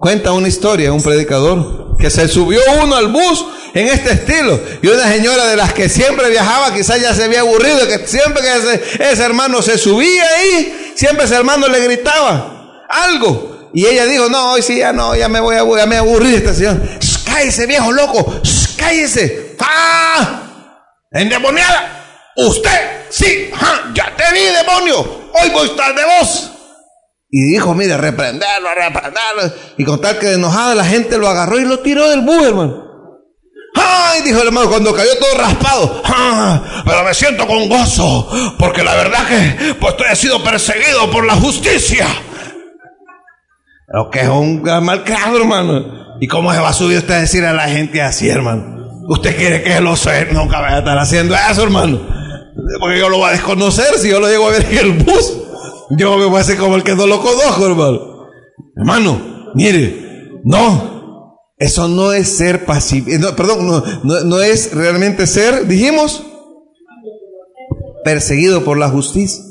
cuenta 0.00 0.32
una 0.32 0.48
historia, 0.48 0.92
un 0.92 1.02
predicador, 1.02 1.96
que 1.98 2.08
se 2.08 2.26
subió 2.26 2.58
uno 2.82 2.96
al 2.96 3.08
bus 3.08 3.44
en 3.74 3.86
este 3.86 4.12
estilo. 4.12 4.58
Y 4.82 4.88
una 4.88 5.06
señora 5.06 5.46
de 5.46 5.56
las 5.56 5.74
que 5.74 5.90
siempre 5.90 6.30
viajaba, 6.30 6.74
quizás 6.74 7.00
ya 7.00 7.14
se 7.14 7.24
había 7.24 7.40
aburrido, 7.40 7.86
que 7.86 8.06
siempre 8.06 8.42
que 8.42 9.10
ese, 9.10 9.22
hermano 9.22 9.60
se 9.60 9.76
subía 9.76 10.24
ahí, 10.36 10.92
siempre 10.96 11.26
ese 11.26 11.36
hermano 11.36 11.68
le 11.68 11.80
gritaba 11.80 12.82
algo. 12.88 13.70
Y 13.74 13.86
ella 13.86 14.06
dijo, 14.06 14.28
no, 14.30 14.52
hoy 14.52 14.62
sí, 14.62 14.78
ya 14.78 14.92
no, 14.92 15.14
ya 15.14 15.28
me 15.28 15.38
voy 15.38 15.56
a, 15.56 15.78
ya 15.78 15.86
me 15.86 15.98
aburrí 15.98 16.34
esta 16.34 16.54
señora. 16.54 16.80
Cállese, 17.26 17.66
viejo 17.66 17.92
loco, 17.92 18.40
cállese. 18.76 19.54
¡Ah! 19.60 20.42
Endemoniada. 21.12 22.32
Usted, 22.36 23.04
sí, 23.10 23.50
ya 23.92 24.16
te 24.16 24.32
vi, 24.32 24.46
demonio. 24.46 25.00
Hoy 25.34 25.50
voy 25.50 25.68
a 25.68 25.70
estar 25.70 25.94
de 25.94 26.02
vos. 26.04 26.50
Y 27.30 27.52
dijo, 27.52 27.74
mire, 27.74 27.96
reprenderlo, 27.96 28.68
reprenderlo. 28.74 29.56
Y 29.78 29.84
con 29.84 30.00
tal 30.00 30.18
que 30.18 30.32
enojada 30.32 30.74
la 30.74 30.84
gente 30.84 31.16
lo 31.16 31.28
agarró 31.28 31.60
y 31.60 31.64
lo 31.64 31.78
tiró 31.78 32.08
del 32.08 32.22
bus, 32.22 32.42
hermano. 32.42 32.90
¡Ay! 33.76 34.22
Dijo 34.22 34.40
el 34.40 34.48
hermano 34.48 34.68
cuando 34.68 34.92
cayó 34.92 35.16
todo 35.18 35.38
raspado. 35.38 36.02
¡Ah! 36.04 36.82
Pero 36.84 37.04
me 37.04 37.14
siento 37.14 37.46
con 37.46 37.68
gozo. 37.68 38.28
Porque 38.58 38.82
la 38.82 38.96
verdad 38.96 39.28
que 39.28 39.74
pues 39.74 39.94
estoy 39.94 40.16
sido 40.16 40.42
perseguido 40.42 41.08
por 41.12 41.24
la 41.24 41.34
justicia. 41.34 42.06
Lo 43.92 44.10
que 44.10 44.20
es 44.20 44.28
un 44.28 44.62
mal 44.62 45.04
creado, 45.04 45.36
hermano. 45.36 46.16
¿Y 46.20 46.26
cómo 46.26 46.52
se 46.52 46.58
va 46.58 46.70
a 46.70 46.72
subir 46.72 46.98
usted 46.98 47.14
a 47.14 47.20
decir 47.20 47.44
a 47.44 47.52
la 47.52 47.68
gente 47.68 48.02
así, 48.02 48.28
hermano? 48.28 49.04
¿Usted 49.08 49.36
quiere 49.36 49.62
que 49.62 49.80
lo 49.80 49.96
sé? 49.96 50.28
Nunca 50.32 50.60
vaya 50.60 50.76
a 50.76 50.78
estar 50.80 50.98
haciendo 50.98 51.34
eso, 51.34 51.62
hermano. 51.62 52.00
Porque 52.80 52.98
yo 52.98 53.08
lo 53.08 53.18
voy 53.18 53.28
a 53.28 53.32
desconocer 53.32 53.98
si 53.98 54.10
yo 54.10 54.20
lo 54.20 54.28
llego 54.28 54.48
a 54.48 54.50
ver 54.50 54.66
en 54.70 54.78
el 54.78 54.92
bus. 54.92 55.32
Yo 55.90 56.16
me 56.16 56.26
voy 56.26 56.38
a 56.38 56.40
hacer 56.40 56.56
como 56.56 56.76
el 56.76 56.84
que 56.84 56.94
no 56.94 57.06
lo 57.06 57.20
conozco, 57.20 57.66
hermano. 57.66 58.28
Hermano, 58.76 59.52
mire, 59.54 60.40
no. 60.44 61.36
Eso 61.58 61.88
no 61.88 62.12
es 62.12 62.28
ser 62.36 62.64
pasivo. 62.64 63.10
Eh, 63.10 63.20
perdón, 63.36 63.66
no, 63.66 63.82
no, 64.02 64.20
no 64.20 64.40
es 64.40 64.72
realmente 64.72 65.26
ser, 65.26 65.66
dijimos, 65.66 66.24
perseguido 68.02 68.64
por 68.64 68.78
la 68.78 68.88
justicia. 68.88 69.44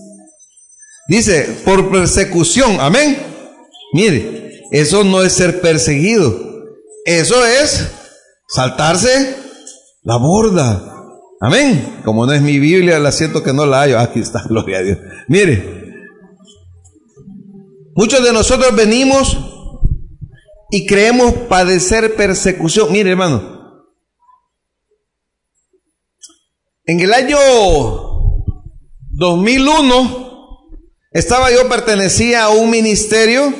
Dice, 1.08 1.62
por 1.66 1.92
persecución, 1.92 2.78
amén. 2.80 3.18
Mire, 3.94 4.64
eso 4.72 5.04
no 5.04 5.24
es 5.24 5.34
ser 5.34 5.62
perseguido. 5.62 6.40
Eso 7.06 7.46
es 7.46 7.92
saltarse 8.48 9.36
la 10.04 10.18
borda. 10.18 10.96
Amén. 11.42 12.02
Como 12.04 12.26
no 12.26 12.34
es 12.34 12.42
mi 12.42 12.60
Biblia, 12.60 13.00
la 13.00 13.12
siento 13.12 13.44
que 13.44 13.54
no 13.54 13.66
la 13.66 13.82
hallo. 13.82 14.00
Aquí 14.00 14.20
está, 14.20 14.44
gloria 14.50 14.80
a 14.80 14.82
Dios. 14.82 14.98
Mire, 15.28 15.89
muchos 18.00 18.24
de 18.24 18.32
nosotros 18.32 18.74
venimos 18.74 19.38
y 20.72 20.88
creemos 20.88 21.34
padecer 21.50 22.16
persecución. 22.16 22.93
Mire, 22.93 23.10
hermano. 23.10 23.84
En 26.86 27.02
el 27.02 27.14
año 27.14 27.38
2001 29.10 30.80
estaba 31.12 31.52
yo 31.52 31.68
pertenecía 31.68 32.45
a 32.45 32.50
un 32.52 32.70
ministerio 32.70 33.54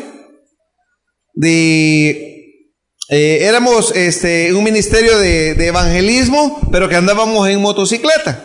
de 1.34 2.64
eh, 3.10 3.40
éramos 3.42 3.94
este, 3.94 4.54
un 4.54 4.64
ministerio 4.64 5.18
de, 5.20 5.52
evangelismo, 5.68 6.62
pero 6.72 6.88
que 6.88 6.96
andábamos 6.96 7.50
en 7.50 7.60
motocicleta. 7.60 8.42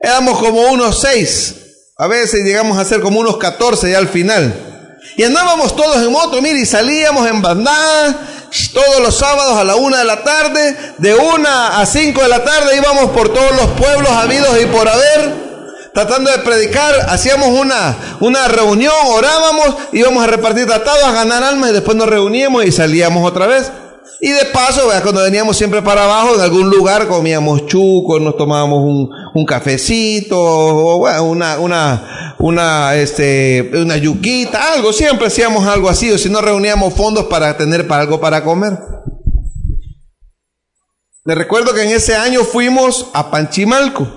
Éramos 0.00 0.38
como 0.38 0.62
unos 0.72 1.02
seis, 1.02 1.56
a 1.98 2.06
veces 2.06 2.42
llegamos 2.42 2.78
a 2.78 2.86
ser 2.86 3.02
como 3.02 3.20
unos 3.20 3.36
catorce 3.36 3.90
ya 3.90 3.98
al 3.98 4.08
final. 4.08 4.64
Y 5.18 5.24
andábamos 5.24 5.74
todos 5.74 5.96
en 5.96 6.12
moto, 6.12 6.40
mire, 6.40 6.60
y 6.60 6.64
salíamos 6.64 7.28
en 7.28 7.42
bandada 7.42 8.16
todos 8.72 9.00
los 9.00 9.18
sábados 9.18 9.56
a 9.58 9.64
la 9.64 9.74
una 9.74 9.98
de 9.98 10.04
la 10.04 10.22
tarde, 10.22 10.94
de 10.98 11.12
una 11.16 11.80
a 11.80 11.86
cinco 11.86 12.22
de 12.22 12.28
la 12.28 12.44
tarde 12.44 12.76
íbamos 12.76 13.10
por 13.10 13.28
todos 13.32 13.50
los 13.56 13.66
pueblos 13.70 14.12
habidos 14.12 14.56
y 14.62 14.66
por 14.66 14.88
haber 14.88 15.34
tratando 15.92 16.30
de 16.30 16.38
predicar, 16.38 16.94
hacíamos 17.08 17.48
una, 17.48 17.96
una 18.20 18.46
reunión, 18.46 18.94
orábamos, 19.06 19.74
íbamos 19.92 20.22
a 20.22 20.28
repartir 20.28 20.66
tratados, 20.66 21.02
a 21.02 21.10
ganar 21.10 21.42
almas 21.42 21.70
y 21.70 21.72
después 21.72 21.96
nos 21.96 22.08
reuníamos 22.08 22.64
y 22.64 22.70
salíamos 22.70 23.28
otra 23.28 23.48
vez. 23.48 23.72
Y 24.20 24.30
de 24.30 24.46
paso, 24.46 24.88
cuando 25.02 25.22
veníamos 25.22 25.56
siempre 25.56 25.80
para 25.80 26.04
abajo, 26.04 26.34
en 26.34 26.40
algún 26.40 26.68
lugar 26.70 27.06
comíamos 27.06 27.66
chucos, 27.66 28.20
nos 28.20 28.36
tomábamos 28.36 28.82
un, 28.82 29.08
un 29.34 29.46
cafecito, 29.46 30.36
o 30.40 31.22
una, 31.22 31.58
una, 31.58 32.34
una, 32.38 32.96
este, 32.96 33.70
una 33.74 33.96
yuquita, 33.96 34.72
algo, 34.72 34.92
siempre 34.92 35.28
hacíamos 35.28 35.66
algo 35.66 35.88
así, 35.88 36.10
o 36.10 36.18
si 36.18 36.28
no 36.28 36.40
reuníamos 36.40 36.94
fondos 36.94 37.26
para 37.26 37.56
tener 37.56 37.86
para 37.86 38.02
algo 38.02 38.20
para 38.20 38.42
comer. 38.42 38.72
Le 41.24 41.34
recuerdo 41.34 41.72
que 41.72 41.82
en 41.82 41.90
ese 41.90 42.16
año 42.16 42.42
fuimos 42.42 43.10
a 43.12 43.30
Panchimalco. 43.30 44.08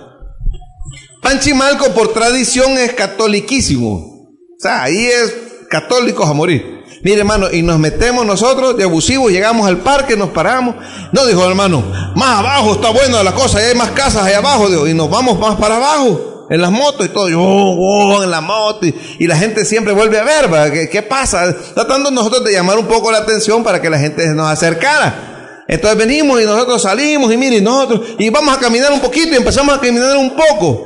Panchimalco 1.22 1.94
por 1.94 2.14
tradición 2.14 2.72
es 2.78 2.94
catoliquísimo. 2.94 4.32
sea, 4.58 4.84
ahí 4.84 5.06
es 5.06 5.36
católicos 5.70 6.28
a 6.28 6.34
morir. 6.34 6.81
Mire, 7.04 7.20
hermano, 7.20 7.48
y 7.52 7.64
nos 7.64 7.80
metemos 7.80 8.26
nosotros 8.26 8.78
de 8.78 8.84
abusivos, 8.84 9.32
llegamos 9.32 9.68
al 9.68 9.78
parque, 9.78 10.16
nos 10.16 10.30
paramos. 10.30 10.76
No, 11.12 11.26
dijo 11.26 11.48
hermano, 11.48 11.84
más 12.16 12.40
abajo 12.40 12.74
está 12.74 12.92
buena 12.92 13.24
la 13.24 13.34
cosa, 13.34 13.58
hay 13.58 13.76
más 13.76 13.92
casas 13.92 14.24
ahí 14.24 14.34
abajo, 14.34 14.70
dijo, 14.70 14.88
y 14.88 14.94
nos 14.94 15.10
vamos 15.10 15.40
más 15.40 15.56
para 15.56 15.78
abajo, 15.78 16.48
en 16.50 16.62
las 16.62 16.70
motos 16.70 17.08
y 17.08 17.10
todo, 17.10 17.30
yo, 17.30 17.42
oh, 17.42 18.24
en 18.24 18.30
la 18.30 18.42
moto, 18.42 18.86
y, 18.86 19.26
la 19.26 19.36
gente 19.36 19.66
siempre 19.66 19.94
vuelve 19.94 20.20
a 20.20 20.24
ver. 20.24 20.72
¿Qué, 20.72 20.90
¿qué, 20.90 21.02
pasa? 21.02 21.56
Tratando 21.74 22.12
nosotros 22.12 22.44
de 22.44 22.52
llamar 22.52 22.78
un 22.78 22.86
poco 22.86 23.12
la 23.12 23.20
atención 23.20 23.64
para 23.64 23.82
que 23.82 23.90
la 23.90 23.98
gente 23.98 24.28
nos 24.34 24.48
acercara. 24.48 25.64
Entonces 25.68 25.98
venimos 25.98 26.42
y 26.42 26.46
nosotros 26.46 26.82
salimos 26.82 27.32
y 27.34 27.38
mire, 27.38 27.58
y 27.58 27.62
nosotros, 27.62 28.02
y 28.20 28.30
vamos 28.30 28.56
a 28.56 28.60
caminar 28.60 28.92
un 28.92 29.00
poquito 29.00 29.34
y 29.34 29.38
empezamos 29.38 29.74
a 29.74 29.80
caminar 29.80 30.18
un 30.18 30.36
poco. 30.36 30.86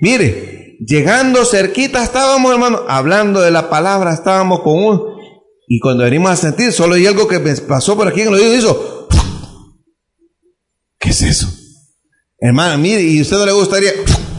Mire, 0.00 0.78
llegando 0.80 1.44
cerquita 1.44 2.02
estábamos, 2.02 2.50
hermano, 2.50 2.84
hablando 2.88 3.40
de 3.40 3.50
la 3.50 3.68
palabra, 3.68 4.12
estábamos 4.12 4.60
con 4.60 4.82
un, 4.82 5.13
y 5.66 5.80
cuando 5.80 6.04
venimos 6.04 6.30
a 6.30 6.36
sentir, 6.36 6.72
solo 6.72 6.94
hay 6.94 7.06
algo 7.06 7.26
que 7.26 7.40
pasó 7.40 7.96
por 7.96 8.08
aquí 8.08 8.20
en 8.20 8.28
el 8.28 8.34
oído 8.34 8.54
y 8.54 8.58
hizo. 8.58 9.08
¿Qué 10.98 11.10
es 11.10 11.22
eso? 11.22 11.48
Hermano, 12.38 12.78
mire, 12.78 13.02
y 13.02 13.18
a 13.18 13.22
usted 13.22 13.36
no 13.36 13.46
le 13.46 13.52
gustaría. 13.52 13.90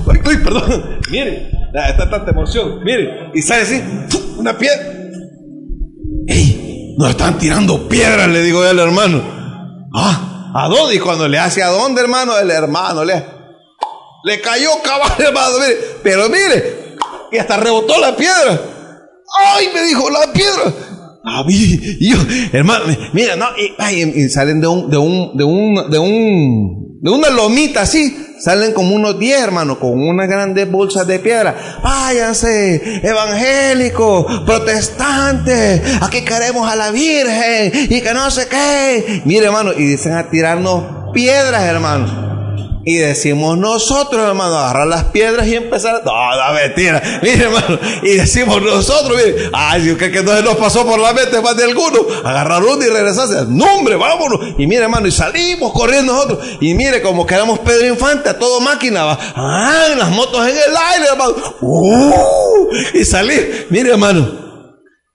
Ay, 0.08 0.38
perdón. 0.38 1.00
Mire, 1.12 1.52
está 1.74 2.10
tanta 2.10 2.32
emoción. 2.32 2.84
Mire, 2.84 3.32
y 3.34 3.42
sale 3.42 3.62
así, 3.64 3.82
una 4.38 4.58
piedra. 4.58 4.84
¡Ey! 6.28 6.96
Nos 6.98 7.10
están 7.10 7.38
tirando 7.38 7.88
piedras, 7.90 8.30
le 8.30 8.42
digo 8.42 8.64
yo 8.64 8.70
al 8.70 8.80
hermano. 8.80 9.24
Ah, 9.94 10.52
¿a 10.56 10.68
dónde? 10.68 10.96
Y 10.96 11.00
cuando 11.00 11.28
le 11.28 11.38
hace 11.38 11.62
a 11.62 11.68
dónde, 11.68 12.02
hermano, 12.02 12.38
el 12.38 12.50
hermano 12.50 13.04
le, 13.04 13.26
le 14.24 14.42
cayó 14.42 14.70
caballo, 14.84 15.16
hermano. 15.28 15.60
Mire, 15.60 15.78
pero 16.04 16.30
mire, 16.30 16.96
y 17.32 17.38
hasta 17.38 17.58
rebotó 17.58 18.00
la 18.00 18.16
piedra. 18.16 18.60
¡Ay! 19.46 19.70
Me 19.74 19.82
dijo, 19.84 20.10
la 20.10 20.32
piedra. 20.32 20.74
Ah, 21.28 21.44
y 21.48 22.08
yo, 22.08 22.18
hermano, 22.54 22.86
mira, 23.14 23.36
no, 23.36 23.48
y, 23.58 24.30
salen 24.30 24.62
de 24.62 24.68
un, 24.68 24.90
de 24.92 24.98
un, 24.98 25.36
de 25.36 25.44
un, 25.44 25.90
de 25.90 25.98
un, 25.98 27.00
de 27.02 27.10
una 27.10 27.30
lomita 27.32 27.82
así, 27.82 28.16
salen 28.40 28.74
como 28.74 28.94
unos 28.94 29.18
10 29.18 29.42
hermano, 29.42 29.80
con 29.80 30.00
unas 30.00 30.28
grandes 30.28 30.70
bolsas 30.70 31.08
de 31.08 31.18
piedra. 31.18 31.80
Váyanse, 31.84 33.00
evangélicos, 33.02 34.44
protestantes, 34.46 35.82
aquí 36.02 36.22
queremos 36.22 36.70
a 36.70 36.76
la 36.76 36.92
Virgen 36.92 37.72
y 37.90 38.02
que 38.02 38.14
no 38.14 38.30
sé 38.30 38.48
qué. 38.48 39.24
Mire, 39.26 39.48
hermano, 39.48 39.72
y 39.74 39.84
dicen 39.84 40.14
a 40.14 40.30
tirarnos 40.30 41.12
piedras, 41.12 41.64
hermano. 41.64 42.25
Y 42.88 42.98
decimos 42.98 43.58
nosotros, 43.58 44.24
hermano, 44.24 44.60
agarrar 44.60 44.86
las 44.86 45.06
piedras 45.06 45.48
y 45.48 45.56
empezar. 45.56 46.04
No, 46.06 46.12
no, 46.12 46.54
mentira. 46.54 47.02
Mire, 47.24 47.46
hermano. 47.46 47.80
Y 48.04 48.18
decimos 48.18 48.62
nosotros, 48.62 49.18
mire. 49.18 49.50
Ay, 49.54 49.96
que, 49.96 50.12
que 50.12 50.22
no 50.22 50.40
nos 50.44 50.56
pasó 50.58 50.86
por 50.86 51.00
la 51.00 51.12
mente 51.12 51.42
más 51.42 51.58
de 51.58 51.64
alguno. 51.64 52.02
Agarrar 52.24 52.62
uno 52.62 52.84
y 52.84 52.88
regresarse. 52.88 53.46
No, 53.48 53.78
hombre, 53.78 53.96
vámonos. 53.96 54.40
Y 54.60 54.68
mire, 54.68 54.84
hermano, 54.84 55.08
y 55.08 55.12
salimos 55.12 55.74
corriendo 55.74 56.14
nosotros. 56.14 56.46
Y 56.62 56.76
mire, 56.76 57.02
como 57.02 57.26
quedamos 57.26 57.58
Pedro 57.58 57.88
Infante, 57.88 58.30
a 58.30 58.38
todo 58.38 58.62
máquina, 58.62 59.04
va. 59.04 59.18
Ah, 59.36 59.88
las 59.98 60.12
motos 60.12 60.48
en 60.48 60.56
el 60.56 60.78
aire, 60.94 61.08
hermano. 61.12 61.34
Uh, 61.62 62.68
y 62.94 63.04
salir. 63.04 63.66
Mire, 63.72 63.94
hermano. 63.94 64.30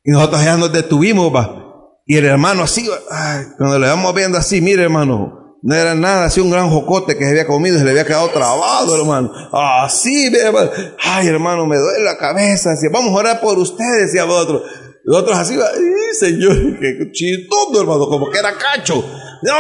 Y 0.03 0.11
nosotros 0.11 0.43
ya 0.43 0.57
nos 0.57 0.73
detuvimos, 0.73 1.33
va. 1.33 1.57
Y 2.05 2.17
el 2.17 2.25
hermano 2.25 2.65
así, 2.65 2.91
ay, 3.13 3.45
cuando 3.57 3.79
le 3.79 3.87
vamos 3.87 4.13
viendo 4.13 4.39
así, 4.39 4.61
mire, 4.61 4.83
hermano 4.83 5.40
no 5.63 5.75
era 5.75 5.95
nada, 5.95 6.25
así 6.25 6.41
un 6.41 6.51
gran 6.51 6.71
jocote 6.71 7.19
que 7.19 7.25
se 7.25 7.31
había 7.31 7.47
comido 7.47 7.77
y 7.77 7.79
se 7.79 7.85
le 7.85 7.91
había 7.91 8.07
quedado 8.07 8.31
trabado, 8.31 8.97
hermano. 8.97 9.31
Así, 9.53 10.35
hermano. 10.35 10.71
Ay, 10.99 11.29
hermano, 11.29 11.67
me 11.67 11.77
duele 11.77 12.03
la 12.03 12.17
cabeza. 12.17 12.71
Decía, 12.71 12.89
vamos 12.91 13.13
a 13.13 13.19
orar 13.19 13.41
por 13.41 13.59
ustedes, 13.59 14.07
decía 14.07 14.25
otro. 14.25 14.63
Y 15.05 15.15
otros 15.15 15.37
así, 15.37 15.55
ay, 15.55 16.15
señor, 16.19 16.57
qué 16.81 17.11
chistoso, 17.13 17.81
hermano, 17.81 18.07
como 18.07 18.31
que 18.31 18.39
era 18.39 18.55
cacho. 18.57 19.05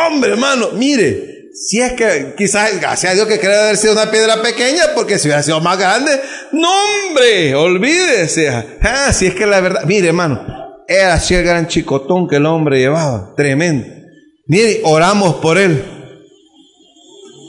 Hombre, 0.08 0.30
hermano, 0.30 0.70
mire, 0.74 1.50
si 1.52 1.80
es 1.80 1.92
que 1.92 2.34
quizás, 2.36 2.80
gracias 2.80 3.12
a 3.12 3.14
Dios 3.14 3.26
que 3.26 3.38
cree 3.38 3.56
haber 3.56 3.76
sido 3.76 3.92
una 3.92 4.10
piedra 4.10 4.40
pequeña, 4.40 4.94
porque 4.94 5.18
si 5.18 5.28
hubiera 5.28 5.42
sido 5.42 5.60
más 5.60 5.78
grande, 5.78 6.18
no, 6.52 6.70
hombre, 7.08 7.54
olvídese. 7.54 8.48
Ah, 8.80 9.12
si 9.12 9.26
es 9.26 9.34
que 9.34 9.46
la 9.46 9.60
verdad, 9.60 9.84
mire, 9.84 10.08
hermano, 10.08 10.40
era 10.88 11.14
así 11.14 11.34
el 11.34 11.44
gran 11.44 11.66
chicotón 11.66 12.26
que 12.26 12.36
el 12.36 12.46
hombre 12.46 12.78
llevaba, 12.78 13.34
tremendo. 13.36 13.99
Mire, 14.50 14.80
oramos 14.82 15.36
por 15.36 15.58
él. 15.58 15.80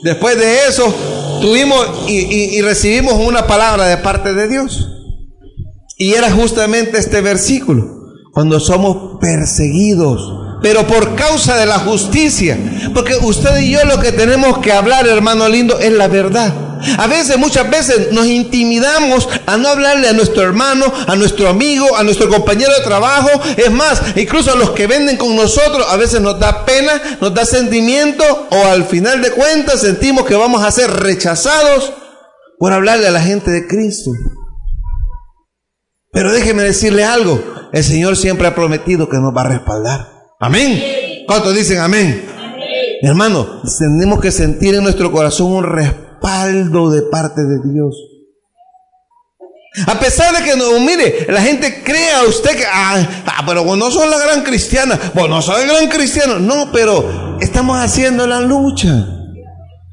Después 0.04 0.38
de 0.38 0.68
eso, 0.68 0.94
tuvimos 1.42 2.08
y, 2.08 2.62
recibimos 2.62 3.16
una 3.16 3.48
palabra 3.48 3.88
de 3.88 3.98
parte 3.98 4.36
de 4.36 4.48
Dios. 4.48 4.88
Y 5.98 6.14
era 6.14 6.30
justamente 6.30 7.00
este 7.00 7.22
versículo. 7.22 7.88
Cuando 8.34 8.60
somos 8.60 9.20
perseguidos, 9.20 10.60
pero 10.62 10.86
por 10.86 11.16
causa 11.16 11.58
de 11.58 11.66
la 11.66 11.80
justicia. 11.80 12.60
Porque 12.94 13.16
usted 13.16 13.60
y 13.62 13.72
yo 13.72 13.84
lo 13.86 14.00
que 14.00 14.12
tenemos 14.12 14.60
que 14.60 14.72
hablar, 14.72 15.08
hermano 15.08 15.50
lindo, 15.50 15.80
es 15.80 15.92
la 15.92 16.08
verdad. 16.08 16.54
A 16.98 17.08
veces, 17.08 17.38
muchas 17.38 17.70
veces 17.70 18.12
nos 18.12 18.26
intimidamos 18.26 19.28
a 19.46 19.58
no 19.58 19.70
hablarle 19.70 20.08
a 20.08 20.14
nuestro 20.14 20.44
hermano, 20.44 20.86
a 21.08 21.16
nuestro 21.16 21.50
amigo, 21.50 21.96
a 21.96 22.04
nuestro 22.04 22.30
compañero 22.30 22.74
de 22.76 22.84
trabajo. 22.84 23.30
Es 23.58 23.72
más, 23.72 24.02
incluso 24.16 24.52
a 24.52 24.56
los 24.56 24.72
que 24.72 24.88
venden 24.88 25.18
con 25.18 25.36
nosotros, 25.36 25.86
a 25.90 25.98
veces 25.98 26.22
nos 26.22 26.40
da 26.40 26.66
pena, 26.66 27.02
nos 27.20 27.34
da 27.34 27.46
sentimiento 27.46 28.24
o 28.50 28.66
al 28.66 28.86
final 28.86 29.22
de 29.22 29.32
cuentas 29.32 29.82
sentimos 29.82 30.26
que 30.26 30.36
vamos 30.36 30.64
a 30.64 30.72
ser 30.72 30.90
rechazados 30.92 31.94
por 32.58 32.74
hablarle 32.74 33.08
a 33.08 33.12
la 33.12 33.22
gente 33.22 33.52
de 33.52 33.68
Cristo. 33.68 34.12
Pero 36.12 36.32
déjeme 36.32 36.64
decirle 36.64 37.04
algo, 37.06 37.42
el 37.72 37.84
Señor 37.84 38.18
siempre 38.18 38.48
ha 38.48 38.56
prometido 38.56 39.08
que 39.08 39.18
nos 39.18 39.36
va 39.36 39.42
a 39.42 39.50
respaldar. 39.50 40.08
Amén. 40.40 40.82
¿Cuántos 41.26 41.56
dicen 41.56 41.80
amén? 41.80 42.26
Hermano, 43.02 43.62
tenemos 43.80 44.20
que 44.20 44.32
sentir 44.32 44.76
en 44.76 44.84
nuestro 44.84 45.12
corazón 45.12 45.54
un 45.54 45.64
respaldo 46.22 46.92
de 46.92 47.02
parte 47.04 47.42
de 47.42 47.60
Dios. 47.74 47.96
A 49.88 49.98
pesar 50.00 50.36
de 50.38 50.44
que 50.44 50.58
no, 50.58 50.80
mire, 50.82 51.28
la 51.30 51.42
gente 51.42 51.82
crea 51.82 52.20
a 52.20 52.24
usted 52.26 52.58
que, 52.58 52.66
ah, 52.66 53.24
ah 53.26 53.44
pero 53.48 53.64
vos 53.64 53.78
no 53.78 53.90
sos 53.90 54.10
la 54.10 54.20
gran 54.20 54.44
cristiana, 54.44 55.00
vos 55.14 55.30
no 55.30 55.42
sos 55.42 55.62
el 55.62 55.70
gran 55.70 55.88
cristiano. 55.88 56.40
No, 56.40 56.72
pero 56.74 57.38
estamos 57.40 57.80
haciendo 57.80 58.28
la 58.28 58.42
lucha. 58.42 59.08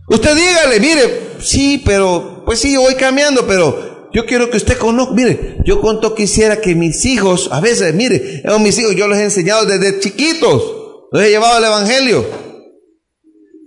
Usted 0.09 0.35
dígale, 0.35 0.81
mire, 0.81 1.20
sí, 1.41 1.81
pero, 1.85 2.43
pues 2.45 2.59
sí, 2.59 2.76
voy 2.76 2.97
cambiando, 2.97 3.47
pero 3.47 4.09
yo 4.12 4.26
quiero 4.26 4.51
que 4.51 4.57
usted 4.57 4.76
conozca, 4.79 5.14
mire, 5.14 5.59
yo 5.64 5.81
cuánto 5.81 6.14
quisiera 6.14 6.61
que 6.61 6.74
mis 6.74 7.05
hijos, 7.05 7.49
a 7.53 7.61
veces, 7.61 7.95
mire, 7.95 8.43
mis 8.59 8.79
hijos, 8.79 8.97
yo 8.97 9.07
los 9.07 9.18
he 9.18 9.24
enseñado 9.24 9.64
desde 9.64 10.01
chiquitos, 10.01 10.62
los 11.12 11.22
he 11.22 11.31
llevado 11.31 11.57
al 11.57 11.64
Evangelio. 11.64 12.48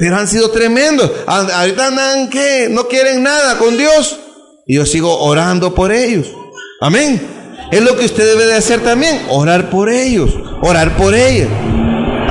Pero 0.01 0.17
han 0.17 0.27
sido 0.27 0.49
tremendos. 0.49 1.11
Ahorita 1.27 1.85
andan 1.85 2.27
que 2.31 2.69
no 2.71 2.87
quieren 2.87 3.21
nada 3.21 3.59
con 3.59 3.77
Dios. 3.77 4.17
Y 4.65 4.77
yo 4.77 4.85
sigo 4.87 5.15
orando 5.19 5.75
por 5.75 5.91
ellos. 5.91 6.25
Amén. 6.81 7.21
Es 7.71 7.83
lo 7.83 7.95
que 7.95 8.05
usted 8.05 8.25
debe 8.25 8.47
de 8.47 8.55
hacer 8.55 8.81
también. 8.81 9.21
Orar 9.29 9.69
por 9.69 9.91
ellos. 9.91 10.31
Orar 10.63 10.97
por 10.97 11.13
ellos. 11.13 11.49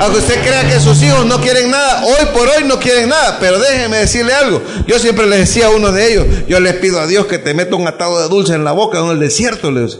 Aunque 0.01 0.19
usted 0.19 0.41
crea 0.41 0.67
que 0.67 0.81
sus 0.81 1.01
hijos 1.01 1.25
no 1.25 1.39
quieren 1.39 1.71
nada, 1.71 2.03
hoy 2.03 2.25
por 2.33 2.49
hoy 2.49 2.65
no 2.65 2.77
quieren 2.77 3.07
nada. 3.07 3.37
Pero 3.39 3.57
déjeme 3.57 3.99
decirle 3.99 4.33
algo. 4.33 4.61
Yo 4.85 4.99
siempre 4.99 5.25
les 5.25 5.39
decía 5.39 5.67
a 5.67 5.69
uno 5.69 5.93
de 5.93 6.11
ellos, 6.11 6.27
yo 6.49 6.59
les 6.59 6.73
pido 6.73 6.99
a 6.99 7.07
Dios 7.07 7.27
que 7.27 7.37
te 7.37 7.53
meta 7.53 7.77
un 7.77 7.87
atado 7.87 8.21
de 8.21 8.27
dulce 8.27 8.53
en 8.53 8.65
la 8.65 8.73
boca 8.73 8.99
en 8.99 9.11
el 9.11 9.19
desierto. 9.21 9.71
Les. 9.71 9.97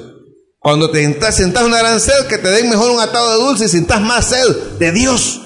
Cuando 0.59 0.91
te 0.91 0.99
sientas 1.32 1.63
una 1.63 1.78
gran 1.78 2.01
sed, 2.01 2.28
que 2.28 2.38
te 2.38 2.49
den 2.49 2.69
mejor 2.69 2.91
un 2.91 2.99
atado 2.99 3.32
de 3.32 3.45
dulce 3.45 3.63
y 3.63 3.69
sientas 3.69 4.01
más 4.01 4.26
sed 4.26 4.57
de 4.78 4.91
Dios 4.91 5.39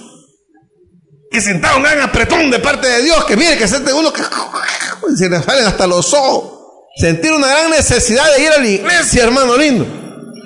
que 1.36 1.41
sentado 1.41 1.75
un 1.75 1.83
gran 1.83 1.99
apretón 1.99 2.49
de 2.49 2.59
parte 2.59 2.88
de 2.88 3.01
Dios, 3.03 3.25
que 3.25 3.36
mire 3.36 3.57
que 3.57 3.67
siente 3.67 3.91
uno 3.91 4.13
que 4.13 4.21
se 5.17 5.27
le 5.27 5.43
salen 5.43 5.65
hasta 5.65 5.86
los 5.86 6.13
ojos. 6.13 6.53
Sentir 6.95 7.33
una 7.33 7.47
gran 7.47 7.71
necesidad 7.71 8.23
de 8.33 8.41
ir 8.41 8.51
a 8.51 8.57
la 8.57 8.67
iglesia, 8.67 9.23
hermano 9.25 9.57
lindo. 9.57 10.05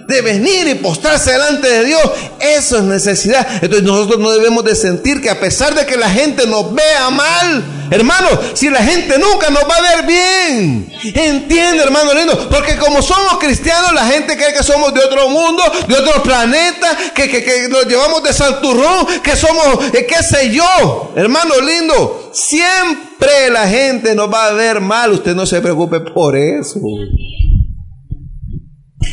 De 0.10 0.22
venir 0.22 0.68
y 0.68 0.74
postrarse 0.74 1.32
delante 1.32 1.70
de 1.70 1.86
Dios. 1.86 2.02
Eso 2.40 2.78
es 2.78 2.84
necesidad. 2.84 3.48
Entonces 3.62 3.84
nosotros 3.84 4.20
no 4.20 4.32
debemos 4.32 4.64
de 4.64 4.76
sentir 4.76 5.22
que 5.22 5.30
a 5.30 5.40
pesar 5.40 5.76
de 5.76 5.86
que 5.86 5.98
la 5.98 6.10
gente 6.10 6.48
nos 6.48 6.74
vea 6.74 7.12
mal, 7.12 7.64
hermano, 7.92 8.28
si 8.56 8.72
la 8.72 8.84
gente 8.84 9.20
nunca 9.20 9.52
nos 9.52 9.64
va 9.64 9.76
a 9.76 9.82
ver 9.82 10.06
bien. 10.08 10.92
Entiende, 11.14 11.84
hermano 11.84 12.14
lindo. 12.16 12.50
Porque 12.50 12.76
como 12.78 13.04
somos 13.04 13.38
cristianos, 13.38 13.94
la 13.94 14.08
gente 14.08 14.36
cree 14.36 14.52
que 14.52 14.64
somos 14.64 14.94
de 14.96 15.02
otro 15.02 15.30
mundo, 15.30 15.62
de 15.88 15.94
otro 15.94 16.24
planeta, 16.24 16.98
que, 17.14 17.30
que, 17.30 17.68
nos 17.70 17.86
llevamos 17.86 18.24
de 18.24 18.34
Santurrón, 18.34 19.06
que 19.22 19.36
somos, 19.36 19.94
eh, 19.94 20.08
qué 20.08 20.24
sé 20.24 20.50
yo. 20.50 21.14
Hermano 21.16 21.54
lindo, 21.62 22.32
siempre 22.34 23.52
la 23.52 23.68
gente 23.68 24.16
nos 24.16 24.34
va 24.34 24.48
a 24.48 24.54
ver 24.54 24.80
mal. 24.80 25.12
Usted 25.12 25.36
no 25.36 25.46
se 25.46 25.62
preocupe 25.62 26.00
por 26.00 26.36
eso. 26.36 26.80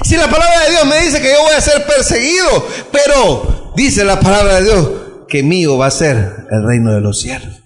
Si 0.04 0.16
la 0.16 0.28
palabra 0.28 0.60
de 0.64 0.70
Dios 0.70 0.86
me 0.86 1.00
dice 1.00 1.20
que 1.20 1.32
yo 1.32 1.42
voy 1.42 1.54
a 1.54 1.60
ser 1.60 1.86
perseguido, 1.86 2.68
pero 2.90 3.72
dice 3.76 4.04
la 4.04 4.18
palabra 4.20 4.56
de 4.56 4.64
Dios 4.64 4.88
que 5.28 5.42
mío 5.42 5.78
va 5.78 5.86
a 5.86 5.90
ser 5.90 6.46
el 6.50 6.66
reino 6.66 6.92
de 6.92 7.00
los 7.00 7.20
cielos. 7.20 7.62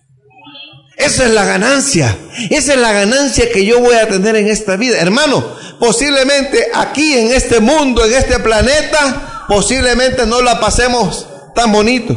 Esa 0.97 1.25
es 1.25 1.31
la 1.31 1.45
ganancia. 1.47 2.17
Esa 2.51 2.75
es 2.75 2.79
la 2.79 2.93
ganancia 2.93 3.51
que 3.51 3.65
yo 3.65 3.81
voy 3.81 3.95
a 3.95 4.09
tener 4.09 4.37
en 4.37 4.49
esta 4.49 4.77
vida. 4.77 4.99
Hermano, 4.99 5.45
posiblemente 5.79 6.69
aquí 6.75 7.15
en 7.15 7.33
este 7.33 7.61
mundo, 7.61 8.05
en 8.05 8.13
este 8.13 8.39
planeta, 8.39 9.47
posiblemente 9.49 10.27
no 10.27 10.43
la 10.43 10.61
pasemos 10.61 11.27
tan 11.55 11.73
bonito. 11.73 12.15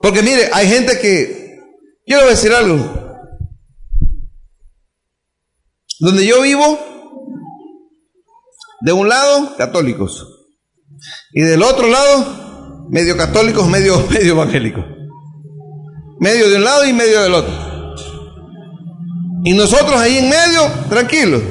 Porque 0.00 0.22
mire, 0.22 0.50
hay 0.52 0.68
gente 0.68 0.98
que, 0.98 1.60
quiero 2.04 2.26
decir 2.28 2.52
algo, 2.52 3.06
donde 6.00 6.26
yo 6.26 6.42
vivo, 6.42 6.97
de 8.80 8.92
un 8.92 9.08
lado, 9.08 9.56
católicos. 9.56 10.26
Y 11.32 11.42
del 11.42 11.62
otro 11.62 11.88
lado, 11.88 12.86
medio 12.90 13.16
católicos, 13.16 13.66
medio, 13.68 14.04
medio 14.10 14.32
evangélicos. 14.32 14.84
Medio 16.20 16.48
de 16.48 16.56
un 16.56 16.64
lado 16.64 16.86
y 16.86 16.92
medio 16.92 17.22
del 17.22 17.34
otro. 17.34 17.54
Y 19.44 19.54
nosotros 19.54 19.98
ahí 20.00 20.18
en 20.18 20.28
medio, 20.28 20.62
tranquilos. 20.88 21.42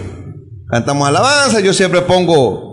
Cantamos 0.70 1.08
alabanza, 1.08 1.62
yo 1.62 1.74
siempre 1.74 2.02
pongo 2.02 2.68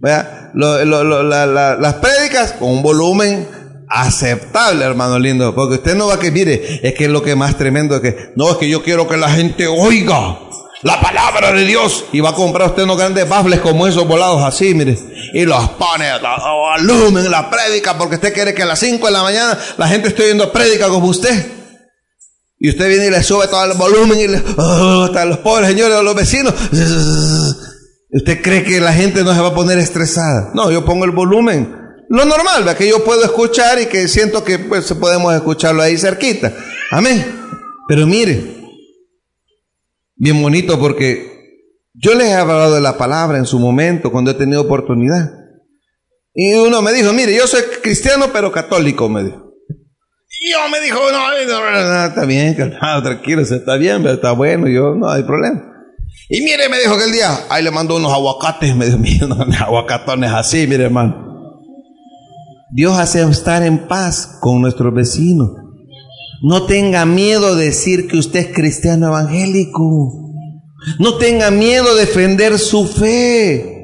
las 0.00 1.94
prédicas 1.94 2.52
con 2.52 2.68
un 2.68 2.82
volumen 2.82 3.48
aceptable, 3.88 4.84
hermano 4.84 5.18
lindo. 5.18 5.54
Porque 5.54 5.76
usted 5.76 5.96
no 5.96 6.08
va 6.08 6.14
a 6.14 6.18
que, 6.18 6.30
mire, 6.30 6.86
es 6.86 6.94
que 6.94 7.04
es 7.04 7.10
lo 7.10 7.22
que 7.22 7.34
más 7.36 7.56
tremendo 7.56 7.96
es 7.96 8.02
que, 8.02 8.32
no, 8.36 8.50
es 8.50 8.56
que 8.58 8.68
yo 8.68 8.82
quiero 8.82 9.08
que 9.08 9.16
la 9.16 9.30
gente 9.30 9.66
oiga 9.66 10.38
la 10.82 11.00
palabra 11.00 11.52
de 11.52 11.64
Dios. 11.64 12.04
Y 12.12 12.20
va 12.20 12.30
a 12.30 12.34
comprar 12.34 12.68
usted 12.68 12.82
unos 12.84 12.96
grandes 12.96 13.28
baffles 13.28 13.60
como 13.60 13.86
esos 13.86 14.06
volados 14.06 14.42
así, 14.42 14.74
mire. 14.74 14.98
Y 15.32 15.44
los 15.44 15.70
pone 15.70 16.08
a, 16.08 16.18
volumen 16.78 17.30
la 17.30 17.50
prédica 17.50 17.96
porque 17.96 18.16
usted 18.16 18.32
quiere 18.32 18.54
que 18.54 18.62
a 18.62 18.66
las 18.66 18.78
5 18.78 19.06
de 19.06 19.12
la 19.12 19.22
mañana 19.22 19.58
la 19.76 19.88
gente 19.88 20.08
esté 20.08 20.24
oyendo 20.24 20.52
prédica 20.52 20.88
como 20.88 21.08
usted. 21.08 21.52
Y 22.58 22.68
usted 22.68 22.88
viene 22.88 23.06
y 23.06 23.10
le 23.10 23.22
sube 23.22 23.48
todo 23.48 23.64
el 23.64 23.76
volumen 23.76 24.20
y 24.20 24.28
le, 24.28 24.42
oh, 24.58 25.04
hasta 25.04 25.24
los 25.24 25.38
pobres 25.38 25.68
señores 25.68 26.02
los 26.02 26.14
vecinos. 26.14 26.52
¿Usted 28.12 28.42
cree 28.42 28.64
que 28.64 28.80
la 28.80 28.92
gente 28.92 29.22
no 29.24 29.34
se 29.34 29.40
va 29.40 29.48
a 29.48 29.54
poner 29.54 29.78
estresada? 29.78 30.50
No, 30.52 30.70
yo 30.70 30.84
pongo 30.84 31.04
el 31.04 31.12
volumen. 31.12 31.74
Lo 32.10 32.24
normal, 32.24 32.76
que 32.76 32.88
yo 32.88 33.04
puedo 33.04 33.24
escuchar 33.24 33.80
y 33.80 33.86
que 33.86 34.08
siento 34.08 34.42
que 34.42 34.58
pues 34.58 34.92
podemos 34.94 35.32
escucharlo 35.32 35.80
ahí 35.80 35.96
cerquita. 35.96 36.52
Amén. 36.90 37.24
Pero 37.88 38.06
mire, 38.06 38.59
bien 40.20 40.40
bonito 40.42 40.78
porque 40.78 41.30
yo 41.94 42.14
les 42.14 42.28
he 42.28 42.34
hablado 42.34 42.74
de 42.74 42.80
la 42.80 42.98
palabra 42.98 43.38
en 43.38 43.46
su 43.46 43.58
momento 43.58 44.12
cuando 44.12 44.30
he 44.30 44.34
tenido 44.34 44.60
oportunidad. 44.60 45.30
Y 46.34 46.52
uno 46.54 46.82
me 46.82 46.92
dijo, 46.92 47.12
mire, 47.12 47.34
yo 47.34 47.46
soy 47.46 47.62
cristiano 47.82 48.26
pero 48.32 48.52
católico, 48.52 49.08
me 49.08 49.24
dijo. 49.24 49.50
Y 50.42 50.52
yo 50.52 50.58
me 50.70 50.80
dijo, 50.80 50.98
no, 51.10 52.06
está 52.06 52.24
bien, 52.24 52.54
tranquilo, 53.02 53.42
está 53.42 53.76
bien, 53.76 54.06
está 54.06 54.32
bueno, 54.32 54.68
yo 54.68 54.94
no 54.94 55.08
hay 55.08 55.22
problema. 55.22 55.64
Y 56.28 56.42
mire, 56.42 56.68
me 56.68 56.78
dijo 56.78 56.96
que 56.96 57.04
el 57.04 57.12
día, 57.12 57.46
ahí 57.48 57.64
le 57.64 57.70
mandó 57.70 57.96
unos 57.96 58.12
aguacates, 58.12 58.76
me 58.76 58.86
dijo, 58.86 58.98
mire, 58.98 59.24
unos 59.24 59.60
aguacatones 59.60 60.30
así, 60.30 60.66
mire, 60.66 60.84
hermano. 60.84 61.28
Dios 62.70 62.96
hace 62.98 63.22
estar 63.22 63.62
en 63.62 63.88
paz 63.88 64.38
con 64.40 64.60
nuestros 64.60 64.94
vecinos. 64.94 65.59
No 66.42 66.64
tenga 66.64 67.04
miedo 67.04 67.54
de 67.54 67.66
decir 67.66 68.08
que 68.08 68.16
usted 68.16 68.40
es 68.40 68.54
cristiano 68.54 69.08
evangélico. 69.08 70.30
No 70.98 71.18
tenga 71.18 71.50
miedo 71.50 71.94
de 71.94 72.06
defender 72.06 72.58
su 72.58 72.88
fe. 72.88 73.80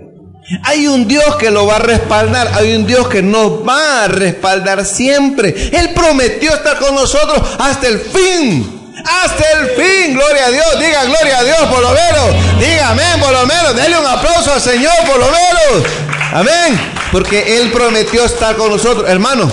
Hay 0.63 0.87
un 0.87 1.07
Dios 1.07 1.37
que 1.37 1.51
lo 1.51 1.67
va 1.67 1.77
a 1.77 1.81
respaldar, 1.81 2.53
hay 2.55 2.77
un 2.77 2.87
Dios 2.87 3.09
que 3.09 3.21
nos 3.21 3.67
va 3.67 4.05
a 4.05 4.09
respaldar 4.09 4.87
siempre. 4.87 5.55
Él 5.73 5.91
prometió 5.95 6.55
estar 6.55 6.79
con 6.79 6.95
nosotros 6.95 7.43
hasta 7.59 7.89
el 7.89 7.99
fin. 7.99 8.73
Hasta 9.05 9.45
el 9.61 9.67
fin, 9.71 10.15
gloria 10.15 10.47
a 10.47 10.51
Dios, 10.51 10.67
diga 10.81 11.05
gloria 11.05 11.39
a 11.39 11.45
Dios 11.45 11.59
por 11.71 11.81
lo 11.81 11.91
menos, 11.91 12.59
diga 12.59 12.91
amén 12.91 13.21
por 13.21 13.31
lo 13.31 13.47
menos, 13.47 13.77
denle 13.77 13.99
un 13.99 14.07
aplauso 14.07 14.53
al 14.53 14.61
Señor 14.61 14.95
por 15.07 15.19
lo 15.19 15.27
menos, 15.27 15.91
amén, 16.33 16.81
porque 17.13 17.59
Él 17.59 17.71
prometió 17.71 18.25
estar 18.25 18.57
con 18.57 18.71
nosotros, 18.71 19.09
hermano. 19.09 19.53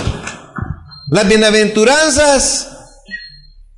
Las 1.08 1.28
bienaventuranzas 1.28 2.73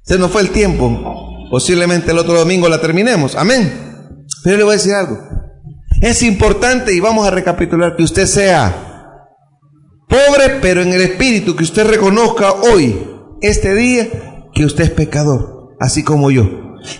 se 0.06 0.18
nos 0.18 0.30
fue 0.30 0.42
el 0.42 0.50
tiempo. 0.50 1.48
Posiblemente 1.50 2.12
el 2.12 2.18
otro 2.18 2.34
domingo 2.34 2.68
la 2.68 2.80
terminemos. 2.80 3.34
Amén. 3.34 4.24
Pero 4.42 4.56
le 4.56 4.64
voy 4.64 4.74
a 4.74 4.76
decir 4.76 4.94
algo. 4.94 5.18
Es 6.00 6.22
importante, 6.22 6.94
y 6.94 7.00
vamos 7.00 7.26
a 7.26 7.30
recapitular, 7.30 7.96
que 7.96 8.02
usted 8.02 8.26
sea 8.26 8.82
pobre, 10.08 10.58
pero 10.60 10.82
en 10.82 10.92
el 10.92 11.00
espíritu, 11.00 11.56
que 11.56 11.64
usted 11.64 11.86
reconozca 11.86 12.52
hoy, 12.52 13.10
este 13.40 13.74
día, 13.74 14.08
que 14.54 14.64
usted 14.64 14.84
es 14.84 14.90
pecador, 14.90 15.76
así 15.80 16.04
como 16.04 16.30
yo. 16.30 16.44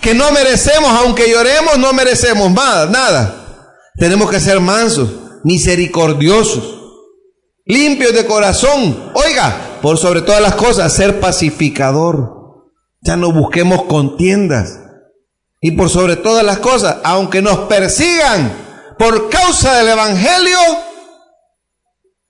Que 0.01 0.15
no 0.15 0.33
merecemos, 0.33 0.91
aunque 0.91 1.31
lloremos, 1.31 1.79
no 1.79 1.93
merecemos 1.93 2.51
nada, 2.51 2.87
nada. 2.87 3.73
Tenemos 3.97 4.31
que 4.31 4.41
ser 4.41 4.61
mansos, 4.61 5.11
misericordiosos, 5.45 6.81
limpios 7.65 8.13
de 8.13 8.27
corazón. 8.27 9.13
Oiga, 9.15 9.79
por 9.81 9.99
sobre 9.99 10.23
todas 10.23 10.43
las 10.43 10.57
cosas, 10.57 10.93
ser 10.93 11.21
pacificador. 11.21 12.36
Ya 13.07 13.17
no 13.17 13.31
busquemos 13.31 13.85
contiendas. 13.85 14.81
Y 15.61 15.73
por 15.73 15.89
sobre 15.89 16.17
todas 16.17 16.45
las 16.45 16.59
cosas, 16.59 16.97
aunque 17.05 17.41
nos 17.41 17.61
persigan 17.61 18.53
por 18.99 19.31
causa 19.31 19.79
del 19.79 19.89
Evangelio, 19.89 20.59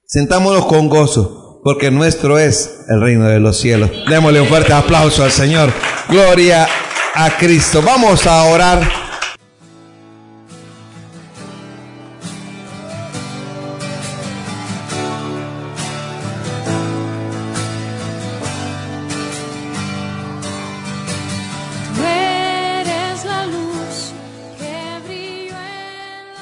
sentámonos 0.05 0.67
con 0.67 0.89
gozo, 0.89 1.61
porque 1.65 1.91
nuestro 1.91 2.39
es 2.39 2.85
el 2.89 3.01
reino 3.01 3.27
de 3.27 3.41
los 3.41 3.59
cielos. 3.59 3.91
Démosle 4.09 4.43
un 4.43 4.49
fuerte 4.49 4.75
aplauso 4.75 5.25
al 5.25 5.33
Señor. 5.33 5.73
Gloria 6.11 6.69
a 7.15 7.31
Cristo. 7.39 7.81
Vamos 7.83 8.27
a 8.27 8.45
orar. 8.45 9.06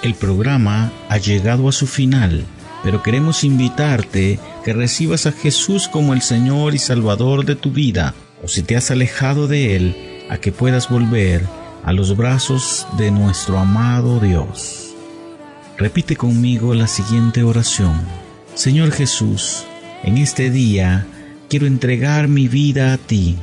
El 0.05 0.15
programa 0.15 0.93
ha 1.09 1.17
llegado 1.17 1.67
a 1.67 1.73
su 1.73 1.87
final, 1.87 2.45
pero 2.83 3.03
queremos 3.03 3.43
invitarte 3.43 4.39
que 4.63 4.75
recibas 4.75 5.25
a 5.25 5.33
Jesús 5.33 5.89
como 5.89 6.13
el 6.13 6.21
Señor 6.21 6.75
y 6.75 6.79
Salvador 6.79 7.47
de 7.47 7.57
tu 7.57 7.71
vida, 7.71 8.15
o 8.43 8.49
si 8.49 8.63
te 8.63 8.77
has 8.77 8.91
alejado 8.91 9.49
de 9.49 9.77
Él, 9.77 9.97
a 10.29 10.37
que 10.37 10.53
puedas 10.53 10.91
volver 10.91 11.47
a 11.85 11.95
los 11.95 12.19
brazos 12.19 12.87
de 12.99 13.11
nuestro 13.11 13.59
amado 13.59 14.21
Dios. 14.21 14.95
Repite 15.79 16.17
conmigo 16.17 16.75
la 16.75 16.87
siguiente 16.87 17.43
oración. 17.43 17.99
Señor 18.55 18.93
Jesús, 18.93 19.65
en 20.03 20.19
este 20.19 20.51
día 20.51 21.07
quiero 21.49 21.67
entregar 21.67 22.29
mi 22.29 22.47
vida 22.47 22.93
a 22.93 22.99
ti. 22.99 23.37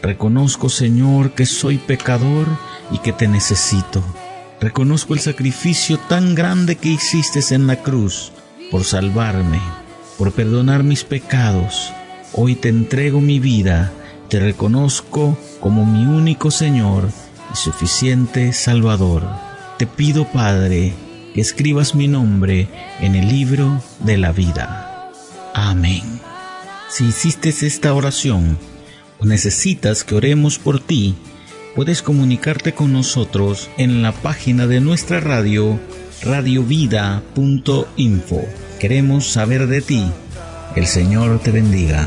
Reconozco, 0.00 0.70
Señor, 0.70 1.32
que 1.32 1.44
soy 1.44 1.76
pecador 1.76 2.46
y 2.90 3.00
que 3.00 3.12
te 3.12 3.28
necesito. 3.28 4.02
Reconozco 4.60 5.14
el 5.14 5.20
sacrificio 5.20 5.98
tan 5.98 6.34
grande 6.34 6.76
que 6.76 6.90
hiciste 6.90 7.40
en 7.54 7.66
la 7.66 7.76
cruz 7.76 8.30
por 8.70 8.84
salvarme, 8.84 9.58
por 10.18 10.32
perdonar 10.32 10.84
mis 10.84 11.02
pecados. 11.02 11.90
Hoy 12.34 12.56
te 12.56 12.68
entrego 12.68 13.22
mi 13.22 13.40
vida, 13.40 13.90
te 14.28 14.38
reconozco 14.38 15.38
como 15.60 15.86
mi 15.86 16.04
único 16.04 16.50
Señor 16.50 17.08
y 17.52 17.56
suficiente 17.56 18.52
Salvador. 18.52 19.26
Te 19.78 19.86
pido, 19.86 20.26
Padre, 20.26 20.92
que 21.34 21.40
escribas 21.40 21.94
mi 21.94 22.06
nombre 22.06 22.68
en 23.00 23.14
el 23.14 23.28
libro 23.28 23.82
de 24.00 24.18
la 24.18 24.30
vida. 24.30 25.10
Amén. 25.54 26.20
Si 26.90 27.06
hiciste 27.06 27.48
esta 27.48 27.94
oración 27.94 28.58
o 29.18 29.24
necesitas 29.24 30.04
que 30.04 30.16
oremos 30.16 30.58
por 30.58 30.80
ti, 30.80 31.16
puedes 31.74 32.02
comunicarte 32.02 32.72
con 32.72 32.92
nosotros 32.92 33.70
en 33.78 34.02
la 34.02 34.12
página 34.12 34.66
de 34.66 34.80
nuestra 34.80 35.20
radio 35.20 35.78
radiovida.info. 36.22 38.44
Queremos 38.78 39.26
saber 39.26 39.66
de 39.66 39.80
ti. 39.80 40.04
El 40.76 40.86
Señor 40.86 41.40
te 41.40 41.50
bendiga. 41.50 42.06